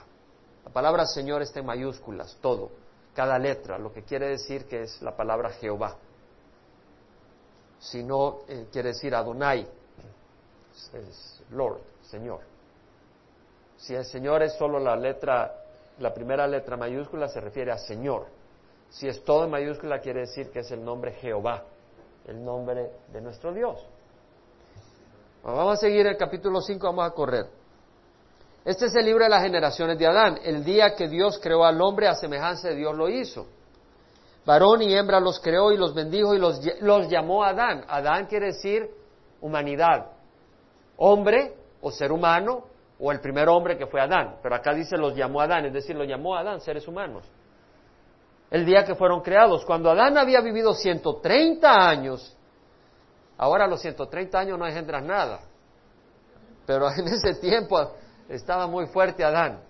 La 0.65 0.71
palabra 0.71 1.05
Señor 1.05 1.41
está 1.41 1.61
en 1.61 1.65
mayúsculas, 1.65 2.37
todo, 2.41 2.69
cada 3.15 3.39
letra, 3.39 3.79
lo 3.79 3.91
que 3.91 4.03
quiere 4.03 4.27
decir 4.27 4.67
que 4.67 4.83
es 4.83 5.01
la 5.01 5.15
palabra 5.15 5.49
Jehová. 5.49 5.95
Si 7.79 8.03
no, 8.03 8.39
eh, 8.47 8.67
quiere 8.71 8.89
decir 8.89 9.15
Adonai, 9.15 9.67
es 10.93 11.41
Lord, 11.51 11.79
Señor. 12.09 12.39
Si 13.77 13.93
el 13.93 14.05
Señor 14.05 14.41
es 14.43 14.53
solo 14.53 14.79
la 14.79 14.95
letra, 14.95 15.53
la 15.99 16.13
primera 16.13 16.47
letra 16.47 16.77
mayúscula, 16.77 17.27
se 17.27 17.39
refiere 17.39 17.71
a 17.71 17.77
Señor. 17.77 18.27
Si 18.89 19.07
es 19.07 19.23
todo 19.23 19.43
en 19.43 19.51
mayúscula, 19.51 19.99
quiere 19.99 20.21
decir 20.21 20.49
que 20.49 20.59
es 20.59 20.71
el 20.71 20.83
nombre 20.83 21.11
Jehová, 21.13 21.63
el 22.25 22.43
nombre 22.43 22.91
de 23.11 23.21
nuestro 23.21 23.53
Dios. 23.53 23.85
Vamos 25.43 25.73
a 25.73 25.77
seguir 25.77 26.07
el 26.07 26.17
capítulo 26.17 26.61
5, 26.61 26.85
vamos 26.87 27.05
a 27.05 27.13
correr. 27.13 27.45
Este 28.65 28.87
es 28.87 28.95
el 28.95 29.05
libro 29.05 29.23
de 29.23 29.29
las 29.29 29.43
generaciones 29.43 29.97
de 29.97 30.07
Adán. 30.07 30.39
El 30.43 30.63
día 30.63 30.93
que 30.95 31.07
Dios 31.07 31.39
creó 31.41 31.63
al 31.63 31.81
hombre 31.81 32.07
a 32.07 32.15
semejanza 32.15 32.69
de 32.69 32.75
Dios 32.75 32.95
lo 32.95 33.07
hizo. 33.07 33.47
Varón 34.45 34.81
y 34.81 34.93
hembra 34.93 35.19
los 35.19 35.39
creó 35.39 35.71
y 35.71 35.77
los 35.77 35.93
bendijo 35.93 36.33
y 36.33 36.39
los, 36.39 36.59
los 36.81 37.09
llamó 37.09 37.43
Adán. 37.43 37.85
Adán 37.87 38.25
quiere 38.25 38.47
decir 38.47 38.89
humanidad. 39.39 40.07
Hombre 40.97 41.56
o 41.81 41.91
ser 41.91 42.11
humano 42.11 42.65
o 42.99 43.11
el 43.11 43.19
primer 43.19 43.47
hombre 43.49 43.77
que 43.77 43.85
fue 43.85 44.01
Adán, 44.01 44.37
pero 44.41 44.55
acá 44.55 44.73
dice 44.73 44.97
los 44.97 45.15
llamó 45.15 45.41
Adán, 45.41 45.65
es 45.65 45.73
decir, 45.73 45.95
los 45.95 46.07
llamó 46.07 46.35
Adán, 46.35 46.61
seres 46.61 46.87
humanos. 46.87 47.25
El 48.49 48.65
día 48.65 48.85
que 48.85 48.95
fueron 48.95 49.21
creados, 49.21 49.65
cuando 49.65 49.91
Adán 49.91 50.17
había 50.17 50.41
vivido 50.41 50.73
130 50.73 51.69
años, 51.69 52.35
ahora 53.37 53.65
a 53.65 53.67
los 53.67 53.81
130 53.81 54.39
años 54.39 54.57
no 54.57 54.65
engendras 54.65 55.03
nada, 55.03 55.41
pero 56.65 56.89
en 56.97 57.07
ese 57.07 57.35
tiempo 57.35 57.91
estaba 58.29 58.67
muy 58.67 58.87
fuerte 58.87 59.23
Adán. 59.23 59.61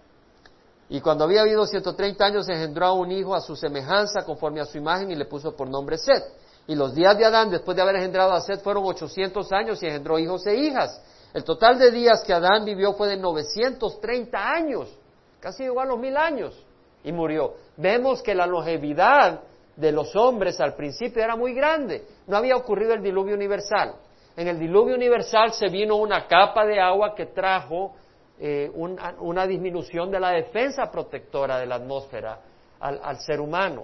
Y 0.89 1.01
cuando 1.01 1.25
había 1.25 1.43
vivido 1.43 1.65
130 1.65 2.25
años 2.25 2.47
engendró 2.47 2.85
a 2.85 2.93
un 2.93 3.11
hijo 3.11 3.35
a 3.35 3.41
su 3.41 3.55
semejanza, 3.55 4.23
conforme 4.23 4.61
a 4.61 4.65
su 4.65 4.77
imagen, 4.77 5.11
y 5.11 5.15
le 5.15 5.25
puso 5.25 5.53
por 5.53 5.69
nombre 5.69 5.97
Set. 5.97 6.23
Y 6.65 6.75
los 6.75 6.93
días 6.93 7.17
de 7.17 7.25
Adán, 7.25 7.49
después 7.49 7.75
de 7.75 7.81
haber 7.81 7.95
engendrado 7.95 8.33
a 8.33 8.41
Set, 8.41 8.61
fueron 8.61 8.85
800 8.85 9.51
años 9.51 9.83
y 9.83 9.87
engendró 9.87 10.17
hijos 10.17 10.45
e 10.47 10.55
hijas. 10.55 11.01
El 11.37 11.43
total 11.43 11.77
de 11.77 11.91
días 11.91 12.23
que 12.25 12.33
Adán 12.33 12.65
vivió 12.65 12.93
fue 12.93 13.09
de 13.09 13.17
930 13.17 14.39
años, 14.39 14.91
casi 15.39 15.65
igual 15.65 15.87
a 15.87 15.91
los 15.91 15.99
mil 15.99 16.17
años, 16.17 16.65
y 17.03 17.11
murió. 17.11 17.53
Vemos 17.75 18.23
que 18.23 18.33
la 18.33 18.47
longevidad 18.47 19.41
de 19.75 19.91
los 19.91 20.15
hombres 20.15 20.59
al 20.59 20.73
principio 20.73 21.23
era 21.23 21.35
muy 21.35 21.53
grande. 21.53 22.07
No 22.25 22.37
había 22.37 22.55
ocurrido 22.55 22.95
el 22.95 23.03
diluvio 23.03 23.35
universal. 23.35 23.93
En 24.35 24.47
el 24.47 24.57
diluvio 24.57 24.95
universal 24.95 25.53
se 25.53 25.67
vino 25.67 25.97
una 25.97 26.25
capa 26.25 26.65
de 26.65 26.79
agua 26.81 27.13
que 27.13 27.27
trajo 27.27 27.93
eh, 28.39 28.71
una, 28.73 29.45
disminución 29.45 30.09
de 30.09 30.19
la 30.19 30.31
defensa 30.31 30.89
protectora 30.89 31.59
de 31.59 31.67
la 31.67 31.75
atmósfera 31.75 32.39
al, 32.79 32.99
al 33.03 33.19
ser 33.19 33.41
humano. 33.41 33.83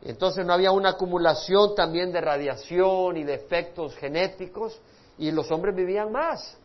Entonces 0.00 0.46
no 0.46 0.54
había 0.54 0.72
una 0.72 0.92
acumulación 0.92 1.74
también 1.74 2.10
de 2.12 2.22
radiación 2.22 3.18
y 3.18 3.24
de 3.24 3.34
efectos 3.34 3.94
genéticos 3.96 4.80
y 5.18 5.30
los 5.32 5.50
hombres 5.50 5.76
vivían 5.76 6.10
más. 6.10 6.58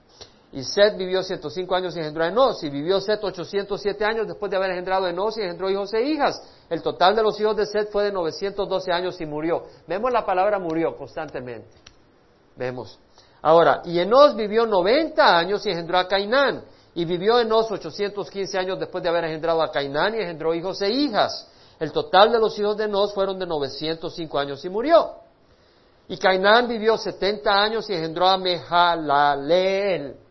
Y 0.57 0.63
Seth 0.63 0.97
vivió 0.97 1.21
105 1.21 1.75
años 1.75 1.95
y 1.95 1.99
engendró 1.99 2.23
a 2.23 2.29
Enos, 2.29 2.63
y 2.63 2.71
vivió 2.71 2.99
Seth 2.99 3.23
807 3.23 4.03
años 4.03 4.25
después 4.25 4.49
de 4.49 4.57
haber 4.57 4.71
engendrado 4.71 5.05
a 5.05 5.11
Enos 5.11 5.37
y 5.37 5.41
engendró 5.41 5.69
hijos 5.69 5.93
e 5.93 6.01
hijas. 6.01 6.41
El 6.67 6.81
total 6.81 7.15
de 7.15 7.21
los 7.21 7.39
hijos 7.39 7.55
de 7.57 7.67
Seth 7.67 7.91
fue 7.91 8.05
de 8.05 8.11
912 8.11 8.91
años 8.91 9.21
y 9.21 9.27
murió. 9.27 9.65
Vemos 9.85 10.11
la 10.11 10.25
palabra 10.25 10.57
murió 10.57 10.97
constantemente. 10.97 11.69
Vemos. 12.55 12.97
Ahora, 13.43 13.83
y 13.85 13.99
Enos 13.99 14.35
vivió 14.35 14.65
90 14.65 15.37
años 15.37 15.63
y 15.63 15.69
engendró 15.69 15.99
a 15.99 16.07
Cainán. 16.07 16.63
Y 16.95 17.05
vivió 17.05 17.39
Enos 17.39 17.69
815 17.69 18.57
años 18.57 18.79
después 18.79 19.03
de 19.03 19.09
haber 19.09 19.25
engendrado 19.25 19.61
a 19.61 19.71
Cainán 19.71 20.15
y 20.15 20.21
engendró 20.21 20.55
hijos 20.55 20.81
e 20.81 20.89
hijas. 20.89 21.47
El 21.79 21.91
total 21.91 22.31
de 22.31 22.39
los 22.39 22.57
hijos 22.57 22.75
de 22.77 22.85
Enos 22.85 23.13
fueron 23.13 23.37
de 23.37 23.45
905 23.45 24.39
años 24.39 24.65
y 24.65 24.69
murió. 24.69 25.17
Y 26.07 26.17
Cainán 26.17 26.67
vivió 26.67 26.97
70 26.97 27.47
años 27.47 27.87
y 27.91 27.93
engendró 27.93 28.27
a 28.27 28.39
Mehalaleel. 28.39 30.25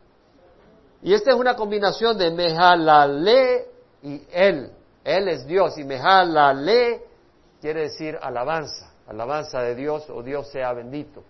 Y 1.03 1.15
esta 1.15 1.31
es 1.31 1.37
una 1.37 1.55
combinación 1.55 2.17
de 2.19 2.31
Mehalale 2.31 3.69
y 4.03 4.23
él. 4.33 4.71
Él 5.05 5.29
es 5.29 5.47
Dios 5.47 5.79
y 5.79 5.85
Mehalale 5.85 7.03
quiere 7.61 7.83
decir 7.83 8.19
alabanza, 8.21 8.93
alabanza 9.07 9.61
de 9.61 9.75
Dios 9.75 10.09
o 10.11 10.23
Dios 10.23 10.49
sea 10.51 10.73
bendito. 10.73 11.23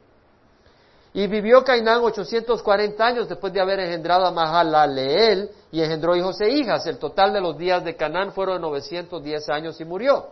Y 1.16 1.28
vivió 1.28 1.64
Cainán 1.64 2.02
840 2.02 3.02
años 3.06 3.26
después 3.26 3.50
de 3.50 3.58
haber 3.58 3.80
engendrado 3.80 4.26
a 4.26 4.30
Mahalaleel 4.30 5.50
y 5.72 5.80
engendró 5.80 6.14
hijos 6.14 6.38
e 6.42 6.50
hijas. 6.50 6.86
El 6.86 6.98
total 6.98 7.32
de 7.32 7.40
los 7.40 7.56
días 7.56 7.82
de 7.82 7.96
Canaán 7.96 8.32
fueron 8.32 8.60
910 8.60 9.48
años 9.48 9.80
y 9.80 9.86
murió. 9.86 10.26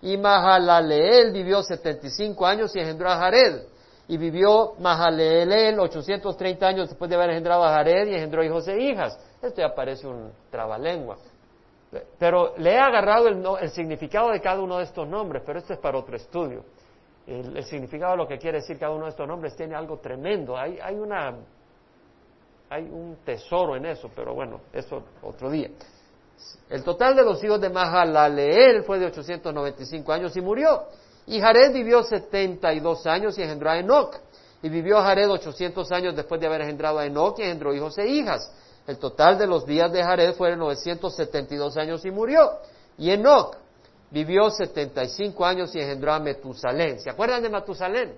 Y 0.00 0.16
Mahalaleel 0.16 1.32
vivió 1.32 1.60
75 1.60 2.46
años 2.46 2.74
y 2.76 2.78
engendró 2.78 3.10
a 3.10 3.16
Jared. 3.16 3.62
Y 4.12 4.18
vivió 4.18 4.74
Mahalaleel 4.78 5.80
830 5.80 6.66
años 6.66 6.90
después 6.90 7.08
de 7.08 7.16
haber 7.16 7.30
engendrado 7.30 7.64
a 7.64 7.70
Jared 7.76 8.08
y 8.08 8.14
engendró 8.14 8.44
hijos 8.44 8.68
e 8.68 8.78
hijas. 8.78 9.18
Esto 9.40 9.62
ya 9.62 9.74
parece 9.74 10.06
un 10.06 10.30
trabalengua. 10.50 11.16
Pero 12.18 12.52
le 12.58 12.74
he 12.74 12.78
agarrado 12.78 13.28
el, 13.28 13.70
significado 13.70 14.30
de 14.30 14.38
cada 14.42 14.60
uno 14.60 14.76
de 14.76 14.84
estos 14.84 15.08
nombres, 15.08 15.42
pero 15.46 15.58
esto 15.58 15.72
es 15.72 15.78
para 15.78 15.96
otro 15.96 16.14
estudio. 16.14 16.62
El, 17.26 17.64
significado 17.64 18.12
de 18.12 18.18
lo 18.18 18.28
que 18.28 18.36
quiere 18.36 18.58
decir 18.58 18.78
cada 18.78 18.92
uno 18.92 19.04
de 19.04 19.12
estos 19.12 19.26
nombres 19.26 19.56
tiene 19.56 19.74
algo 19.74 19.96
tremendo. 19.96 20.58
Hay, 20.58 20.78
hay, 20.82 20.96
una, 20.96 21.34
hay 22.68 22.82
un 22.82 23.16
tesoro 23.24 23.76
en 23.76 23.86
eso, 23.86 24.10
pero 24.14 24.34
bueno, 24.34 24.60
eso 24.74 25.04
otro 25.22 25.48
día. 25.48 25.70
El 26.68 26.84
total 26.84 27.16
de 27.16 27.22
los 27.22 27.42
hijos 27.42 27.62
de 27.62 27.70
Mahalaleel 27.70 28.82
fue 28.82 28.98
de 28.98 29.06
895 29.06 30.12
años 30.12 30.36
y 30.36 30.42
murió. 30.42 30.82
Y 31.26 31.40
Jared 31.40 31.72
vivió 31.72 32.02
72 32.02 33.06
años 33.06 33.38
y 33.38 33.42
engendró 33.42 33.70
a 33.70 33.78
Enoch. 33.78 34.16
Y 34.62 34.68
vivió 34.68 35.00
Jared 35.00 35.30
800 35.30 35.90
años 35.92 36.16
después 36.16 36.40
de 36.40 36.46
haber 36.46 36.62
engendrado 36.62 36.98
a 36.98 37.06
Enoch 37.06 37.38
y 37.38 37.42
engendró 37.42 37.74
hijos 37.74 37.98
e 37.98 38.06
hijas. 38.06 38.52
El 38.86 38.98
total 38.98 39.38
de 39.38 39.46
los 39.46 39.64
días 39.64 39.92
de 39.92 40.02
Jared 40.02 40.34
fueron 40.34 40.58
972 40.60 41.76
años 41.76 42.04
y 42.04 42.10
murió. 42.10 42.58
Y 42.98 43.10
Enoch 43.10 43.56
vivió 44.10 44.50
75 44.50 45.44
años 45.44 45.74
y 45.74 45.80
engendró 45.80 46.12
a 46.12 46.20
Metusalén. 46.20 47.00
¿Se 47.00 47.10
acuerdan 47.10 47.42
de 47.42 47.48
Matusalén? 47.48 48.14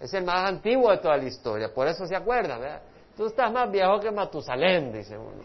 Es 0.00 0.14
el 0.14 0.24
más 0.24 0.48
antiguo 0.48 0.90
de 0.90 0.96
toda 0.96 1.18
la 1.18 1.24
historia, 1.24 1.72
por 1.74 1.86
eso 1.86 2.06
se 2.06 2.16
acuerdan, 2.16 2.58
¿verdad? 2.58 2.80
Tú 3.16 3.26
estás 3.26 3.52
más 3.52 3.70
viejo 3.70 4.00
que 4.00 4.10
Matusalén, 4.10 4.90
dice 4.92 5.18
uno. 5.18 5.42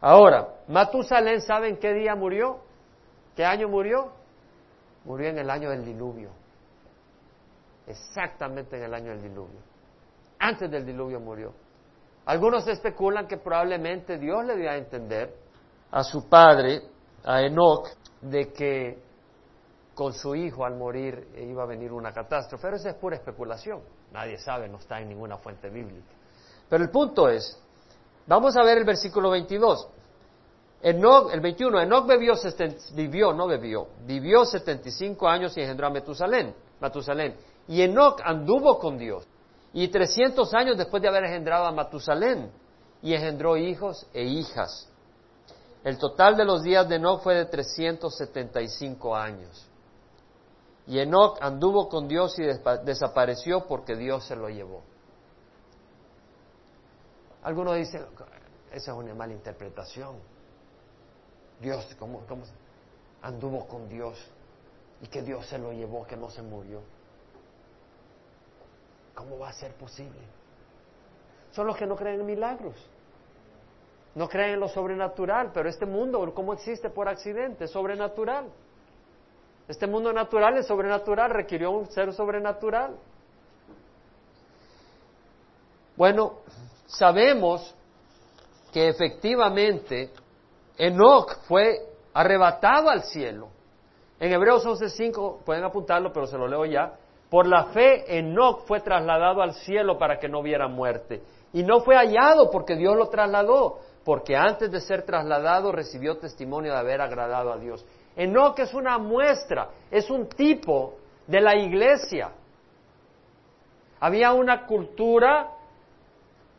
Ahora, 0.00 0.48
Matusalén, 0.66 1.42
¿saben 1.42 1.76
qué 1.76 1.92
día 1.92 2.14
murió? 2.14 2.60
¿Qué 3.36 3.44
año 3.44 3.68
murió? 3.68 4.12
Murió 5.08 5.30
en 5.30 5.38
el 5.38 5.48
año 5.48 5.70
del 5.70 5.86
diluvio. 5.86 6.28
Exactamente 7.86 8.76
en 8.76 8.82
el 8.82 8.92
año 8.92 9.10
del 9.12 9.22
diluvio. 9.22 9.58
Antes 10.38 10.70
del 10.70 10.84
diluvio 10.84 11.18
murió. 11.18 11.54
Algunos 12.26 12.68
especulan 12.68 13.26
que 13.26 13.38
probablemente 13.38 14.18
Dios 14.18 14.44
le 14.44 14.56
dio 14.58 14.70
a 14.70 14.76
entender 14.76 15.34
a 15.90 16.04
su 16.04 16.28
padre, 16.28 16.82
a 17.24 17.40
Enoch, 17.40 17.88
de 18.20 18.52
que 18.52 19.02
con 19.94 20.12
su 20.12 20.34
hijo 20.34 20.66
al 20.66 20.76
morir 20.76 21.26
iba 21.38 21.62
a 21.62 21.66
venir 21.66 21.90
una 21.90 22.12
catástrofe, 22.12 22.64
pero 22.64 22.76
esa 22.76 22.90
es 22.90 22.96
pura 22.96 23.16
especulación. 23.16 23.80
Nadie 24.12 24.36
sabe, 24.36 24.68
no 24.68 24.76
está 24.76 25.00
en 25.00 25.08
ninguna 25.08 25.38
fuente 25.38 25.70
bíblica. 25.70 26.12
Pero 26.68 26.84
el 26.84 26.90
punto 26.90 27.30
es, 27.30 27.58
vamos 28.26 28.54
a 28.58 28.62
ver 28.62 28.76
el 28.76 28.84
versículo 28.84 29.30
22. 29.30 29.88
Enoch, 30.80 31.32
el 31.32 31.40
21, 31.40 31.80
Enoch 31.80 32.06
bebió, 32.06 32.34
vivió, 32.94 33.32
no 33.32 33.46
bebió, 33.48 33.88
vivió 34.06 34.44
75 34.44 35.28
años 35.28 35.56
y 35.56 35.60
engendró 35.60 35.88
a 35.88 35.90
Metusalén, 35.90 36.54
Matusalén. 36.80 37.34
Y 37.66 37.82
Enoch 37.82 38.20
anduvo 38.24 38.78
con 38.78 38.96
Dios. 38.96 39.26
Y 39.72 39.88
300 39.88 40.54
años 40.54 40.78
después 40.78 41.02
de 41.02 41.08
haber 41.08 41.24
engendrado 41.24 41.66
a 41.66 41.72
Matusalén. 41.72 42.50
Y 43.02 43.12
engendró 43.12 43.56
hijos 43.56 44.06
e 44.14 44.24
hijas. 44.24 44.88
El 45.84 45.98
total 45.98 46.36
de 46.36 46.44
los 46.44 46.62
días 46.62 46.88
de 46.88 46.96
Enoch 46.96 47.22
fue 47.22 47.34
de 47.34 47.44
375 47.46 49.16
años. 49.16 49.68
Y 50.86 50.98
Enoch 51.00 51.38
anduvo 51.40 51.88
con 51.88 52.08
Dios 52.08 52.38
y 52.38 52.44
desapareció 52.84 53.66
porque 53.66 53.94
Dios 53.94 54.24
se 54.24 54.36
lo 54.36 54.48
llevó. 54.48 54.82
Algunos 57.42 57.76
dicen, 57.76 58.06
esa 58.72 58.92
es 58.92 58.96
una 58.96 59.14
mala 59.14 59.34
interpretación. 59.34 60.16
Dios, 61.60 61.94
¿cómo, 61.98 62.20
¿cómo, 62.28 62.44
anduvo 63.22 63.66
con 63.66 63.88
Dios? 63.88 64.18
Y 65.02 65.06
que 65.06 65.22
Dios 65.22 65.46
se 65.46 65.58
lo 65.58 65.72
llevó, 65.72 66.06
que 66.06 66.16
no 66.16 66.30
se 66.30 66.42
murió. 66.42 66.80
¿Cómo 69.14 69.38
va 69.38 69.48
a 69.48 69.52
ser 69.52 69.74
posible? 69.74 70.20
Son 71.52 71.66
los 71.66 71.76
que 71.76 71.86
no 71.86 71.96
creen 71.96 72.20
en 72.20 72.26
milagros. 72.26 72.76
No 74.14 74.28
creen 74.28 74.54
en 74.54 74.60
lo 74.60 74.68
sobrenatural, 74.68 75.50
pero 75.52 75.68
este 75.68 75.86
mundo, 75.86 76.32
¿cómo 76.34 76.52
existe 76.52 76.90
por 76.90 77.08
accidente? 77.08 77.64
Es 77.64 77.70
sobrenatural. 77.70 78.50
Este 79.68 79.86
mundo 79.86 80.12
natural 80.12 80.56
es 80.56 80.66
sobrenatural, 80.66 81.30
requirió 81.30 81.70
un 81.70 81.90
ser 81.90 82.12
sobrenatural. 82.12 82.96
Bueno, 85.96 86.38
sabemos 86.86 87.74
que 88.72 88.88
efectivamente 88.88 90.10
Enoch 90.78 91.36
fue 91.48 91.80
arrebatado 92.14 92.88
al 92.88 93.02
cielo. 93.02 93.48
En 94.20 94.32
Hebreos 94.32 94.64
11:5, 94.64 95.44
pueden 95.44 95.64
apuntarlo, 95.64 96.12
pero 96.12 96.26
se 96.26 96.38
lo 96.38 96.48
leo 96.48 96.64
ya. 96.64 96.94
Por 97.28 97.46
la 97.46 97.66
fe, 97.66 98.18
Enoch 98.18 98.64
fue 98.66 98.80
trasladado 98.80 99.42
al 99.42 99.52
cielo 99.54 99.98
para 99.98 100.18
que 100.18 100.28
no 100.28 100.42
viera 100.42 100.66
muerte. 100.66 101.22
Y 101.52 101.62
no 101.62 101.80
fue 101.80 101.96
hallado 101.96 102.50
porque 102.50 102.74
Dios 102.76 102.96
lo 102.96 103.08
trasladó, 103.08 103.80
porque 104.04 104.36
antes 104.36 104.70
de 104.70 104.80
ser 104.80 105.02
trasladado 105.02 105.72
recibió 105.72 106.18
testimonio 106.18 106.72
de 106.72 106.78
haber 106.78 107.00
agradado 107.00 107.52
a 107.52 107.58
Dios. 107.58 107.84
Enoch 108.16 108.58
es 108.58 108.72
una 108.72 108.98
muestra, 108.98 109.68
es 109.90 110.10
un 110.10 110.28
tipo 110.28 110.94
de 111.26 111.40
la 111.40 111.56
iglesia. 111.56 112.32
Había 114.00 114.32
una 114.32 114.66
cultura, 114.66 115.50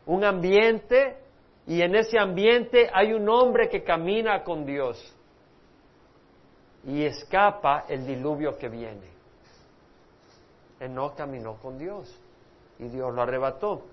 un 0.06 0.24
ambiente, 0.24 1.18
y 1.66 1.82
en 1.82 1.94
ese 1.94 2.18
ambiente 2.18 2.90
hay 2.92 3.12
un 3.12 3.28
hombre 3.28 3.68
que 3.68 3.84
camina 3.84 4.42
con 4.42 4.64
Dios 4.64 5.14
y 6.84 7.04
escapa 7.04 7.84
el 7.88 8.06
diluvio 8.06 8.56
que 8.56 8.68
viene. 8.68 9.10
Enoch 10.80 11.14
caminó 11.14 11.56
con 11.56 11.78
Dios 11.78 12.12
y 12.78 12.88
Dios 12.88 13.14
lo 13.14 13.22
arrebató. 13.22 13.84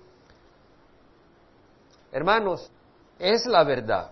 Hermanos, 2.10 2.70
es 3.18 3.44
la 3.46 3.62
verdad. 3.64 4.10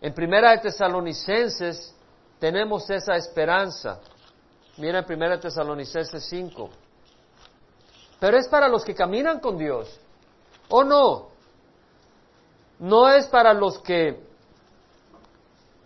En 0.00 0.14
Primera 0.14 0.52
de 0.52 0.58
Tesalonicenses 0.58 1.94
tenemos 2.38 2.88
esa 2.88 3.16
esperanza. 3.16 4.00
Mira 4.76 5.00
en 5.00 5.04
Primera 5.04 5.36
de 5.36 5.42
Tesalonicenses 5.42 6.24
5. 6.28 6.70
Pero 8.20 8.36
es 8.36 8.48
para 8.48 8.68
los 8.68 8.84
que 8.84 8.94
caminan 8.94 9.40
con 9.40 9.58
Dios. 9.58 10.00
¿O 10.68 10.84
no? 10.84 11.28
No 12.78 13.10
es 13.10 13.26
para 13.26 13.52
los 13.52 13.78
que 13.80 14.20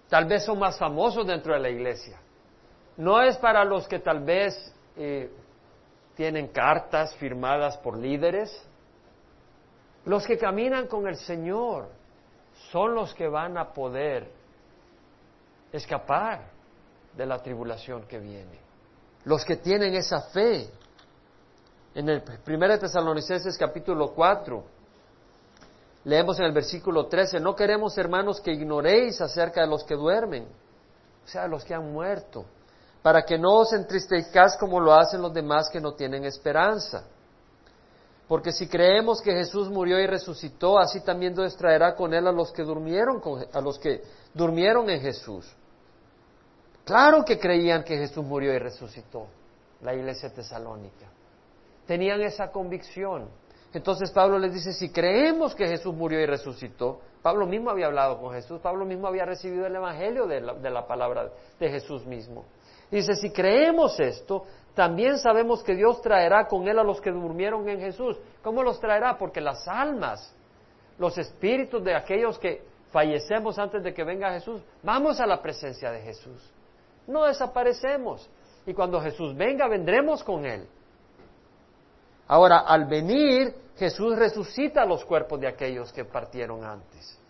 tal 0.08 0.26
vez 0.26 0.44
son 0.44 0.58
más 0.58 0.78
famosos 0.78 1.26
dentro 1.26 1.54
de 1.54 1.60
la 1.60 1.70
iglesia. 1.70 2.18
No 2.96 3.22
es 3.22 3.36
para 3.38 3.64
los 3.64 3.88
que 3.88 3.98
tal 3.98 4.24
vez 4.24 4.54
eh, 4.96 5.30
tienen 6.14 6.48
cartas 6.48 7.14
firmadas 7.16 7.78
por 7.78 7.96
líderes. 7.96 8.62
Los 10.04 10.26
que 10.26 10.36
caminan 10.36 10.86
con 10.86 11.06
el 11.06 11.16
Señor 11.16 11.88
son 12.70 12.94
los 12.94 13.14
que 13.14 13.28
van 13.28 13.56
a 13.56 13.72
poder 13.72 14.30
escapar 15.72 16.50
de 17.16 17.26
la 17.26 17.38
tribulación 17.38 18.02
que 18.02 18.18
viene. 18.18 18.58
Los 19.24 19.44
que 19.44 19.56
tienen 19.56 19.94
esa 19.94 20.20
fe. 20.30 20.68
En 21.94 22.08
el 22.08 22.22
1 22.46 22.78
Tesalonicenses 22.78 23.58
capítulo 23.58 24.14
4, 24.14 24.64
leemos 26.04 26.38
en 26.38 26.46
el 26.46 26.52
versículo 26.52 27.06
13, 27.06 27.38
no 27.38 27.54
queremos 27.54 27.96
hermanos 27.98 28.40
que 28.40 28.52
ignoréis 28.52 29.20
acerca 29.20 29.60
de 29.60 29.66
los 29.66 29.84
que 29.84 29.94
duermen, 29.94 30.44
o 31.24 31.28
sea, 31.28 31.46
los 31.46 31.64
que 31.64 31.74
han 31.74 31.92
muerto, 31.92 32.46
para 33.02 33.22
que 33.24 33.36
no 33.36 33.58
os 33.58 33.74
entristezcáis 33.74 34.56
como 34.56 34.80
lo 34.80 34.94
hacen 34.94 35.20
los 35.20 35.34
demás 35.34 35.68
que 35.70 35.80
no 35.80 35.92
tienen 35.92 36.24
esperanza. 36.24 37.04
Porque 38.26 38.52
si 38.52 38.66
creemos 38.66 39.20
que 39.20 39.32
Jesús 39.32 39.68
murió 39.68 40.00
y 40.00 40.06
resucitó, 40.06 40.78
así 40.78 41.00
también 41.00 41.34
Dios 41.34 41.54
traerá 41.56 41.94
con 41.94 42.14
él 42.14 42.26
a 42.26 42.32
los 42.32 42.52
que 42.52 42.62
durmieron 42.62 43.20
a 43.52 43.60
los 43.60 43.78
que 43.78 44.02
durmieron 44.32 44.88
en 44.88 45.02
Jesús. 45.02 45.46
Claro 46.86 47.22
que 47.22 47.38
creían 47.38 47.84
que 47.84 47.98
Jesús 47.98 48.24
murió 48.24 48.54
y 48.54 48.58
resucitó, 48.58 49.26
la 49.82 49.94
iglesia 49.94 50.32
tesalónica. 50.32 51.06
Tenían 51.86 52.20
esa 52.22 52.50
convicción. 52.50 53.28
Entonces 53.74 54.10
Pablo 54.10 54.38
les 54.38 54.52
dice, 54.52 54.72
si 54.72 54.90
creemos 54.90 55.54
que 55.54 55.66
Jesús 55.66 55.94
murió 55.94 56.20
y 56.20 56.26
resucitó, 56.26 57.00
Pablo 57.22 57.46
mismo 57.46 57.70
había 57.70 57.86
hablado 57.86 58.20
con 58.20 58.32
Jesús, 58.32 58.60
Pablo 58.60 58.84
mismo 58.84 59.06
había 59.06 59.24
recibido 59.24 59.66
el 59.66 59.74
Evangelio 59.74 60.26
de 60.26 60.40
la, 60.40 60.54
de 60.54 60.70
la 60.70 60.86
palabra 60.86 61.30
de 61.58 61.70
Jesús 61.70 62.04
mismo. 62.04 62.44
Dice, 62.90 63.14
si 63.14 63.32
creemos 63.32 63.98
esto, 63.98 64.44
también 64.74 65.18
sabemos 65.18 65.62
que 65.62 65.74
Dios 65.74 66.02
traerá 66.02 66.46
con 66.46 66.68
Él 66.68 66.78
a 66.78 66.84
los 66.84 67.00
que 67.00 67.10
durmieron 67.10 67.66
en 67.68 67.80
Jesús. 67.80 68.18
¿Cómo 68.42 68.62
los 68.62 68.78
traerá? 68.80 69.16
Porque 69.16 69.40
las 69.40 69.66
almas, 69.66 70.34
los 70.98 71.16
espíritus 71.16 71.82
de 71.82 71.94
aquellos 71.94 72.38
que 72.38 72.62
fallecemos 72.90 73.58
antes 73.58 73.82
de 73.82 73.94
que 73.94 74.04
venga 74.04 74.32
Jesús, 74.32 74.62
vamos 74.82 75.20
a 75.20 75.26
la 75.26 75.40
presencia 75.40 75.90
de 75.90 76.02
Jesús. 76.02 76.52
No 77.06 77.24
desaparecemos. 77.24 78.28
Y 78.66 78.74
cuando 78.74 79.00
Jesús 79.00 79.34
venga, 79.34 79.66
vendremos 79.68 80.22
con 80.22 80.44
Él. 80.44 80.66
Ahora, 82.32 82.60
al 82.60 82.86
venir, 82.86 83.54
Jesús 83.76 84.16
resucita 84.16 84.86
los 84.86 85.04
cuerpos 85.04 85.38
de 85.38 85.46
aquellos 85.46 85.92
que 85.92 86.06
partieron 86.06 86.64
antes. 86.64 87.20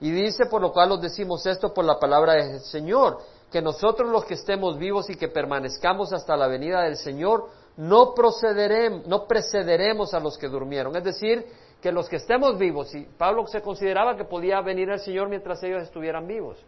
Y 0.00 0.10
dice, 0.10 0.44
por 0.50 0.60
lo 0.60 0.70
cual 0.70 0.92
os 0.92 1.00
decimos 1.00 1.46
esto 1.46 1.72
por 1.72 1.82
la 1.82 1.98
palabra 1.98 2.34
del 2.34 2.60
Señor, 2.60 3.20
que 3.50 3.62
nosotros 3.62 4.10
los 4.10 4.26
que 4.26 4.34
estemos 4.34 4.76
vivos 4.76 5.08
y 5.08 5.14
que 5.14 5.28
permanezcamos 5.28 6.12
hasta 6.12 6.36
la 6.36 6.46
venida 6.46 6.82
del 6.82 6.98
Señor, 6.98 7.48
no, 7.78 8.12
procederemos, 8.12 9.06
no 9.06 9.26
precederemos 9.26 10.12
a 10.12 10.20
los 10.20 10.36
que 10.36 10.48
durmieron. 10.48 10.94
Es 10.94 11.04
decir, 11.04 11.46
que 11.80 11.90
los 11.90 12.06
que 12.06 12.16
estemos 12.16 12.58
vivos, 12.58 12.94
y 12.94 13.06
Pablo 13.16 13.46
se 13.46 13.62
consideraba 13.62 14.14
que 14.14 14.24
podía 14.24 14.60
venir 14.60 14.90
el 14.90 15.00
Señor 15.00 15.30
mientras 15.30 15.62
ellos 15.62 15.84
estuvieran 15.84 16.26
vivos. 16.26 16.62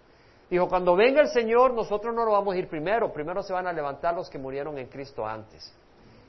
Dijo, 0.48 0.66
cuando 0.66 0.96
venga 0.96 1.20
el 1.20 1.28
Señor, 1.28 1.74
nosotros 1.74 2.14
no 2.14 2.24
lo 2.24 2.32
vamos 2.32 2.54
a 2.54 2.56
ir 2.56 2.70
primero, 2.70 3.12
primero 3.12 3.42
se 3.42 3.52
van 3.52 3.66
a 3.66 3.72
levantar 3.74 4.14
los 4.14 4.30
que 4.30 4.38
murieron 4.38 4.78
en 4.78 4.86
Cristo 4.86 5.26
antes. 5.26 5.74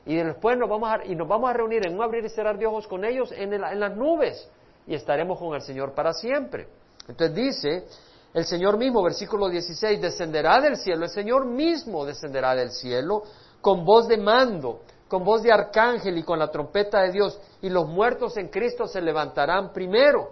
Y 0.06 0.16
después 0.16 0.58
nos 0.58 0.70
vamos 0.70 0.90
a, 0.90 1.06
y 1.06 1.16
nos 1.16 1.28
vamos 1.28 1.50
a 1.50 1.54
reunir 1.54 1.86
en 1.86 1.96
un 1.96 2.02
abrir 2.02 2.26
y 2.26 2.30
cerrar 2.30 2.58
de 2.58 2.66
ojos 2.66 2.88
con 2.88 3.06
ellos 3.06 3.32
en, 3.32 3.54
en 3.54 3.80
las 3.80 3.96
nubes 3.96 4.50
y 4.86 4.96
estaremos 4.96 5.40
con 5.40 5.56
el 5.56 5.62
Señor 5.62 5.94
para 5.94 6.14
siempre. 6.14 6.68
Entonces 7.08 7.36
dice 7.36 7.86
el 8.34 8.46
Señor 8.46 8.78
mismo, 8.78 9.04
versículo 9.04 9.48
16, 9.48 10.02
descenderá 10.02 10.60
del 10.60 10.78
cielo, 10.78 11.06
el 11.06 11.12
Señor 11.12 11.46
mismo 11.46 12.06
descenderá 12.06 12.56
del 12.56 12.72
cielo 12.72 13.24
con 13.62 13.86
voz 13.86 14.08
de 14.08 14.18
mando, 14.18 14.82
con 15.08 15.24
voz 15.24 15.44
de 15.44 15.54
arcángel 15.54 16.18
y 16.18 16.24
con 16.24 16.40
la 16.40 16.50
trompeta 16.50 17.02
de 17.02 17.12
Dios, 17.12 17.40
y 17.62 17.70
los 17.70 17.88
muertos 17.88 18.36
en 18.38 18.50
Cristo 18.50 18.88
se 18.88 19.02
levantarán 19.02 19.72
primero. 19.72 20.32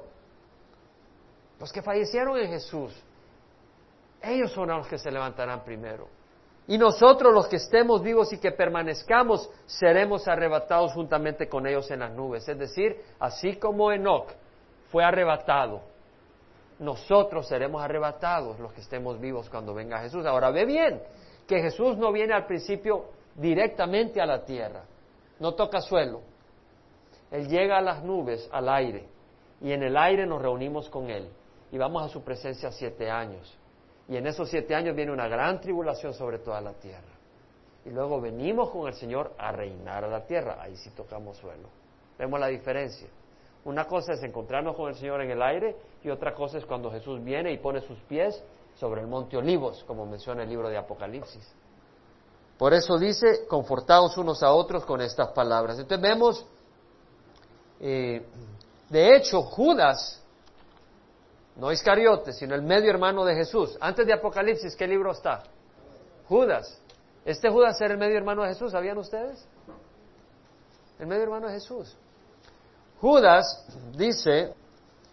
Los 1.59 1.71
que 1.71 1.83
fallecieron 1.83 2.37
en 2.37 2.47
Jesús, 2.47 2.91
ellos 4.21 4.51
son 4.51 4.69
los 4.69 4.87
que 4.87 4.97
se 4.97 5.11
levantarán 5.11 5.63
primero. 5.63 6.07
Y 6.71 6.77
nosotros 6.77 7.33
los 7.33 7.47
que 7.47 7.57
estemos 7.57 8.01
vivos 8.01 8.31
y 8.31 8.37
que 8.37 8.51
permanezcamos, 8.51 9.49
seremos 9.65 10.27
arrebatados 10.27 10.93
juntamente 10.93 11.49
con 11.49 11.67
ellos 11.67 11.91
en 11.91 11.99
las 11.99 12.13
nubes. 12.13 12.47
Es 12.47 12.57
decir, 12.57 12.95
así 13.19 13.57
como 13.57 13.91
Enoch 13.91 14.31
fue 14.89 15.03
arrebatado 15.03 15.91
nosotros 16.81 17.47
seremos 17.47 17.81
arrebatados 17.81 18.59
los 18.59 18.73
que 18.73 18.81
estemos 18.81 19.19
vivos 19.19 19.47
cuando 19.49 19.73
venga 19.73 19.99
Jesús. 19.99 20.25
Ahora 20.25 20.49
ve 20.49 20.65
bien 20.65 20.99
que 21.47 21.61
Jesús 21.61 21.95
no 21.95 22.11
viene 22.11 22.33
al 22.33 22.47
principio 22.47 23.05
directamente 23.35 24.19
a 24.19 24.25
la 24.25 24.43
tierra, 24.43 24.83
no 25.39 25.53
toca 25.53 25.79
suelo. 25.79 26.21
Él 27.29 27.47
llega 27.47 27.77
a 27.77 27.81
las 27.81 28.03
nubes, 28.03 28.49
al 28.51 28.67
aire, 28.67 29.07
y 29.61 29.71
en 29.71 29.83
el 29.83 29.95
aire 29.95 30.25
nos 30.25 30.41
reunimos 30.41 30.89
con 30.89 31.09
Él. 31.11 31.29
Y 31.71 31.77
vamos 31.77 32.03
a 32.03 32.09
su 32.09 32.23
presencia 32.23 32.71
siete 32.71 33.09
años. 33.09 33.55
Y 34.11 34.17
en 34.17 34.27
esos 34.27 34.49
siete 34.49 34.75
años 34.75 34.93
viene 34.93 35.09
una 35.13 35.29
gran 35.29 35.61
tribulación 35.61 36.13
sobre 36.13 36.39
toda 36.39 36.59
la 36.59 36.73
tierra. 36.73 37.13
Y 37.85 37.91
luego 37.91 38.19
venimos 38.19 38.69
con 38.69 38.85
el 38.89 38.93
Señor 38.93 39.31
a 39.37 39.53
reinar 39.53 40.03
a 40.03 40.09
la 40.09 40.25
tierra. 40.25 40.57
Ahí 40.61 40.75
sí 40.75 40.89
tocamos 40.89 41.37
suelo. 41.37 41.69
Vemos 42.19 42.37
la 42.37 42.47
diferencia. 42.47 43.07
Una 43.63 43.85
cosa 43.85 44.11
es 44.11 44.21
encontrarnos 44.21 44.75
con 44.75 44.89
el 44.89 44.95
Señor 44.95 45.21
en 45.21 45.31
el 45.31 45.41
aire 45.41 45.77
y 46.03 46.09
otra 46.09 46.33
cosa 46.33 46.57
es 46.57 46.65
cuando 46.65 46.91
Jesús 46.91 47.23
viene 47.23 47.53
y 47.53 47.57
pone 47.59 47.79
sus 47.79 47.97
pies 48.01 48.43
sobre 48.75 48.99
el 48.99 49.07
monte 49.07 49.37
Olivos, 49.37 49.85
como 49.85 50.05
menciona 50.05 50.43
el 50.43 50.49
libro 50.49 50.67
de 50.67 50.77
Apocalipsis. 50.77 51.49
Por 52.57 52.73
eso 52.73 52.99
dice, 52.99 53.47
confortados 53.47 54.17
unos 54.17 54.43
a 54.43 54.51
otros 54.51 54.83
con 54.83 54.99
estas 54.99 55.29
palabras. 55.29 55.79
Entonces 55.79 56.01
vemos, 56.01 56.45
eh, 57.79 58.25
de 58.89 59.15
hecho, 59.15 59.41
Judas, 59.41 60.20
no 61.55 61.71
Iscariote, 61.71 62.33
sino 62.33 62.55
el 62.55 62.61
medio 62.61 62.89
hermano 62.89 63.25
de 63.25 63.35
Jesús. 63.35 63.77
Antes 63.81 64.05
de 64.05 64.13
Apocalipsis, 64.13 64.75
¿qué 64.75 64.87
libro 64.87 65.11
está? 65.11 65.43
Judas. 66.27 66.79
Este 67.25 67.49
Judas 67.49 67.79
era 67.81 67.93
el 67.93 67.99
medio 67.99 68.17
hermano 68.17 68.43
de 68.43 68.49
Jesús, 68.49 68.71
¿sabían 68.71 68.97
ustedes? 68.97 69.45
El 70.99 71.07
medio 71.07 71.23
hermano 71.23 71.47
de 71.47 71.53
Jesús. 71.53 71.95
Judas 72.99 73.65
dice, 73.95 74.53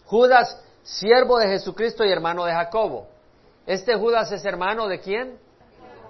Judas, 0.04 0.62
siervo 0.82 1.38
de 1.38 1.48
Jesucristo 1.48 2.04
y 2.04 2.12
hermano 2.12 2.44
de 2.44 2.52
Jacobo. 2.52 3.08
Este 3.66 3.96
Judas 3.96 4.30
es 4.32 4.44
hermano 4.44 4.88
de 4.88 5.00
quién? 5.00 5.38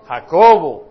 Jacobo. 0.06 0.87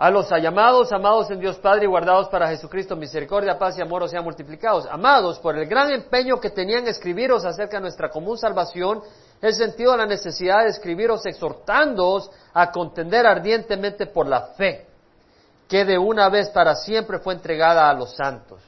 A 0.00 0.12
los 0.12 0.30
llamados, 0.30 0.92
amados 0.92 1.28
en 1.32 1.40
Dios 1.40 1.58
Padre 1.58 1.86
y 1.86 1.88
guardados 1.88 2.28
para 2.28 2.46
Jesucristo, 2.46 2.94
misericordia, 2.94 3.58
paz 3.58 3.76
y 3.76 3.82
amor 3.82 4.08
sean 4.08 4.22
multiplicados. 4.22 4.86
Amados, 4.88 5.40
por 5.40 5.58
el 5.58 5.66
gran 5.66 5.90
empeño 5.90 6.38
que 6.38 6.50
tenían 6.50 6.86
escribiros 6.86 7.44
acerca 7.44 7.78
de 7.78 7.80
nuestra 7.80 8.08
común 8.08 8.38
salvación, 8.38 9.02
he 9.42 9.52
sentido 9.52 9.96
la 9.96 10.06
necesidad 10.06 10.62
de 10.62 10.70
escribiros 10.70 11.26
exhortándoos 11.26 12.30
a 12.54 12.70
contender 12.70 13.26
ardientemente 13.26 14.06
por 14.06 14.28
la 14.28 14.42
fe, 14.56 14.86
que 15.68 15.84
de 15.84 15.98
una 15.98 16.28
vez 16.28 16.48
para 16.50 16.76
siempre 16.76 17.18
fue 17.18 17.34
entregada 17.34 17.90
a 17.90 17.94
los 17.94 18.14
santos. 18.14 18.62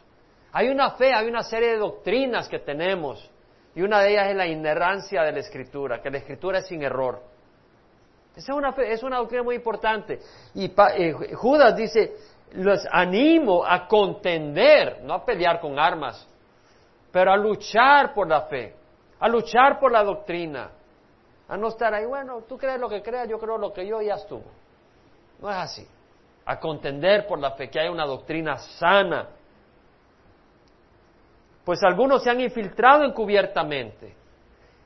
Hay 0.50 0.68
una 0.68 0.90
fe, 0.92 1.14
hay 1.14 1.28
una 1.28 1.44
serie 1.44 1.68
de 1.68 1.78
doctrinas 1.78 2.48
que 2.48 2.58
tenemos, 2.58 3.30
y 3.76 3.82
una 3.82 4.00
de 4.00 4.10
ellas 4.10 4.30
es 4.30 4.36
la 4.36 4.48
inerrancia 4.48 5.22
de 5.22 5.30
la 5.30 5.38
Escritura, 5.38 6.02
que 6.02 6.10
la 6.10 6.18
Escritura 6.18 6.58
es 6.58 6.66
sin 6.66 6.82
error. 6.82 7.29
Es 8.36 8.48
una, 8.48 8.70
es 8.70 9.02
una 9.02 9.18
doctrina 9.18 9.42
muy 9.42 9.56
importante. 9.56 10.20
Y 10.54 10.66
eh, 10.66 11.34
Judas 11.34 11.76
dice, 11.76 12.16
los 12.52 12.86
animo 12.90 13.64
a 13.64 13.86
contender, 13.86 15.00
no 15.02 15.14
a 15.14 15.24
pelear 15.24 15.60
con 15.60 15.78
armas, 15.78 16.26
pero 17.12 17.32
a 17.32 17.36
luchar 17.36 18.14
por 18.14 18.28
la 18.28 18.42
fe, 18.42 18.74
a 19.18 19.28
luchar 19.28 19.78
por 19.78 19.92
la 19.92 20.02
doctrina, 20.04 20.70
a 21.48 21.56
no 21.56 21.68
estar 21.68 21.92
ahí, 21.92 22.06
bueno, 22.06 22.42
tú 22.48 22.56
crees 22.56 22.78
lo 22.78 22.88
que 22.88 23.02
creas, 23.02 23.28
yo 23.28 23.38
creo 23.38 23.58
lo 23.58 23.72
que 23.72 23.86
yo, 23.86 24.00
ya 24.00 24.14
estuvo. 24.14 24.44
No 25.40 25.50
es 25.50 25.56
así. 25.56 25.86
A 26.46 26.58
contender 26.58 27.26
por 27.26 27.38
la 27.38 27.52
fe, 27.52 27.68
que 27.68 27.80
hay 27.80 27.88
una 27.88 28.06
doctrina 28.06 28.56
sana. 28.58 29.28
Pues 31.64 31.82
algunos 31.82 32.22
se 32.22 32.30
han 32.30 32.40
infiltrado 32.40 33.04
encubiertamente 33.04 34.19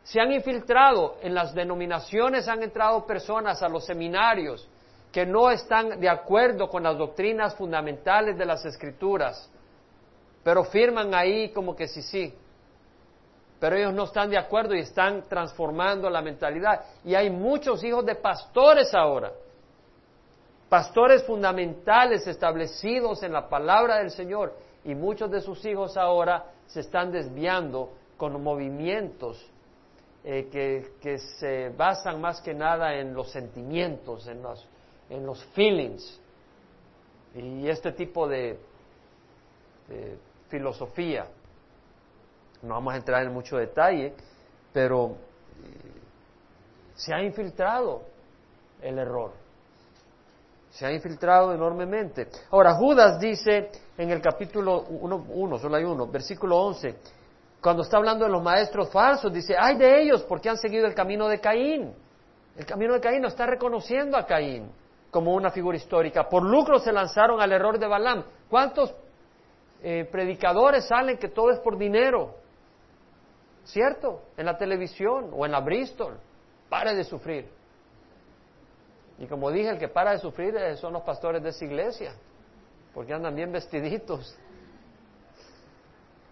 se 0.04 0.20
han 0.20 0.32
infiltrado 0.32 1.16
en 1.22 1.34
las 1.34 1.54
denominaciones, 1.54 2.46
han 2.46 2.62
entrado 2.62 3.06
personas 3.06 3.62
a 3.62 3.68
los 3.68 3.86
seminarios 3.86 4.68
que 5.10 5.24
no 5.24 5.50
están 5.50 5.98
de 5.98 6.08
acuerdo 6.08 6.68
con 6.68 6.82
las 6.82 6.98
doctrinas 6.98 7.54
fundamentales 7.54 8.36
de 8.36 8.44
las 8.44 8.64
escrituras, 8.66 9.50
pero 10.42 10.62
firman 10.64 11.14
ahí 11.14 11.50
como 11.50 11.74
que 11.74 11.88
sí, 11.88 12.02
sí. 12.02 12.34
Pero 13.58 13.76
ellos 13.76 13.94
no 13.94 14.04
están 14.04 14.28
de 14.28 14.36
acuerdo 14.36 14.74
y 14.74 14.80
están 14.80 15.22
transformando 15.26 16.10
la 16.10 16.20
mentalidad. 16.20 16.84
Y 17.02 17.14
hay 17.14 17.30
muchos 17.30 17.82
hijos 17.82 18.04
de 18.04 18.16
pastores 18.16 18.92
ahora, 18.92 19.32
pastores 20.68 21.24
fundamentales 21.24 22.26
establecidos 22.26 23.22
en 23.22 23.32
la 23.32 23.48
palabra 23.48 23.98
del 23.98 24.10
Señor, 24.10 24.52
y 24.84 24.94
muchos 24.94 25.30
de 25.30 25.40
sus 25.40 25.64
hijos 25.64 25.96
ahora 25.96 26.44
se 26.66 26.80
están 26.80 27.10
desviando 27.10 27.90
con 28.18 28.42
movimientos 28.42 29.50
eh, 30.26 30.48
que, 31.00 31.18
se 31.18 31.68
basan 31.68 32.18
más 32.18 32.40
que 32.40 32.54
nada 32.54 32.94
en 32.94 33.12
los 33.12 33.30
sentimientos, 33.30 34.26
en 34.26 34.42
los, 34.42 34.66
en 35.10 35.26
los 35.26 35.44
feelings 35.46 36.18
y 37.34 37.68
este 37.68 37.92
tipo 37.92 38.26
de, 38.28 38.58
filosofía. 40.48 41.26
No 42.62 42.74
vamos 42.74 42.94
a 42.94 42.96
entrar 42.96 43.22
en 43.22 43.34
mucho 43.34 43.58
detalle, 43.58 44.14
pero 44.72 45.10
eh, 45.10 45.14
se 46.94 47.12
ha 47.12 47.22
infiltrado 47.22 48.02
el 48.80 48.98
error. 48.98 49.32
Se 50.70 50.86
ha 50.86 50.92
infiltrado 50.92 51.52
enormemente. 51.52 52.28
Ahora, 52.50 52.74
Judas 52.74 53.20
dice 53.20 53.70
en 53.98 54.10
el 54.10 54.22
capítulo 54.22 54.84
1, 54.84 55.58
solo 55.58 55.76
hay 55.76 55.84
uno, 55.84 56.06
versículo 56.06 56.56
11, 56.62 56.96
cuando 57.64 57.82
está 57.82 57.96
hablando 57.96 58.26
de 58.26 58.30
los 58.30 58.42
maestros 58.42 58.90
falsos, 58.90 59.32
dice, 59.32 59.56
ay 59.58 59.78
de 59.78 60.02
ellos, 60.02 60.22
porque 60.24 60.50
han 60.50 60.58
seguido 60.58 60.86
el 60.86 60.94
camino 60.94 61.28
de 61.28 61.40
Caín. 61.40 61.94
El 62.58 62.66
camino 62.66 62.92
de 62.92 63.00
Caín 63.00 63.22
no 63.22 63.28
está 63.28 63.46
reconociendo 63.46 64.18
a 64.18 64.26
Caín 64.26 64.70
como 65.10 65.32
una 65.32 65.50
figura 65.50 65.78
histórica. 65.78 66.28
Por 66.28 66.42
lucro 66.42 66.78
se 66.78 66.92
lanzaron 66.92 67.40
al 67.40 67.50
error 67.52 67.78
de 67.78 67.86
Balaam. 67.86 68.22
¿Cuántos 68.50 68.94
eh, 69.82 70.06
predicadores 70.12 70.86
salen 70.86 71.16
que 71.16 71.28
todo 71.28 71.52
es 71.52 71.58
por 71.60 71.78
dinero? 71.78 72.34
¿Cierto? 73.62 74.20
En 74.36 74.44
la 74.44 74.58
televisión 74.58 75.30
o 75.32 75.46
en 75.46 75.52
la 75.52 75.60
Bristol. 75.60 76.18
Pare 76.68 76.94
de 76.94 77.04
sufrir. 77.04 77.48
Y 79.18 79.26
como 79.26 79.50
dije, 79.50 79.70
el 79.70 79.78
que 79.78 79.88
para 79.88 80.10
de 80.10 80.18
sufrir 80.18 80.54
eh, 80.54 80.76
son 80.76 80.92
los 80.92 81.02
pastores 81.02 81.42
de 81.42 81.48
esa 81.48 81.64
iglesia, 81.64 82.12
porque 82.92 83.14
andan 83.14 83.34
bien 83.34 83.50
vestiditos 83.50 84.38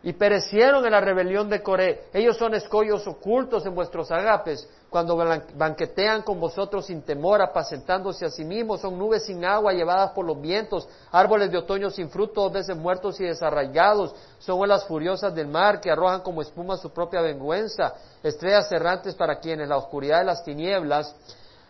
y 0.04 0.12
perecieron 0.12 0.84
en 0.84 0.90
la 0.90 1.00
rebelión 1.00 1.48
de 1.48 1.62
Coré. 1.62 2.04
Ellos 2.12 2.36
son 2.36 2.54
escollos 2.54 3.06
ocultos 3.06 3.64
en 3.66 3.74
vuestros 3.74 4.10
agapes, 4.10 4.68
cuando 4.90 5.16
banquetean 5.54 6.22
con 6.22 6.38
vosotros 6.38 6.86
sin 6.86 7.02
temor, 7.02 7.40
apacentándose 7.40 8.26
a 8.26 8.30
sí 8.30 8.44
mismos, 8.44 8.80
son 8.80 8.98
nubes 8.98 9.24
sin 9.24 9.42
agua 9.44 9.72
llevadas 9.72 10.10
por 10.10 10.26
los 10.26 10.38
vientos, 10.38 10.86
árboles 11.10 11.50
de 11.50 11.56
otoño 11.58 11.88
sin 11.88 12.10
fruto, 12.10 12.42
dos 12.42 12.52
veces 12.52 12.76
muertos 12.76 13.18
y 13.20 13.24
desarraigados, 13.24 14.14
son 14.38 14.60
olas 14.60 14.84
furiosas 14.84 15.34
del 15.34 15.46
mar 15.46 15.80
que 15.80 15.90
arrojan 15.90 16.20
como 16.20 16.42
espuma 16.42 16.76
su 16.76 16.90
propia 16.90 17.22
vergüenza, 17.22 17.94
estrellas 18.22 18.70
errantes 18.70 19.14
para 19.14 19.38
quienes 19.38 19.68
la 19.68 19.78
oscuridad 19.78 20.18
de 20.18 20.24
las 20.24 20.44
tinieblas 20.44 21.14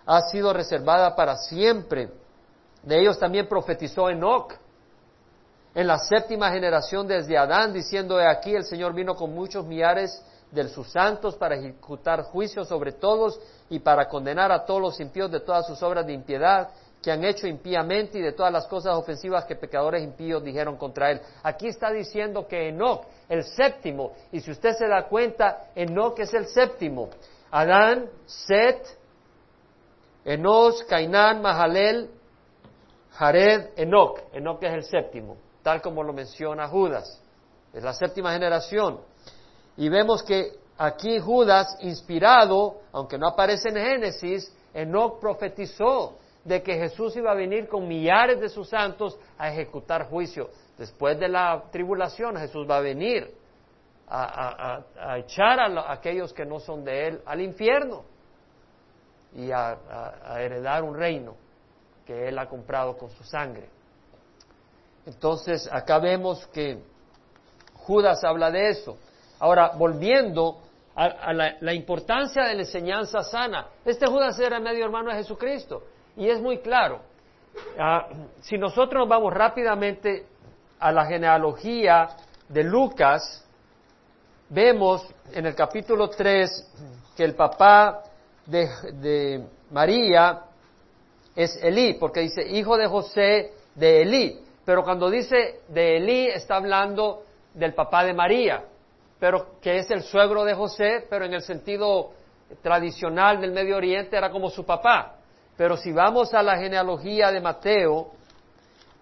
ha 0.04 0.20
sido 0.22 0.52
reservada 0.52 1.14
para 1.14 1.36
siempre. 1.36 2.10
De 2.82 3.00
ellos 3.00 3.18
también 3.20 3.48
profetizó 3.48 4.10
Enoch 4.10 4.54
en 5.74 5.86
la 5.86 5.98
séptima 5.98 6.50
generación 6.50 7.06
desde 7.06 7.38
Adán, 7.38 7.72
diciendo, 7.72 8.20
he 8.20 8.26
aquí 8.26 8.54
el 8.54 8.64
Señor 8.64 8.92
vino 8.92 9.14
con 9.14 9.34
muchos 9.34 9.64
millares 9.64 10.22
de 10.50 10.68
sus 10.68 10.90
santos 10.92 11.34
para 11.36 11.56
ejecutar 11.56 12.22
juicio 12.24 12.64
sobre 12.64 12.92
todos 12.92 13.40
y 13.70 13.78
para 13.78 14.06
condenar 14.06 14.52
a 14.52 14.66
todos 14.66 14.82
los 14.82 15.00
impíos 15.00 15.30
de 15.30 15.40
todas 15.40 15.66
sus 15.66 15.82
obras 15.82 16.06
de 16.06 16.12
impiedad 16.12 16.68
que 17.02 17.10
han 17.10 17.24
hecho 17.24 17.46
impíamente 17.46 18.18
y 18.18 18.22
de 18.22 18.32
todas 18.32 18.52
las 18.52 18.66
cosas 18.66 18.94
ofensivas 18.94 19.44
que 19.44 19.56
pecadores 19.56 20.04
impíos 20.04 20.44
dijeron 20.44 20.76
contra 20.76 21.10
él. 21.10 21.20
Aquí 21.42 21.66
está 21.66 21.90
diciendo 21.90 22.46
que 22.46 22.68
Enoch, 22.68 23.06
el 23.28 23.42
séptimo, 23.42 24.12
y 24.30 24.40
si 24.40 24.50
usted 24.52 24.74
se 24.74 24.86
da 24.86 25.08
cuenta, 25.08 25.70
Enoch 25.74 26.18
es 26.20 26.32
el 26.34 26.46
séptimo. 26.46 27.08
Adán, 27.50 28.08
Set, 28.26 28.86
Enos, 30.24 30.84
Cainán, 30.84 31.42
Mahalel, 31.42 32.08
Jared, 33.10 33.70
Enoch. 33.76 34.20
Enoch 34.32 34.62
es 34.62 34.72
el 34.72 34.84
séptimo 34.84 35.36
tal 35.62 35.80
como 35.80 36.02
lo 36.02 36.12
menciona 36.12 36.68
Judas. 36.68 37.20
Es 37.72 37.82
la 37.82 37.94
séptima 37.94 38.32
generación. 38.32 39.00
Y 39.76 39.88
vemos 39.88 40.22
que 40.22 40.52
aquí 40.76 41.18
Judas, 41.18 41.76
inspirado, 41.80 42.80
aunque 42.92 43.18
no 43.18 43.28
aparece 43.28 43.68
en 43.68 43.76
Génesis, 43.76 44.54
Enoch 44.74 45.20
profetizó 45.20 46.18
de 46.44 46.62
que 46.62 46.74
Jesús 46.74 47.16
iba 47.16 47.30
a 47.30 47.34
venir 47.34 47.68
con 47.68 47.86
millares 47.86 48.40
de 48.40 48.48
sus 48.48 48.68
santos 48.68 49.18
a 49.38 49.50
ejecutar 49.50 50.08
juicio. 50.08 50.50
Después 50.76 51.18
de 51.18 51.28
la 51.28 51.64
tribulación, 51.70 52.36
Jesús 52.36 52.66
va 52.68 52.78
a 52.78 52.80
venir 52.80 53.32
a, 54.08 54.82
echar 55.18 55.60
a, 55.60 55.92
aquellos 55.92 56.32
que 56.32 56.44
no 56.44 56.58
son 56.58 56.84
de 56.84 57.08
Él 57.08 57.22
al 57.24 57.40
infierno 57.40 58.04
y 59.34 59.50
a 59.50 59.78
heredar 60.38 60.82
un 60.82 60.94
reino 60.94 61.36
que 62.04 62.28
Él 62.28 62.38
ha 62.38 62.48
comprado 62.48 62.96
con 62.98 63.10
su 63.10 63.22
sangre. 63.24 63.68
Entonces, 65.06 65.68
acá 65.70 65.98
vemos 65.98 66.46
que 66.48 66.82
Judas 67.74 68.22
habla 68.24 68.50
de 68.50 68.70
eso. 68.70 68.96
Ahora, 69.38 69.72
volviendo 69.76 70.58
a, 70.94 71.32
la, 71.32 71.74
importancia 71.74 72.44
de 72.44 72.54
la 72.54 72.60
enseñanza 72.62 73.22
sana, 73.22 73.66
este 73.84 74.06
Judas 74.06 74.38
era 74.38 74.60
medio 74.60 74.84
hermano 74.84 75.10
de 75.10 75.16
Jesucristo 75.16 75.82
y 76.16 76.28
es 76.28 76.40
muy 76.40 76.58
claro. 76.58 77.00
Ah, 77.78 78.08
si 78.40 78.56
nosotros 78.56 79.00
nos 79.00 79.08
vamos 79.08 79.32
rápidamente 79.32 80.26
a 80.78 80.92
la 80.92 81.06
genealogía 81.06 82.08
de 82.48 82.62
Lucas, 82.62 83.44
vemos 84.48 85.06
en 85.32 85.46
el 85.46 85.54
capítulo 85.54 86.08
3 86.08 86.70
que 87.16 87.24
el 87.24 87.34
papá 87.34 88.02
de, 88.46 88.68
de 88.94 89.44
María 89.70 90.42
es 91.34 91.56
Elí, 91.62 91.94
porque 91.94 92.20
dice 92.20 92.46
hijo 92.46 92.76
de 92.76 92.86
José 92.86 93.52
de 93.74 94.02
Elí. 94.02 94.40
Pero 94.64 94.84
cuando 94.84 95.10
dice 95.10 95.60
de 95.68 95.96
Elí 95.96 96.26
está 96.28 96.56
hablando 96.56 97.24
del 97.54 97.74
papá 97.74 98.04
de 98.04 98.14
María, 98.14 98.64
pero 99.18 99.60
que 99.60 99.78
es 99.78 99.90
el 99.90 100.02
suegro 100.02 100.44
de 100.44 100.54
José, 100.54 101.06
pero 101.08 101.24
en 101.24 101.34
el 101.34 101.42
sentido 101.42 102.10
tradicional 102.60 103.40
del 103.40 103.52
Medio 103.52 103.76
Oriente 103.76 104.16
era 104.16 104.30
como 104.30 104.50
su 104.50 104.64
papá. 104.64 105.16
Pero 105.56 105.76
si 105.76 105.92
vamos 105.92 106.34
a 106.34 106.42
la 106.42 106.56
genealogía 106.56 107.30
de 107.30 107.40
Mateo, 107.40 108.10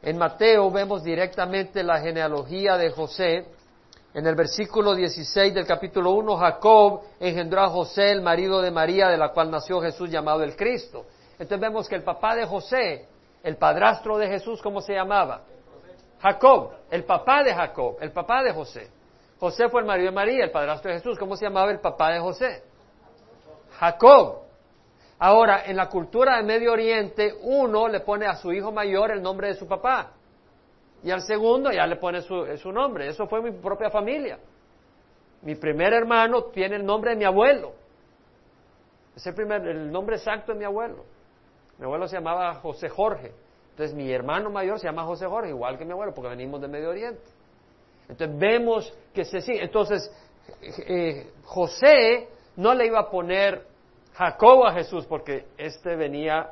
en 0.02 0.18
Mateo 0.18 0.70
vemos 0.70 1.02
directamente 1.02 1.82
la 1.82 2.00
genealogía 2.00 2.76
de 2.76 2.90
José. 2.90 3.46
En 4.12 4.26
el 4.26 4.34
versículo 4.34 4.94
16 4.94 5.54
del 5.54 5.66
capítulo 5.66 6.12
1, 6.12 6.36
Jacob 6.36 7.02
engendró 7.20 7.62
a 7.62 7.68
José, 7.68 8.10
el 8.10 8.22
marido 8.22 8.60
de 8.60 8.70
María, 8.70 9.08
de 9.08 9.16
la 9.16 9.28
cual 9.28 9.50
nació 9.50 9.80
Jesús 9.80 10.10
llamado 10.10 10.42
el 10.42 10.56
Cristo. 10.56 11.06
Entonces 11.32 11.60
vemos 11.60 11.88
que 11.88 11.94
el 11.94 12.02
papá 12.02 12.34
de 12.34 12.44
José, 12.44 13.06
el 13.42 13.56
padrastro 13.56 14.18
de 14.18 14.28
Jesús, 14.28 14.60
¿cómo 14.60 14.80
se 14.80 14.94
llamaba? 14.94 15.42
Jacob, 16.20 16.72
el 16.90 17.04
papá 17.04 17.42
de 17.42 17.54
Jacob, 17.54 17.96
el 18.00 18.12
papá 18.12 18.42
de 18.42 18.52
José. 18.52 18.90
José 19.38 19.68
fue 19.70 19.80
el 19.80 19.86
marido 19.86 20.10
de 20.10 20.14
María, 20.14 20.44
el 20.44 20.50
padrastro 20.50 20.90
de 20.90 20.98
Jesús. 20.98 21.18
¿Cómo 21.18 21.34
se 21.34 21.46
llamaba 21.46 21.70
el 21.70 21.80
papá 21.80 22.12
de 22.12 22.20
José? 22.20 22.62
Jacob. 23.78 24.42
Ahora, 25.18 25.64
en 25.64 25.76
la 25.76 25.88
cultura 25.88 26.36
del 26.36 26.44
Medio 26.44 26.72
Oriente, 26.72 27.34
uno 27.42 27.88
le 27.88 28.00
pone 28.00 28.26
a 28.26 28.34
su 28.34 28.52
hijo 28.52 28.70
mayor 28.70 29.12
el 29.12 29.22
nombre 29.22 29.48
de 29.48 29.54
su 29.54 29.66
papá. 29.66 30.12
Y 31.02 31.10
al 31.10 31.22
segundo 31.22 31.70
ya 31.72 31.86
le 31.86 31.96
pone 31.96 32.20
su, 32.20 32.72
nombre. 32.72 33.08
Eso 33.08 33.26
fue 33.26 33.40
mi 33.40 33.52
propia 33.52 33.88
familia. 33.88 34.38
Mi 35.42 35.54
primer 35.54 35.94
hermano 35.94 36.44
tiene 36.44 36.76
el 36.76 36.84
nombre 36.84 37.12
de 37.12 37.16
mi 37.16 37.24
abuelo. 37.24 37.72
Es 39.16 39.26
el, 39.26 39.34
primer, 39.34 39.66
el 39.66 39.90
nombre 39.90 40.16
exacto 40.16 40.52
de 40.52 40.58
mi 40.58 40.64
abuelo. 40.66 41.04
Mi 41.78 41.86
abuelo 41.86 42.06
se 42.06 42.16
llamaba 42.16 42.54
José 42.56 42.90
Jorge. 42.90 43.32
Entonces 43.80 43.96
mi 43.96 44.12
hermano 44.12 44.50
mayor 44.50 44.78
se 44.78 44.86
llama 44.86 45.04
José 45.04 45.24
Jorge, 45.24 45.48
igual 45.48 45.78
que 45.78 45.86
mi 45.86 45.92
abuelo, 45.92 46.12
porque 46.12 46.28
venimos 46.28 46.60
del 46.60 46.70
Medio 46.70 46.90
Oriente. 46.90 47.22
Entonces 48.10 48.38
vemos 48.38 48.92
que 49.14 49.24
se 49.24 49.40
sigue. 49.40 49.64
Entonces 49.64 50.12
eh, 50.60 51.32
José 51.44 52.28
no 52.56 52.74
le 52.74 52.88
iba 52.88 53.00
a 53.00 53.10
poner 53.10 53.66
Jacob 54.12 54.66
a 54.66 54.74
Jesús 54.74 55.06
porque 55.06 55.46
este 55.56 55.96
venía 55.96 56.50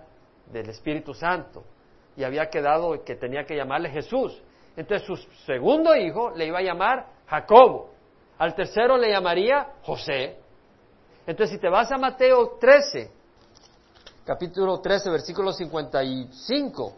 del 0.51 0.71
Espíritu 0.71 1.13
Santo 1.13 1.65
y 2.17 2.25
había 2.25 2.49
quedado 2.49 3.05
que 3.05 3.15
tenía 3.15 3.45
que 3.45 3.55
llamarle 3.55 3.91
Jesús. 3.91 4.43
Entonces 4.75 5.07
su 5.07 5.17
segundo 5.45 5.95
hijo 5.95 6.31
le 6.31 6.47
iba 6.47 6.61
a 6.61 6.63
llamar 6.63 7.09
Jacobo. 7.27 7.91
Al 8.39 8.55
tercero 8.55 8.97
le 8.97 9.11
llamaría 9.11 9.69
José. 9.83 10.39
Entonces 11.27 11.57
si 11.57 11.61
te 11.61 11.69
vas 11.69 11.93
a 11.93 11.99
Mateo 11.99 12.57
13, 12.59 13.11
capítulo 14.25 14.81
13, 14.81 15.11
versículo 15.11 15.53
55, 15.53 16.95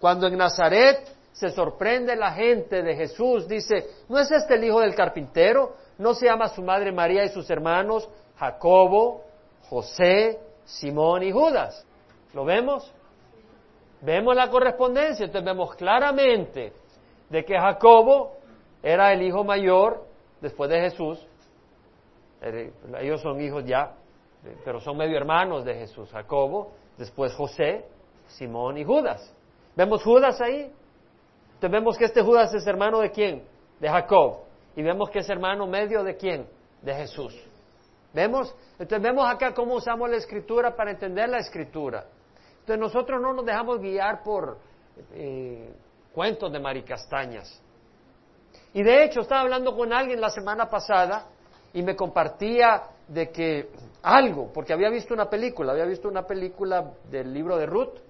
cuando 0.00 0.26
en 0.26 0.36
Nazaret 0.36 1.06
se 1.32 1.50
sorprende 1.50 2.16
la 2.16 2.32
gente 2.32 2.82
de 2.82 2.96
Jesús, 2.96 3.46
dice, 3.46 3.86
¿no 4.08 4.18
es 4.18 4.30
este 4.30 4.54
el 4.54 4.64
hijo 4.64 4.80
del 4.80 4.94
carpintero? 4.94 5.76
¿No 5.98 6.14
se 6.14 6.26
llama 6.26 6.48
su 6.48 6.62
madre 6.62 6.90
María 6.90 7.24
y 7.24 7.28
sus 7.28 7.48
hermanos 7.50 8.08
Jacobo, 8.40 9.22
José, 9.68 10.40
Simón 10.64 11.22
y 11.22 11.30
Judas. 11.30 11.86
¿Lo 12.32 12.44
vemos? 12.44 12.90
Vemos 14.00 14.34
la 14.34 14.48
correspondencia, 14.48 15.26
entonces 15.26 15.44
vemos 15.44 15.74
claramente 15.74 16.72
de 17.28 17.44
que 17.44 17.58
Jacobo 17.58 18.36
era 18.82 19.12
el 19.12 19.22
hijo 19.22 19.44
mayor 19.44 20.06
después 20.40 20.70
de 20.70 20.80
Jesús. 20.80 21.26
Ellos 22.98 23.20
son 23.20 23.40
hijos 23.42 23.64
ya, 23.66 23.94
pero 24.64 24.80
son 24.80 24.96
medio 24.96 25.18
hermanos 25.18 25.66
de 25.66 25.74
Jesús. 25.74 26.10
Jacobo, 26.10 26.72
después 26.96 27.34
José, 27.34 27.84
Simón 28.26 28.78
y 28.78 28.84
Judas. 28.84 29.34
¿Vemos 29.80 30.02
Judas 30.02 30.38
ahí? 30.42 30.70
Entonces 31.54 31.70
vemos 31.70 31.96
que 31.96 32.04
este 32.04 32.20
Judas 32.20 32.52
es 32.52 32.66
hermano 32.66 33.00
de 33.00 33.10
quién? 33.10 33.42
De 33.80 33.88
Jacob. 33.88 34.40
Y 34.76 34.82
vemos 34.82 35.08
que 35.08 35.20
es 35.20 35.30
hermano 35.30 35.66
medio 35.66 36.04
de 36.04 36.18
quién? 36.18 36.46
De 36.82 36.94
Jesús. 36.94 37.34
¿Vemos? 38.12 38.54
Entonces 38.72 39.00
vemos 39.00 39.26
acá 39.26 39.54
cómo 39.54 39.76
usamos 39.76 40.10
la 40.10 40.18
escritura 40.18 40.76
para 40.76 40.90
entender 40.90 41.30
la 41.30 41.38
escritura. 41.38 42.04
Entonces 42.58 42.78
nosotros 42.78 43.22
no 43.22 43.32
nos 43.32 43.46
dejamos 43.46 43.80
guiar 43.80 44.22
por 44.22 44.58
eh, 45.14 45.72
cuentos 46.12 46.52
de 46.52 46.60
maricastañas. 46.60 47.62
Y 48.74 48.82
de 48.82 49.04
hecho 49.04 49.20
estaba 49.20 49.40
hablando 49.40 49.74
con 49.74 49.94
alguien 49.94 50.20
la 50.20 50.28
semana 50.28 50.68
pasada 50.68 51.24
y 51.72 51.80
me 51.82 51.96
compartía 51.96 52.82
de 53.08 53.30
que 53.30 53.70
algo, 54.02 54.52
porque 54.52 54.74
había 54.74 54.90
visto 54.90 55.14
una 55.14 55.30
película, 55.30 55.72
había 55.72 55.86
visto 55.86 56.06
una 56.06 56.26
película 56.26 56.92
del 57.10 57.32
libro 57.32 57.56
de 57.56 57.64
Ruth 57.64 58.09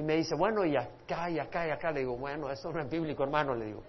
y 0.00 0.02
me 0.02 0.16
dice, 0.16 0.34
bueno, 0.34 0.64
y 0.64 0.76
acá 0.76 1.28
y 1.28 1.38
acá 1.38 1.66
y 1.66 1.70
acá, 1.70 1.92
le 1.92 2.00
digo, 2.00 2.16
bueno, 2.16 2.50
eso 2.50 2.72
no 2.72 2.80
es 2.80 2.88
bíblico, 2.88 3.22
hermano, 3.22 3.54
le 3.54 3.66
digo. 3.66 3.82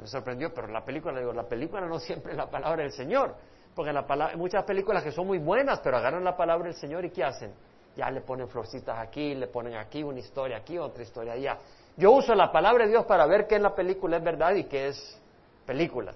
Me 0.00 0.06
sorprendió, 0.06 0.54
pero 0.54 0.68
la 0.68 0.82
película, 0.82 1.12
le 1.12 1.20
digo, 1.20 1.34
la 1.34 1.46
película 1.46 1.82
no 1.82 1.98
siempre 2.00 2.32
es 2.32 2.38
la 2.38 2.48
palabra 2.48 2.82
del 2.82 2.92
Señor. 2.92 3.34
Porque 3.74 3.92
la 3.92 4.06
palabra, 4.06 4.36
muchas 4.38 4.64
películas 4.64 5.02
que 5.02 5.12
son 5.12 5.26
muy 5.26 5.38
buenas, 5.38 5.80
pero 5.80 5.98
agarran 5.98 6.24
la 6.24 6.34
palabra 6.34 6.64
del 6.64 6.76
Señor 6.76 7.04
y 7.04 7.10
¿qué 7.10 7.24
hacen? 7.24 7.52
Ya 7.94 8.10
le 8.10 8.22
ponen 8.22 8.48
florcitas 8.48 8.98
aquí, 8.98 9.34
le 9.34 9.48
ponen 9.48 9.74
aquí 9.74 10.02
una 10.02 10.18
historia 10.18 10.56
aquí, 10.56 10.78
otra 10.78 11.02
historia 11.02 11.34
allá. 11.34 11.58
Yo 11.98 12.12
uso 12.12 12.34
la 12.34 12.50
palabra 12.50 12.84
de 12.84 12.90
Dios 12.90 13.04
para 13.04 13.26
ver 13.26 13.46
qué 13.46 13.56
en 13.56 13.64
la 13.64 13.74
película 13.74 14.16
es 14.16 14.24
verdad 14.24 14.54
y 14.54 14.64
qué 14.64 14.88
es 14.88 15.20
película. 15.66 16.14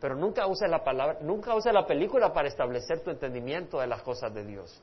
Pero 0.00 0.14
nunca 0.14 0.46
use 0.46 0.66
la 0.66 0.82
palabra, 0.82 1.18
nunca 1.20 1.54
use 1.54 1.70
la 1.72 1.84
película 1.84 2.32
para 2.32 2.48
establecer 2.48 3.04
tu 3.04 3.10
entendimiento 3.10 3.80
de 3.80 3.86
las 3.86 4.00
cosas 4.00 4.32
de 4.32 4.46
Dios. 4.46 4.82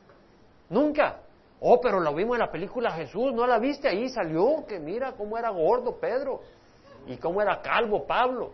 Nunca. 0.70 1.22
Oh, 1.60 1.82
pero 1.82 1.99
lo 1.99 2.14
vimos 2.14 2.36
en 2.36 2.41
la 2.41 2.51
película 2.51 2.91
Jesús, 2.91 3.34
¿no 3.34 3.47
la 3.47 3.58
viste 3.58 3.88
ahí? 3.88 4.10
Salió, 4.10 4.66
que 4.68 4.80
mira 4.80 5.14
cómo 5.14 5.38
era 5.38 5.49
gordo 5.49 5.97
Pedro 5.99 6.41
y 7.08 7.18
cómo 7.18 7.41
era 7.41 7.62
calvo 7.62 8.05
Pablo. 8.05 8.51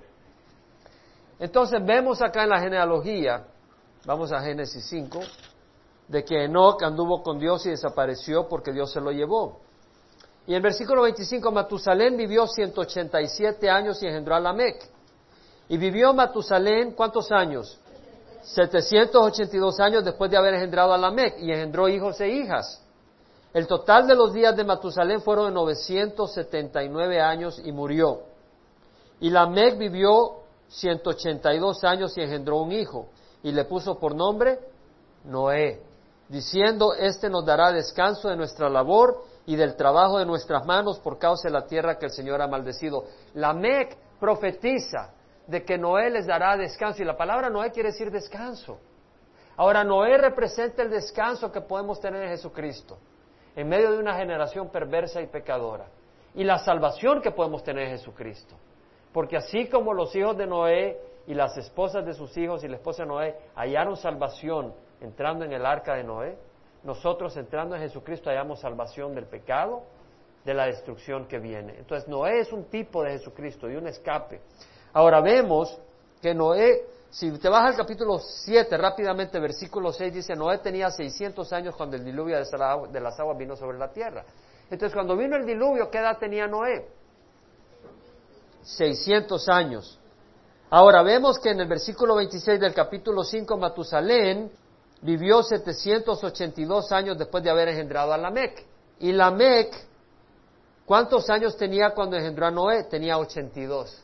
Entonces 1.40 1.84
vemos 1.86 2.22
acá 2.22 2.44
en 2.44 2.50
la 2.50 2.60
genealogía, 2.60 3.46
vamos 4.06 4.32
a 4.32 4.40
Génesis 4.40 4.86
5, 4.88 5.20
de 6.08 6.24
que 6.24 6.46
Enoch 6.46 6.82
anduvo 6.84 7.22
con 7.22 7.40
Dios 7.40 7.66
y 7.66 7.72
desapareció 7.72 8.48
porque 8.48 8.72
Dios 8.72 8.92
se 8.92 9.02
lo 9.02 9.12
llevó. 9.12 9.60
Y 10.46 10.52
en 10.52 10.58
el 10.58 10.62
versículo 10.62 11.02
25, 11.04 11.52
Matusalén 11.52 12.16
vivió 12.18 12.48
187 12.48 13.70
años 13.70 14.02
y 14.04 14.08
engendró 14.08 14.36
a 14.36 14.40
Lamec. 14.40 14.90
Y 15.70 15.78
vivió 15.78 16.14
Matusalén, 16.14 16.92
¿cuántos 16.92 17.32
años? 17.32 17.80
782 18.44 19.80
años 19.80 20.04
después 20.04 20.30
de 20.30 20.38
haber 20.38 20.56
engendrado 20.56 20.94
a 20.94 20.98
Lamec 20.98 21.40
y 21.40 21.52
engendró 21.52 21.88
hijos 21.88 22.20
e 22.20 22.28
hijas. 22.28 22.83
El 23.54 23.68
total 23.68 24.08
de 24.08 24.16
los 24.16 24.34
días 24.34 24.56
de 24.56 24.64
Matusalén 24.64 25.22
fueron 25.22 25.46
de 25.46 25.52
979 25.52 27.22
años 27.22 27.62
y 27.64 27.72
murió. 27.72 28.22
Y 29.20 29.30
Lamec 29.30 29.78
vivió 29.78 30.44
182 30.70 31.84
años 31.84 32.18
y 32.18 32.22
engendró 32.22 32.58
un 32.58 32.72
hijo, 32.72 33.10
y 33.44 33.52
le 33.52 33.66
puso 33.66 34.00
por 34.00 34.16
nombre 34.16 34.60
Noé, 35.26 35.82
diciendo, 36.30 36.96
Este 36.96 37.30
nos 37.30 37.46
dará 37.46 37.72
descanso 37.72 38.28
de 38.30 38.36
nuestra 38.36 38.70
labor 38.70 39.24
y 39.46 39.56
del 39.56 39.76
trabajo 39.76 40.18
de 40.18 40.26
nuestras 40.26 40.66
manos 40.66 41.00
por 41.00 41.20
causa 41.20 41.48
de 41.48 41.54
la 41.54 41.68
tierra 41.68 42.00
que 42.00 42.06
el 42.06 42.12
Señor 42.12 42.42
ha 42.42 42.48
maldecido. 42.48 43.06
Lamec 43.36 43.96
profetiza 44.20 45.12
de 45.46 45.64
que 45.64 45.78
Noé 45.78 46.10
les 46.10 46.26
dará 46.26 46.58
descanso, 46.58 47.04
y 47.04 47.06
la 47.06 47.18
palabra 47.18 47.50
Noé 47.50 47.72
quiere 47.72 47.92
decir 47.92 48.10
descanso. 48.10 48.80
Ahora, 49.58 49.84
Noé 49.84 50.18
representa 50.18 50.82
el 50.82 50.90
descanso 50.90 51.52
que 51.52 51.62
podemos 51.62 52.00
tener 52.00 52.24
en 52.24 52.30
Jesucristo, 52.30 52.98
en 53.56 53.68
medio 53.68 53.92
de 53.92 54.00
una 54.00 54.16
generación 54.16 54.70
perversa 54.70 55.22
y 55.22 55.28
pecadora, 55.28 55.86
y 56.36 56.44
la 56.44 56.60
salvación 56.60 57.22
que 57.22 57.32
podemos 57.32 57.64
tener 57.64 57.88
en 57.88 57.98
Jesucristo. 57.98 58.56
Porque 59.12 59.38
así 59.38 59.68
como 59.68 59.94
los 59.94 60.16
hijos 60.16 60.36
de 60.38 60.48
Noé 60.48 61.00
y 61.28 61.34
las 61.34 61.56
esposas 61.58 62.06
de 62.06 62.14
sus 62.14 62.36
hijos 62.38 62.64
y 62.64 62.68
la 62.68 62.78
esposa 62.78 63.04
de 63.04 63.10
Noé 63.10 63.36
hallaron 63.56 63.96
salvación 63.96 64.74
entrando 65.00 65.46
en 65.46 65.54
el 65.54 65.66
arca 65.66 65.96
de 65.96 66.04
Noé, 66.04 66.38
nosotros 66.84 67.38
entrando 67.38 67.76
en 67.76 67.82
Jesucristo 67.82 68.30
hallamos 68.30 68.60
salvación 68.60 69.14
del 69.14 69.26
pecado, 69.26 69.84
de 70.44 70.54
la 70.54 70.66
destrucción 70.66 71.28
que 71.28 71.40
viene. 71.40 71.76
Entonces 71.78 72.10
Noé 72.10 72.40
es 72.40 72.52
un 72.52 72.66
tipo 72.66 73.04
de 73.04 73.12
Jesucristo 73.12 73.70
y 73.70 73.76
un 73.76 73.88
escape. 73.88 74.42
Ahora 74.92 75.22
vemos 75.22 75.80
que 76.22 76.34
Noé, 76.34 76.86
si 77.14 77.30
te 77.38 77.48
vas 77.48 77.64
al 77.64 77.76
capítulo 77.76 78.18
7 78.18 78.76
rápidamente, 78.76 79.40
versículo 79.40 79.94
6 79.94 80.12
dice, 80.12 80.34
Noé 80.36 80.58
tenía 80.58 80.90
600 80.90 81.54
años 81.54 81.76
cuando 81.76 81.96
el 81.96 82.04
diluvio 82.04 82.38
de 82.38 83.00
las 83.00 83.20
aguas 83.20 83.38
vino 83.38 83.56
sobre 83.56 83.78
la 83.78 83.92
tierra. 83.92 84.26
Entonces 84.70 84.96
cuando 84.96 85.16
vino 85.16 85.36
el 85.36 85.46
diluvio, 85.46 85.92
¿qué 85.92 86.00
edad 86.00 86.18
tenía 86.18 86.48
Noé? 86.48 86.90
600 88.64 89.48
años. 89.48 90.00
Ahora 90.72 91.04
vemos 91.04 91.38
que 91.38 91.52
en 91.52 91.60
el 91.60 91.68
versículo 91.68 92.16
26 92.16 92.60
del 92.60 92.74
capítulo 92.74 93.24
5 93.24 93.58
Matusalén 93.58 94.52
vivió 95.04 95.44
782 95.44 96.92
años 96.92 97.16
después 97.16 97.44
de 97.44 97.52
haber 97.52 97.70
engendrado 97.70 98.12
a 98.12 98.18
Lamec. 98.18 98.66
Y 99.00 99.12
Lamec 99.12 99.72
¿Cuántos 100.86 101.30
años 101.30 101.56
tenía 101.56 101.92
cuando 101.92 102.18
engendró 102.18 102.48
a 102.48 102.52
Noé? 102.52 102.84
Tenía 102.84 103.18
82. 103.18 104.04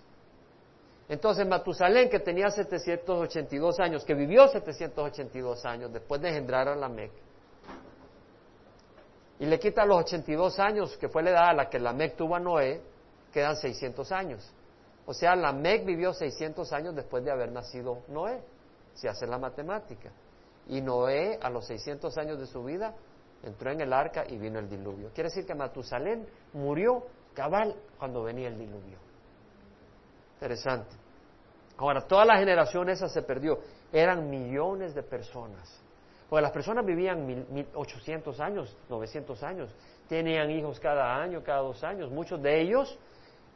Entonces 1.09 1.47
Matusalén, 1.47 2.07
que 2.07 2.19
tenía 2.19 2.51
782 2.51 3.79
años, 3.79 4.05
que 4.05 4.13
vivió 4.13 4.47
782 4.47 5.65
años 5.65 5.91
después 5.91 6.21
de 6.21 6.29
engendrar 6.29 6.67
a 6.67 6.75
Lamec, 6.75 7.11
y 9.39 9.45
le 9.45 9.57
quita 9.57 9.85
los 9.85 9.99
82 10.03 10.59
años, 10.59 10.97
que 10.97 11.09
fue 11.09 11.23
la 11.23 11.31
edad 11.31 11.49
a 11.49 11.53
la 11.53 11.69
que 11.69 11.79
Lamec 11.79 12.15
tuvo 12.15 12.35
a 12.35 12.39
Noé, 12.39 12.81
quedan 13.33 13.55
600 13.55 14.11
años. 14.11 14.53
O 15.05 15.13
sea, 15.13 15.35
Lamec 15.35 15.85
vivió 15.85 16.13
600 16.13 16.71
años 16.73 16.95
después 16.95 17.23
de 17.23 17.31
haber 17.31 17.51
nacido 17.51 18.03
Noé, 18.09 18.43
si 18.93 19.07
hace 19.07 19.25
la 19.25 19.39
matemática. 19.39 20.11
Y 20.67 20.81
Noé, 20.81 21.39
a 21.41 21.49
los 21.49 21.65
600 21.65 22.15
años 22.17 22.39
de 22.39 22.45
su 22.45 22.63
vida, 22.63 22.93
entró 23.41 23.71
en 23.71 23.81
el 23.81 23.93
arca 23.93 24.25
y 24.27 24.37
vino 24.37 24.59
el 24.59 24.69
diluvio. 24.69 25.09
Quiere 25.13 25.29
decir 25.29 25.45
que 25.45 25.55
Matusalén 25.55 26.27
murió 26.53 27.05
cabal 27.33 27.75
cuando 27.97 28.21
venía 28.21 28.49
el 28.49 28.59
diluvio. 28.59 29.08
Interesante. 30.39 30.95
Ahora, 31.77 32.01
toda 32.01 32.23
la 32.25 32.37
generación 32.37 32.89
esa 32.89 33.09
se 33.09 33.21
perdió. 33.21 33.59
Eran 33.91 34.29
millones 34.29 34.95
de 34.95 35.03
personas. 35.03 35.81
Porque 36.29 36.41
las 36.41 36.51
personas 36.51 36.85
vivían 36.85 37.25
mil, 37.25 37.67
800 37.73 38.39
años, 38.39 38.75
900 38.89 39.43
años. 39.43 39.69
Tenían 40.07 40.49
hijos 40.51 40.79
cada 40.79 41.15
año, 41.21 41.43
cada 41.43 41.59
dos 41.59 41.83
años. 41.83 42.11
Muchos 42.11 42.41
de 42.41 42.61
ellos 42.61 42.97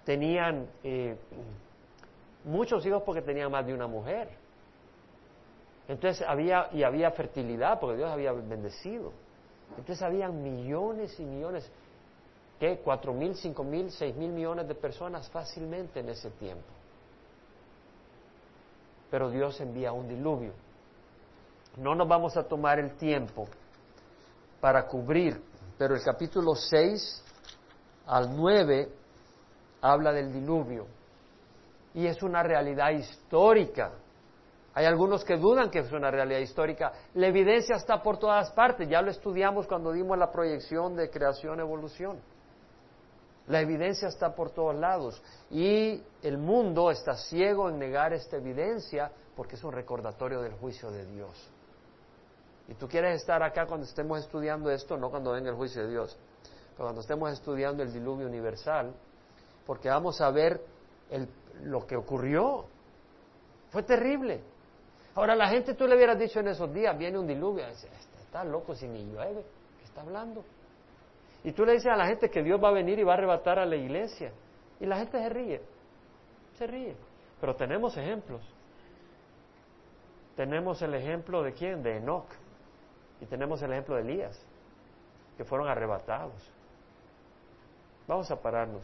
tenían 0.04 0.68
eh, 0.84 1.16
muchos 2.44 2.86
hijos 2.86 3.04
porque 3.06 3.22
tenían 3.22 3.52
más 3.52 3.66
de 3.66 3.74
una 3.74 3.88
mujer. 3.88 4.30
Entonces 5.88 6.26
había, 6.28 6.70
y 6.72 6.84
había 6.84 7.12
fertilidad 7.12 7.80
porque 7.80 7.98
Dios 7.98 8.10
había 8.10 8.32
bendecido. 8.32 9.12
Entonces 9.78 10.02
habían 10.02 10.42
millones 10.42 11.20
y 11.20 11.26
millones, 11.26 11.70
¿qué? 12.60 12.80
Cuatro 12.84 13.14
mil, 13.14 13.36
cinco 13.36 13.64
mil, 13.64 13.92
seis 13.92 14.16
mil 14.16 14.32
millones 14.32 14.68
de 14.68 14.76
personas 14.76 15.30
fácilmente 15.30 16.00
en 16.00 16.10
ese 16.10 16.30
tiempo. 16.32 16.73
Pero 19.14 19.30
Dios 19.30 19.62
envía 19.62 19.92
un 19.92 20.08
diluvio. 20.08 20.54
No 21.78 21.94
nos 21.94 22.08
vamos 22.08 22.36
a 22.36 22.48
tomar 22.48 22.80
el 22.80 22.98
tiempo 22.98 23.48
para 24.60 24.88
cubrir, 24.88 25.40
pero 25.78 25.94
el 25.94 26.02
capítulo 26.02 26.56
6 26.56 27.24
al 28.08 28.36
9 28.36 28.90
habla 29.82 30.14
del 30.14 30.34
diluvio. 30.34 30.88
Y 31.94 32.08
es 32.08 32.24
una 32.24 32.42
realidad 32.42 32.90
histórica. 32.90 33.92
Hay 34.74 34.88
algunos 34.88 35.24
que 35.24 35.38
dudan 35.38 35.70
que 35.70 35.82
es 35.82 35.92
una 35.92 36.10
realidad 36.10 36.40
histórica. 36.40 36.92
La 37.14 37.28
evidencia 37.28 37.76
está 37.76 38.02
por 38.02 38.18
todas 38.18 38.50
partes. 38.54 38.90
Ya 38.90 39.04
lo 39.04 39.12
estudiamos 39.12 39.68
cuando 39.68 39.92
dimos 39.92 40.18
la 40.18 40.32
proyección 40.32 40.96
de 40.96 41.12
creación-evolución. 41.12 42.20
La 43.48 43.60
evidencia 43.60 44.08
está 44.08 44.34
por 44.36 44.52
todos 44.52 44.76
lados. 44.76 45.22
Y 45.50 46.02
el 46.22 46.38
mundo 46.38 46.92
está 46.92 47.16
ciego 47.16 47.70
en 47.70 47.78
negar 47.78 48.14
esta 48.14 48.38
evidencia 48.38 49.12
porque 49.36 49.56
es 49.56 49.64
un 49.64 49.72
recordatorio 49.72 50.42
del 50.42 50.54
juicio 50.54 50.92
de 50.92 51.06
Dios. 51.06 51.50
Y 52.68 52.76
tú 52.76 52.88
quieres 52.88 53.20
estar 53.20 53.44
acá 53.44 53.66
cuando 53.66 53.86
estemos 53.86 54.20
estudiando 54.20 54.70
esto, 54.70 54.96
no 54.98 55.10
cuando 55.10 55.32
venga 55.32 55.50
el 55.50 55.56
juicio 55.56 55.84
de 55.84 55.90
Dios, 55.90 56.18
pero 56.72 56.86
cuando 56.86 57.02
estemos 57.02 57.32
estudiando 57.32 57.84
el 57.84 57.92
diluvio 57.92 58.28
universal, 58.28 58.94
porque 59.66 59.90
vamos 59.90 60.22
a 60.22 60.32
ver 60.32 60.62
lo 61.64 61.86
que 61.86 61.98
ocurrió. 61.98 62.66
Fue 63.70 63.84
terrible. 63.84 64.42
Ahora, 65.16 65.36
la 65.36 65.50
gente 65.50 65.74
tú 65.74 65.88
le 65.88 65.96
hubieras 65.96 66.18
dicho 66.18 66.40
en 66.40 66.48
esos 66.48 66.74
días, 66.74 66.98
viene 66.98 67.20
un 67.20 67.28
diluvio, 67.28 67.66
este 67.68 67.90
está 68.22 68.44
loco 68.44 68.74
si 68.74 68.88
ni 68.88 69.04
llueve, 69.06 69.46
¿qué 69.80 69.86
está 69.86 70.02
hablando? 70.02 70.44
Y 71.44 71.52
tú 71.52 71.66
le 71.66 71.74
dices 71.74 71.92
a 71.92 71.98
la 71.98 72.08
gente 72.08 72.30
que 72.30 72.42
Dios 72.42 72.62
va 72.64 72.70
a 72.70 72.74
venir 72.74 73.00
y 73.00 73.04
va 73.04 73.14
a 73.14 73.18
arrebatar 73.18 73.60
a 73.60 73.66
la 73.66 73.76
iglesia. 73.76 74.32
Y 74.80 74.86
la 74.86 74.98
gente 74.98 75.20
se 75.20 75.30
ríe, 75.30 75.62
se 76.58 76.68
ríe. 76.68 76.96
Pero 77.42 77.56
tenemos 77.56 77.98
ejemplos. 77.98 78.42
Tenemos 80.36 80.82
el 80.82 80.96
ejemplo 80.96 81.44
de 81.44 81.54
quién? 81.54 81.84
De 81.84 81.98
Enoch. 81.98 82.28
Y 83.22 83.26
tenemos 83.26 83.62
el 83.62 83.72
ejemplo 83.72 83.96
de 83.96 84.02
Elías, 84.02 84.42
que 85.38 85.44
fueron 85.44 85.68
arrebatados. 85.68 86.52
Vamos 88.08 88.30
a 88.32 88.36
pararnos. 88.36 88.84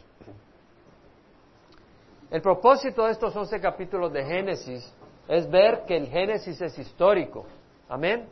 El 2.30 2.42
propósito 2.42 3.06
de 3.06 3.12
estos 3.12 3.36
11 3.36 3.60
capítulos 3.60 4.14
de 4.14 4.24
Génesis 4.24 4.94
es 5.28 5.50
ver 5.50 5.84
que 5.86 5.98
el 5.98 6.08
Génesis 6.08 6.62
es 6.62 6.78
histórico. 6.78 7.46
Amén. 7.88 8.30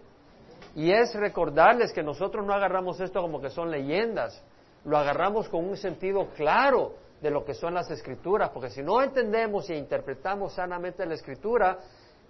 Y 0.77 0.91
es 0.91 1.15
recordarles 1.15 1.91
que 1.91 2.03
nosotros 2.03 2.45
no 2.45 2.53
agarramos 2.53 2.99
esto 2.99 3.19
como 3.19 3.41
que 3.41 3.49
son 3.49 3.71
leyendas, 3.71 4.43
lo 4.85 4.95
agarramos 4.95 5.49
con 5.49 5.67
un 5.67 5.75
sentido 5.75 6.27
claro 6.35 6.93
de 7.19 7.31
lo 7.31 7.43
que 7.43 7.55
son 7.55 7.73
las 7.73 7.89
escrituras, 7.89 8.51
porque 8.51 8.69
si 8.69 8.83
no 8.83 9.01
entendemos 9.01 9.67
y 9.71 9.73
interpretamos 9.73 10.53
sanamente 10.53 11.03
la 11.07 11.15
escritura, 11.15 11.79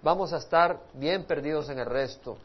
vamos 0.02 0.32
a 0.32 0.38
estar 0.38 0.80
bien 0.94 1.24
perdidos 1.24 1.68
en 1.68 1.78
el 1.78 1.84
resto. 1.84 2.38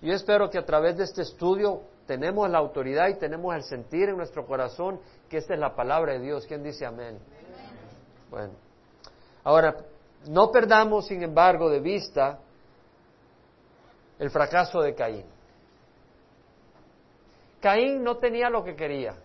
Yo 0.00 0.12
espero 0.14 0.48
que 0.48 0.58
a 0.58 0.64
través 0.64 0.96
de 0.96 1.02
este 1.02 1.22
estudio 1.22 1.80
tenemos 2.06 2.48
la 2.48 2.58
autoridad 2.58 3.08
y 3.08 3.18
tenemos 3.18 3.52
el 3.52 3.64
sentir 3.64 4.10
en 4.10 4.16
nuestro 4.16 4.46
corazón 4.46 5.00
que 5.28 5.38
esta 5.38 5.54
es 5.54 5.60
la 5.60 5.74
palabra 5.74 6.12
de 6.12 6.20
Dios. 6.20 6.46
¿Quién 6.46 6.62
dice 6.62 6.86
amén? 6.86 7.18
Bueno, 8.30 8.52
ahora, 9.42 9.74
no 10.28 10.52
perdamos, 10.52 11.08
sin 11.08 11.24
embargo, 11.24 11.68
de 11.68 11.80
vista 11.80 12.38
el 14.22 14.30
fracaso 14.30 14.80
de 14.80 14.94
Caín. 14.94 15.24
Caín 17.60 18.04
no 18.04 18.18
tenía 18.18 18.48
lo 18.50 18.62
que 18.62 18.76
quería. 18.76 19.16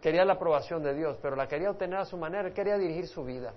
Quería 0.00 0.24
la 0.24 0.34
aprobación 0.34 0.80
de 0.84 0.94
Dios, 0.94 1.18
pero 1.20 1.34
la 1.34 1.48
quería 1.48 1.72
obtener 1.72 1.98
a 1.98 2.04
su 2.04 2.16
manera, 2.16 2.54
quería 2.54 2.78
dirigir 2.78 3.08
su 3.08 3.24
vida. 3.24 3.52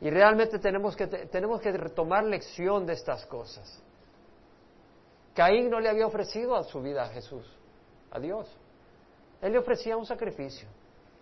Y 0.00 0.10
realmente 0.10 0.58
tenemos 0.58 0.96
que, 0.96 1.06
tenemos 1.06 1.60
que 1.60 1.70
retomar 1.70 2.24
lección 2.24 2.84
de 2.84 2.94
estas 2.94 3.24
cosas. 3.26 3.80
Caín 5.36 5.70
no 5.70 5.78
le 5.78 5.88
había 5.88 6.08
ofrecido 6.08 6.56
a 6.56 6.64
su 6.64 6.82
vida 6.82 7.04
a 7.04 7.08
Jesús, 7.10 7.46
a 8.10 8.18
Dios. 8.18 8.52
Él 9.40 9.52
le 9.52 9.58
ofrecía 9.58 9.96
un 9.96 10.04
sacrificio. 10.04 10.68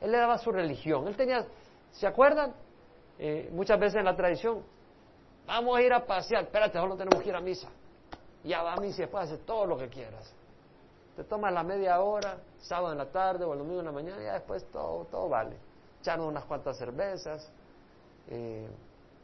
Él 0.01 0.11
le 0.11 0.17
daba 0.17 0.39
su 0.39 0.51
religión. 0.51 1.07
Él 1.07 1.15
tenía, 1.15 1.47
¿se 1.93 2.07
acuerdan? 2.07 2.55
Eh, 3.19 3.51
muchas 3.53 3.79
veces 3.79 3.97
en 3.97 4.07
la 4.07 4.17
tradición, 4.17 4.65
vamos 5.47 5.77
a 5.77 5.83
ir 5.83 5.93
a 5.93 6.05
pasear, 6.05 6.45
espérate, 6.45 6.79
solo 6.79 6.97
tenemos 6.97 7.23
que 7.23 7.29
ir 7.29 7.35
a 7.35 7.41
misa. 7.41 7.69
Ya 8.45 8.63
va 8.63 8.75
a 8.75 8.77
misa 8.77 8.99
y 8.99 9.01
después 9.03 9.25
hacer 9.25 9.39
todo 9.45 9.67
lo 9.67 9.77
que 9.77 9.89
quieras. 9.89 10.33
Te 11.17 11.25
tomas 11.25 11.53
la 11.53 11.63
media 11.63 12.01
hora, 12.01 12.39
sábado 12.59 12.93
en 12.93 12.99
la 12.99 13.11
tarde 13.11 13.45
o 13.45 13.53
el 13.53 13.61
domingo 13.61 13.81
en 13.81 13.87
la 13.87 13.93
mañana, 13.93 14.21
y 14.21 14.25
ya 14.25 14.35
después 14.35 14.65
todo, 14.71 15.07
todo 15.07 15.29
vale. 15.29 15.57
Echarnos 16.01 16.29
unas 16.29 16.45
cuantas 16.45 16.77
cervezas, 16.77 17.51
eh, 18.29 18.69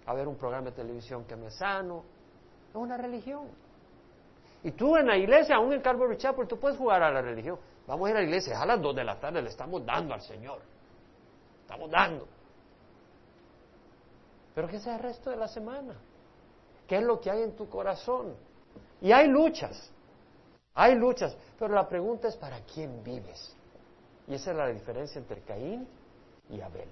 a 0.07 0.14
ver 0.14 0.27
un 0.27 0.37
programa 0.37 0.70
de 0.70 0.73
televisión 0.73 1.25
que 1.25 1.37
me 1.37 1.51
sano. 1.51 2.03
Es 2.70 2.77
una 2.77 2.97
religión. 2.97 3.49
Y 4.64 4.73
tú 4.73 4.97
en 4.97 5.07
la 5.07 5.16
iglesia, 5.16 5.57
aún 5.57 5.73
en 5.73 5.83
Calvary 5.83 6.16
Chapel, 6.16 6.47
tú 6.47 6.59
puedes 6.59 6.79
jugar 6.79 7.03
a 7.03 7.11
la 7.11 7.20
religión. 7.20 7.59
Vamos 7.87 8.07
a 8.07 8.11
ir 8.11 8.16
a 8.16 8.20
la 8.20 8.27
iglesia, 8.27 8.61
a 8.61 8.64
las 8.64 8.81
dos 8.81 8.95
de 8.95 9.05
la 9.05 9.18
tarde 9.18 9.43
le 9.43 9.51
estamos 9.51 9.85
dando 9.85 10.14
al 10.14 10.23
Señor. 10.23 10.61
Estamos 11.62 11.91
dando. 11.91 12.27
Pero 14.55 14.68
¿qué 14.68 14.77
es 14.77 14.87
el 14.87 14.99
resto 14.99 15.31
de 15.31 15.37
la 15.37 15.49
semana? 15.49 15.95
¿Qué 16.93 16.99
es 16.99 17.05
lo 17.05 17.22
que 17.22 17.30
hay 17.30 17.43
en 17.43 17.57
tu 17.57 17.70
corazón? 17.70 18.34
Y 19.01 19.12
hay 19.12 19.26
luchas, 19.26 19.90
hay 20.74 20.95
luchas, 20.95 21.34
pero 21.59 21.72
la 21.72 21.88
pregunta 21.88 22.28
es 22.28 22.36
¿para 22.36 22.61
quién 22.66 23.03
vives? 23.03 23.57
Y 24.28 24.34
esa 24.34 24.51
es 24.51 24.57
la 24.59 24.66
diferencia 24.66 25.18
entre 25.18 25.40
Caín 25.40 25.88
y 26.51 26.61
Abel. 26.61 26.90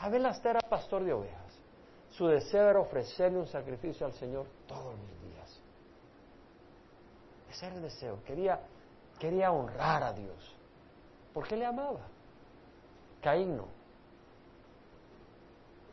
Abel 0.00 0.26
hasta 0.26 0.50
era 0.50 0.60
pastor 0.68 1.04
de 1.04 1.12
ovejas. 1.12 1.60
Su 2.10 2.26
deseo 2.26 2.68
era 2.68 2.80
ofrecerle 2.80 3.38
un 3.38 3.46
sacrificio 3.46 4.04
al 4.04 4.14
Señor 4.14 4.46
todos 4.66 4.96
los 4.98 5.22
días. 5.22 5.62
Ese 7.52 7.66
era 7.66 7.76
el 7.76 7.82
deseo. 7.82 8.18
Quería, 8.24 8.58
quería 9.20 9.52
honrar 9.52 10.02
a 10.02 10.12
Dios. 10.12 10.56
Porque 11.32 11.56
le 11.56 11.66
amaba. 11.66 12.00
Caín 13.22 13.56
no. 13.56 13.68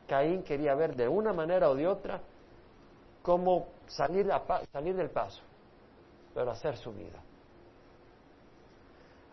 Caín 0.08 0.42
quería 0.42 0.74
ver 0.74 0.96
de 0.96 1.08
una 1.08 1.34
manera 1.34 1.70
o 1.70 1.76
de 1.76 1.86
otra 1.86 2.20
cómo 3.28 3.68
salir, 3.88 4.26
del 4.26 5.10
paso, 5.10 5.42
pero 6.34 6.50
hacer 6.50 6.78
su 6.78 6.94
vida. 6.94 7.22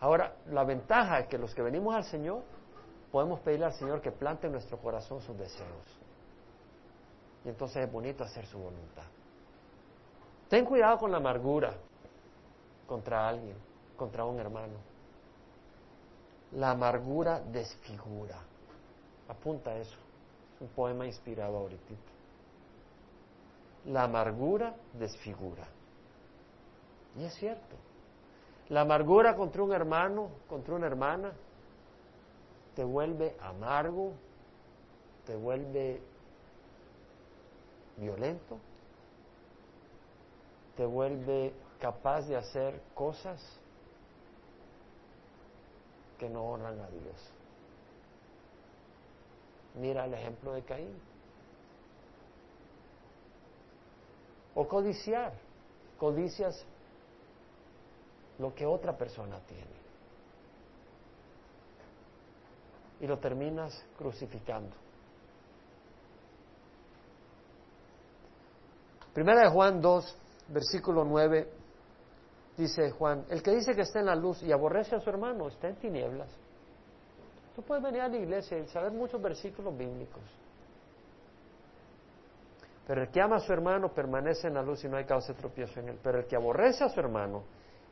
Ahora, 0.01 0.35
la 0.47 0.65
ventaja 0.65 1.19
es 1.19 1.27
que 1.27 1.37
los 1.37 1.55
que 1.55 1.61
venimos 1.61 1.95
al 1.95 2.03
Señor 2.03 2.43
podemos 3.09 3.39
pedirle 3.39 3.67
al 3.67 3.73
Señor 3.73 4.01
que 4.01 4.11
plante 4.11 4.47
en 4.47 4.51
nuestro 4.51 4.79
corazón 4.79 5.21
sus 5.21 5.37
deseos. 5.37 6.01
Y 7.45 7.47
entonces 7.47 7.85
es 7.85 7.89
bonito 7.89 8.25
hacer 8.25 8.45
su 8.47 8.59
voluntad. 8.59 9.05
Ten 10.49 10.65
cuidado 10.65 10.97
con 10.97 11.09
la 11.09 11.17
amargura 11.17 11.73
contra 12.85 13.29
alguien, 13.29 13.55
contra 13.95 14.25
un 14.25 14.37
hermano. 14.37 14.75
La 16.51 16.71
amargura 16.71 17.39
desfigura. 17.39 18.41
Apunta 19.29 19.73
eso. 19.77 19.97
Es 20.55 20.61
un 20.61 20.67
poema 20.67 21.05
inspirado 21.05 21.57
ahorita. 21.57 22.14
La 23.85 24.03
amargura 24.03 24.75
desfigura. 24.93 25.67
Y 27.17 27.23
es 27.23 27.33
cierto. 27.35 27.75
La 28.69 28.81
amargura 28.81 29.35
contra 29.35 29.63
un 29.63 29.71
hermano, 29.71 30.29
contra 30.47 30.75
una 30.75 30.87
hermana, 30.87 31.33
te 32.75 32.83
vuelve 32.83 33.37
amargo, 33.39 34.13
te 35.25 35.35
vuelve 35.35 36.01
violento, 37.97 38.57
te 40.75 40.85
vuelve 40.85 41.53
capaz 41.79 42.27
de 42.27 42.35
hacer 42.35 42.81
cosas 42.93 43.41
que 46.17 46.29
no 46.29 46.43
honran 46.43 46.79
a 46.79 46.87
Dios. 46.89 47.31
Mira 49.75 50.05
el 50.05 50.13
ejemplo 50.13 50.53
de 50.53 50.63
Caín. 50.63 51.14
O 54.55 54.67
codiciar. 54.67 55.33
Codicias 55.97 56.65
lo 58.39 58.53
que 58.53 58.65
otra 58.65 58.97
persona 58.97 59.39
tiene. 59.45 59.75
Y 62.99 63.07
lo 63.07 63.17
terminas 63.19 63.85
crucificando. 63.97 64.75
Primera 69.13 69.43
de 69.43 69.49
Juan 69.49 69.79
2, 69.79 70.17
versículo 70.49 71.05
9, 71.05 71.49
dice 72.57 72.91
Juan, 72.91 73.25
el 73.29 73.41
que 73.41 73.51
dice 73.51 73.73
que 73.73 73.81
está 73.81 73.99
en 73.99 74.07
la 74.07 74.15
luz 74.15 74.43
y 74.43 74.51
aborrece 74.51 74.95
a 74.95 74.99
su 74.99 75.09
hermano 75.09 75.47
está 75.47 75.69
en 75.69 75.75
tinieblas. 75.77 76.29
Tú 77.55 77.61
puedes 77.61 77.81
venir 77.81 78.01
a 78.01 78.09
la 78.09 78.17
iglesia 78.17 78.57
y 78.57 78.67
saber 78.67 78.91
muchos 78.91 79.21
versículos 79.21 79.77
bíblicos. 79.77 80.23
Pero 82.87 83.01
el 83.01 83.09
que 83.09 83.21
ama 83.21 83.37
a 83.37 83.39
su 83.39 83.51
hermano 83.51 83.93
permanece 83.93 84.47
en 84.47 84.53
la 84.53 84.61
luz 84.61 84.83
y 84.83 84.87
no 84.87 84.97
hay 84.97 85.05
causa 85.05 85.33
de 85.33 85.39
tropiezo 85.39 85.79
en 85.79 85.89
él. 85.89 85.99
Pero 86.03 86.19
el 86.19 86.25
que 86.25 86.35
aborrece 86.35 86.83
a 86.83 86.89
su 86.89 86.99
hermano 86.99 87.43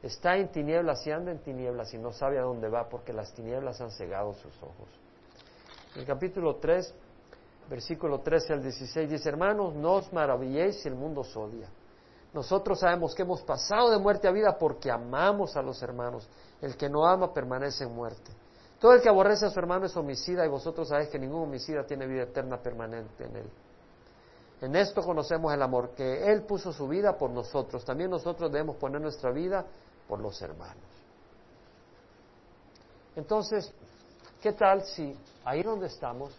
está 0.01 0.35
en 0.35 0.51
tinieblas 0.51 1.05
y 1.07 1.11
anda 1.11 1.31
en 1.31 1.39
tinieblas 1.39 1.93
y 1.93 1.97
no 1.97 2.11
sabe 2.11 2.37
a 2.37 2.43
dónde 2.43 2.69
va 2.69 2.87
porque 2.89 3.13
las 3.13 3.33
tinieblas 3.33 3.81
han 3.81 3.89
cegado 3.91 4.33
sus 4.33 4.55
ojos. 4.61 4.89
En 5.95 6.01
el 6.01 6.07
capítulo 6.07 6.57
3, 6.57 6.93
versículo 7.69 8.19
13 8.19 8.53
al 8.53 8.61
16 8.61 9.09
dice, 9.09 9.29
hermanos, 9.29 9.73
no 9.73 9.93
os 9.93 10.13
maravilléis 10.13 10.81
si 10.81 10.87
el 10.87 10.95
mundo 10.95 11.21
os 11.21 11.35
odia. 11.35 11.69
Nosotros 12.33 12.79
sabemos 12.79 13.13
que 13.13 13.21
hemos 13.21 13.41
pasado 13.41 13.91
de 13.91 13.99
muerte 13.99 14.27
a 14.27 14.31
vida 14.31 14.57
porque 14.57 14.91
amamos 14.91 15.55
a 15.55 15.61
los 15.61 15.81
hermanos. 15.83 16.27
El 16.61 16.75
que 16.75 16.89
no 16.89 17.05
ama 17.05 17.31
permanece 17.31 17.83
en 17.83 17.93
muerte. 17.93 18.31
Todo 18.79 18.93
el 18.93 19.01
que 19.01 19.09
aborrece 19.09 19.45
a 19.45 19.49
su 19.49 19.59
hermano 19.59 19.85
es 19.85 19.95
homicida 19.95 20.45
y 20.45 20.49
vosotros 20.49 20.89
sabéis 20.89 21.09
que 21.09 21.19
ningún 21.19 21.43
homicida 21.43 21.85
tiene 21.85 22.07
vida 22.07 22.23
eterna 22.23 22.57
permanente 22.57 23.23
en 23.23 23.35
él. 23.37 23.49
En 24.63 24.77
esto 24.77 25.01
conocemos 25.01 25.53
el 25.53 25.61
amor, 25.61 25.89
que 25.89 26.31
Él 26.31 26.43
puso 26.43 26.71
su 26.71 26.87
vida 26.87 27.17
por 27.17 27.29
nosotros. 27.29 27.83
También 27.83 28.09
nosotros 28.09 28.49
debemos 28.49 28.77
poner 28.77 29.01
nuestra 29.01 29.29
vida 29.29 29.65
por 30.07 30.21
los 30.21 30.41
hermanos. 30.41 30.85
Entonces, 33.17 33.73
¿qué 34.41 34.53
tal 34.53 34.85
si 34.85 35.17
ahí 35.43 35.63
donde 35.63 35.87
estamos 35.87 36.31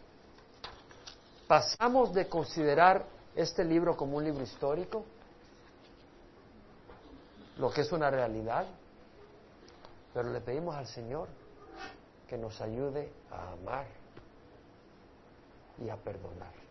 pasamos 1.47 2.15
de 2.15 2.27
considerar 2.27 3.05
este 3.37 3.63
libro 3.63 3.95
como 3.95 4.17
un 4.17 4.25
libro 4.25 4.43
histórico, 4.43 5.05
lo 7.59 7.71
que 7.71 7.83
es 7.83 7.93
una 7.93 8.11
realidad, 8.11 8.65
pero 10.15 10.31
le 10.31 10.41
pedimos 10.41 10.75
al 10.75 10.87
Señor 10.87 11.29
que 12.27 12.39
nos 12.39 12.59
ayude 12.63 13.13
a 13.31 13.53
amar 13.53 13.85
y 15.79 15.91
a 15.91 15.97
perdonar. 15.97 16.64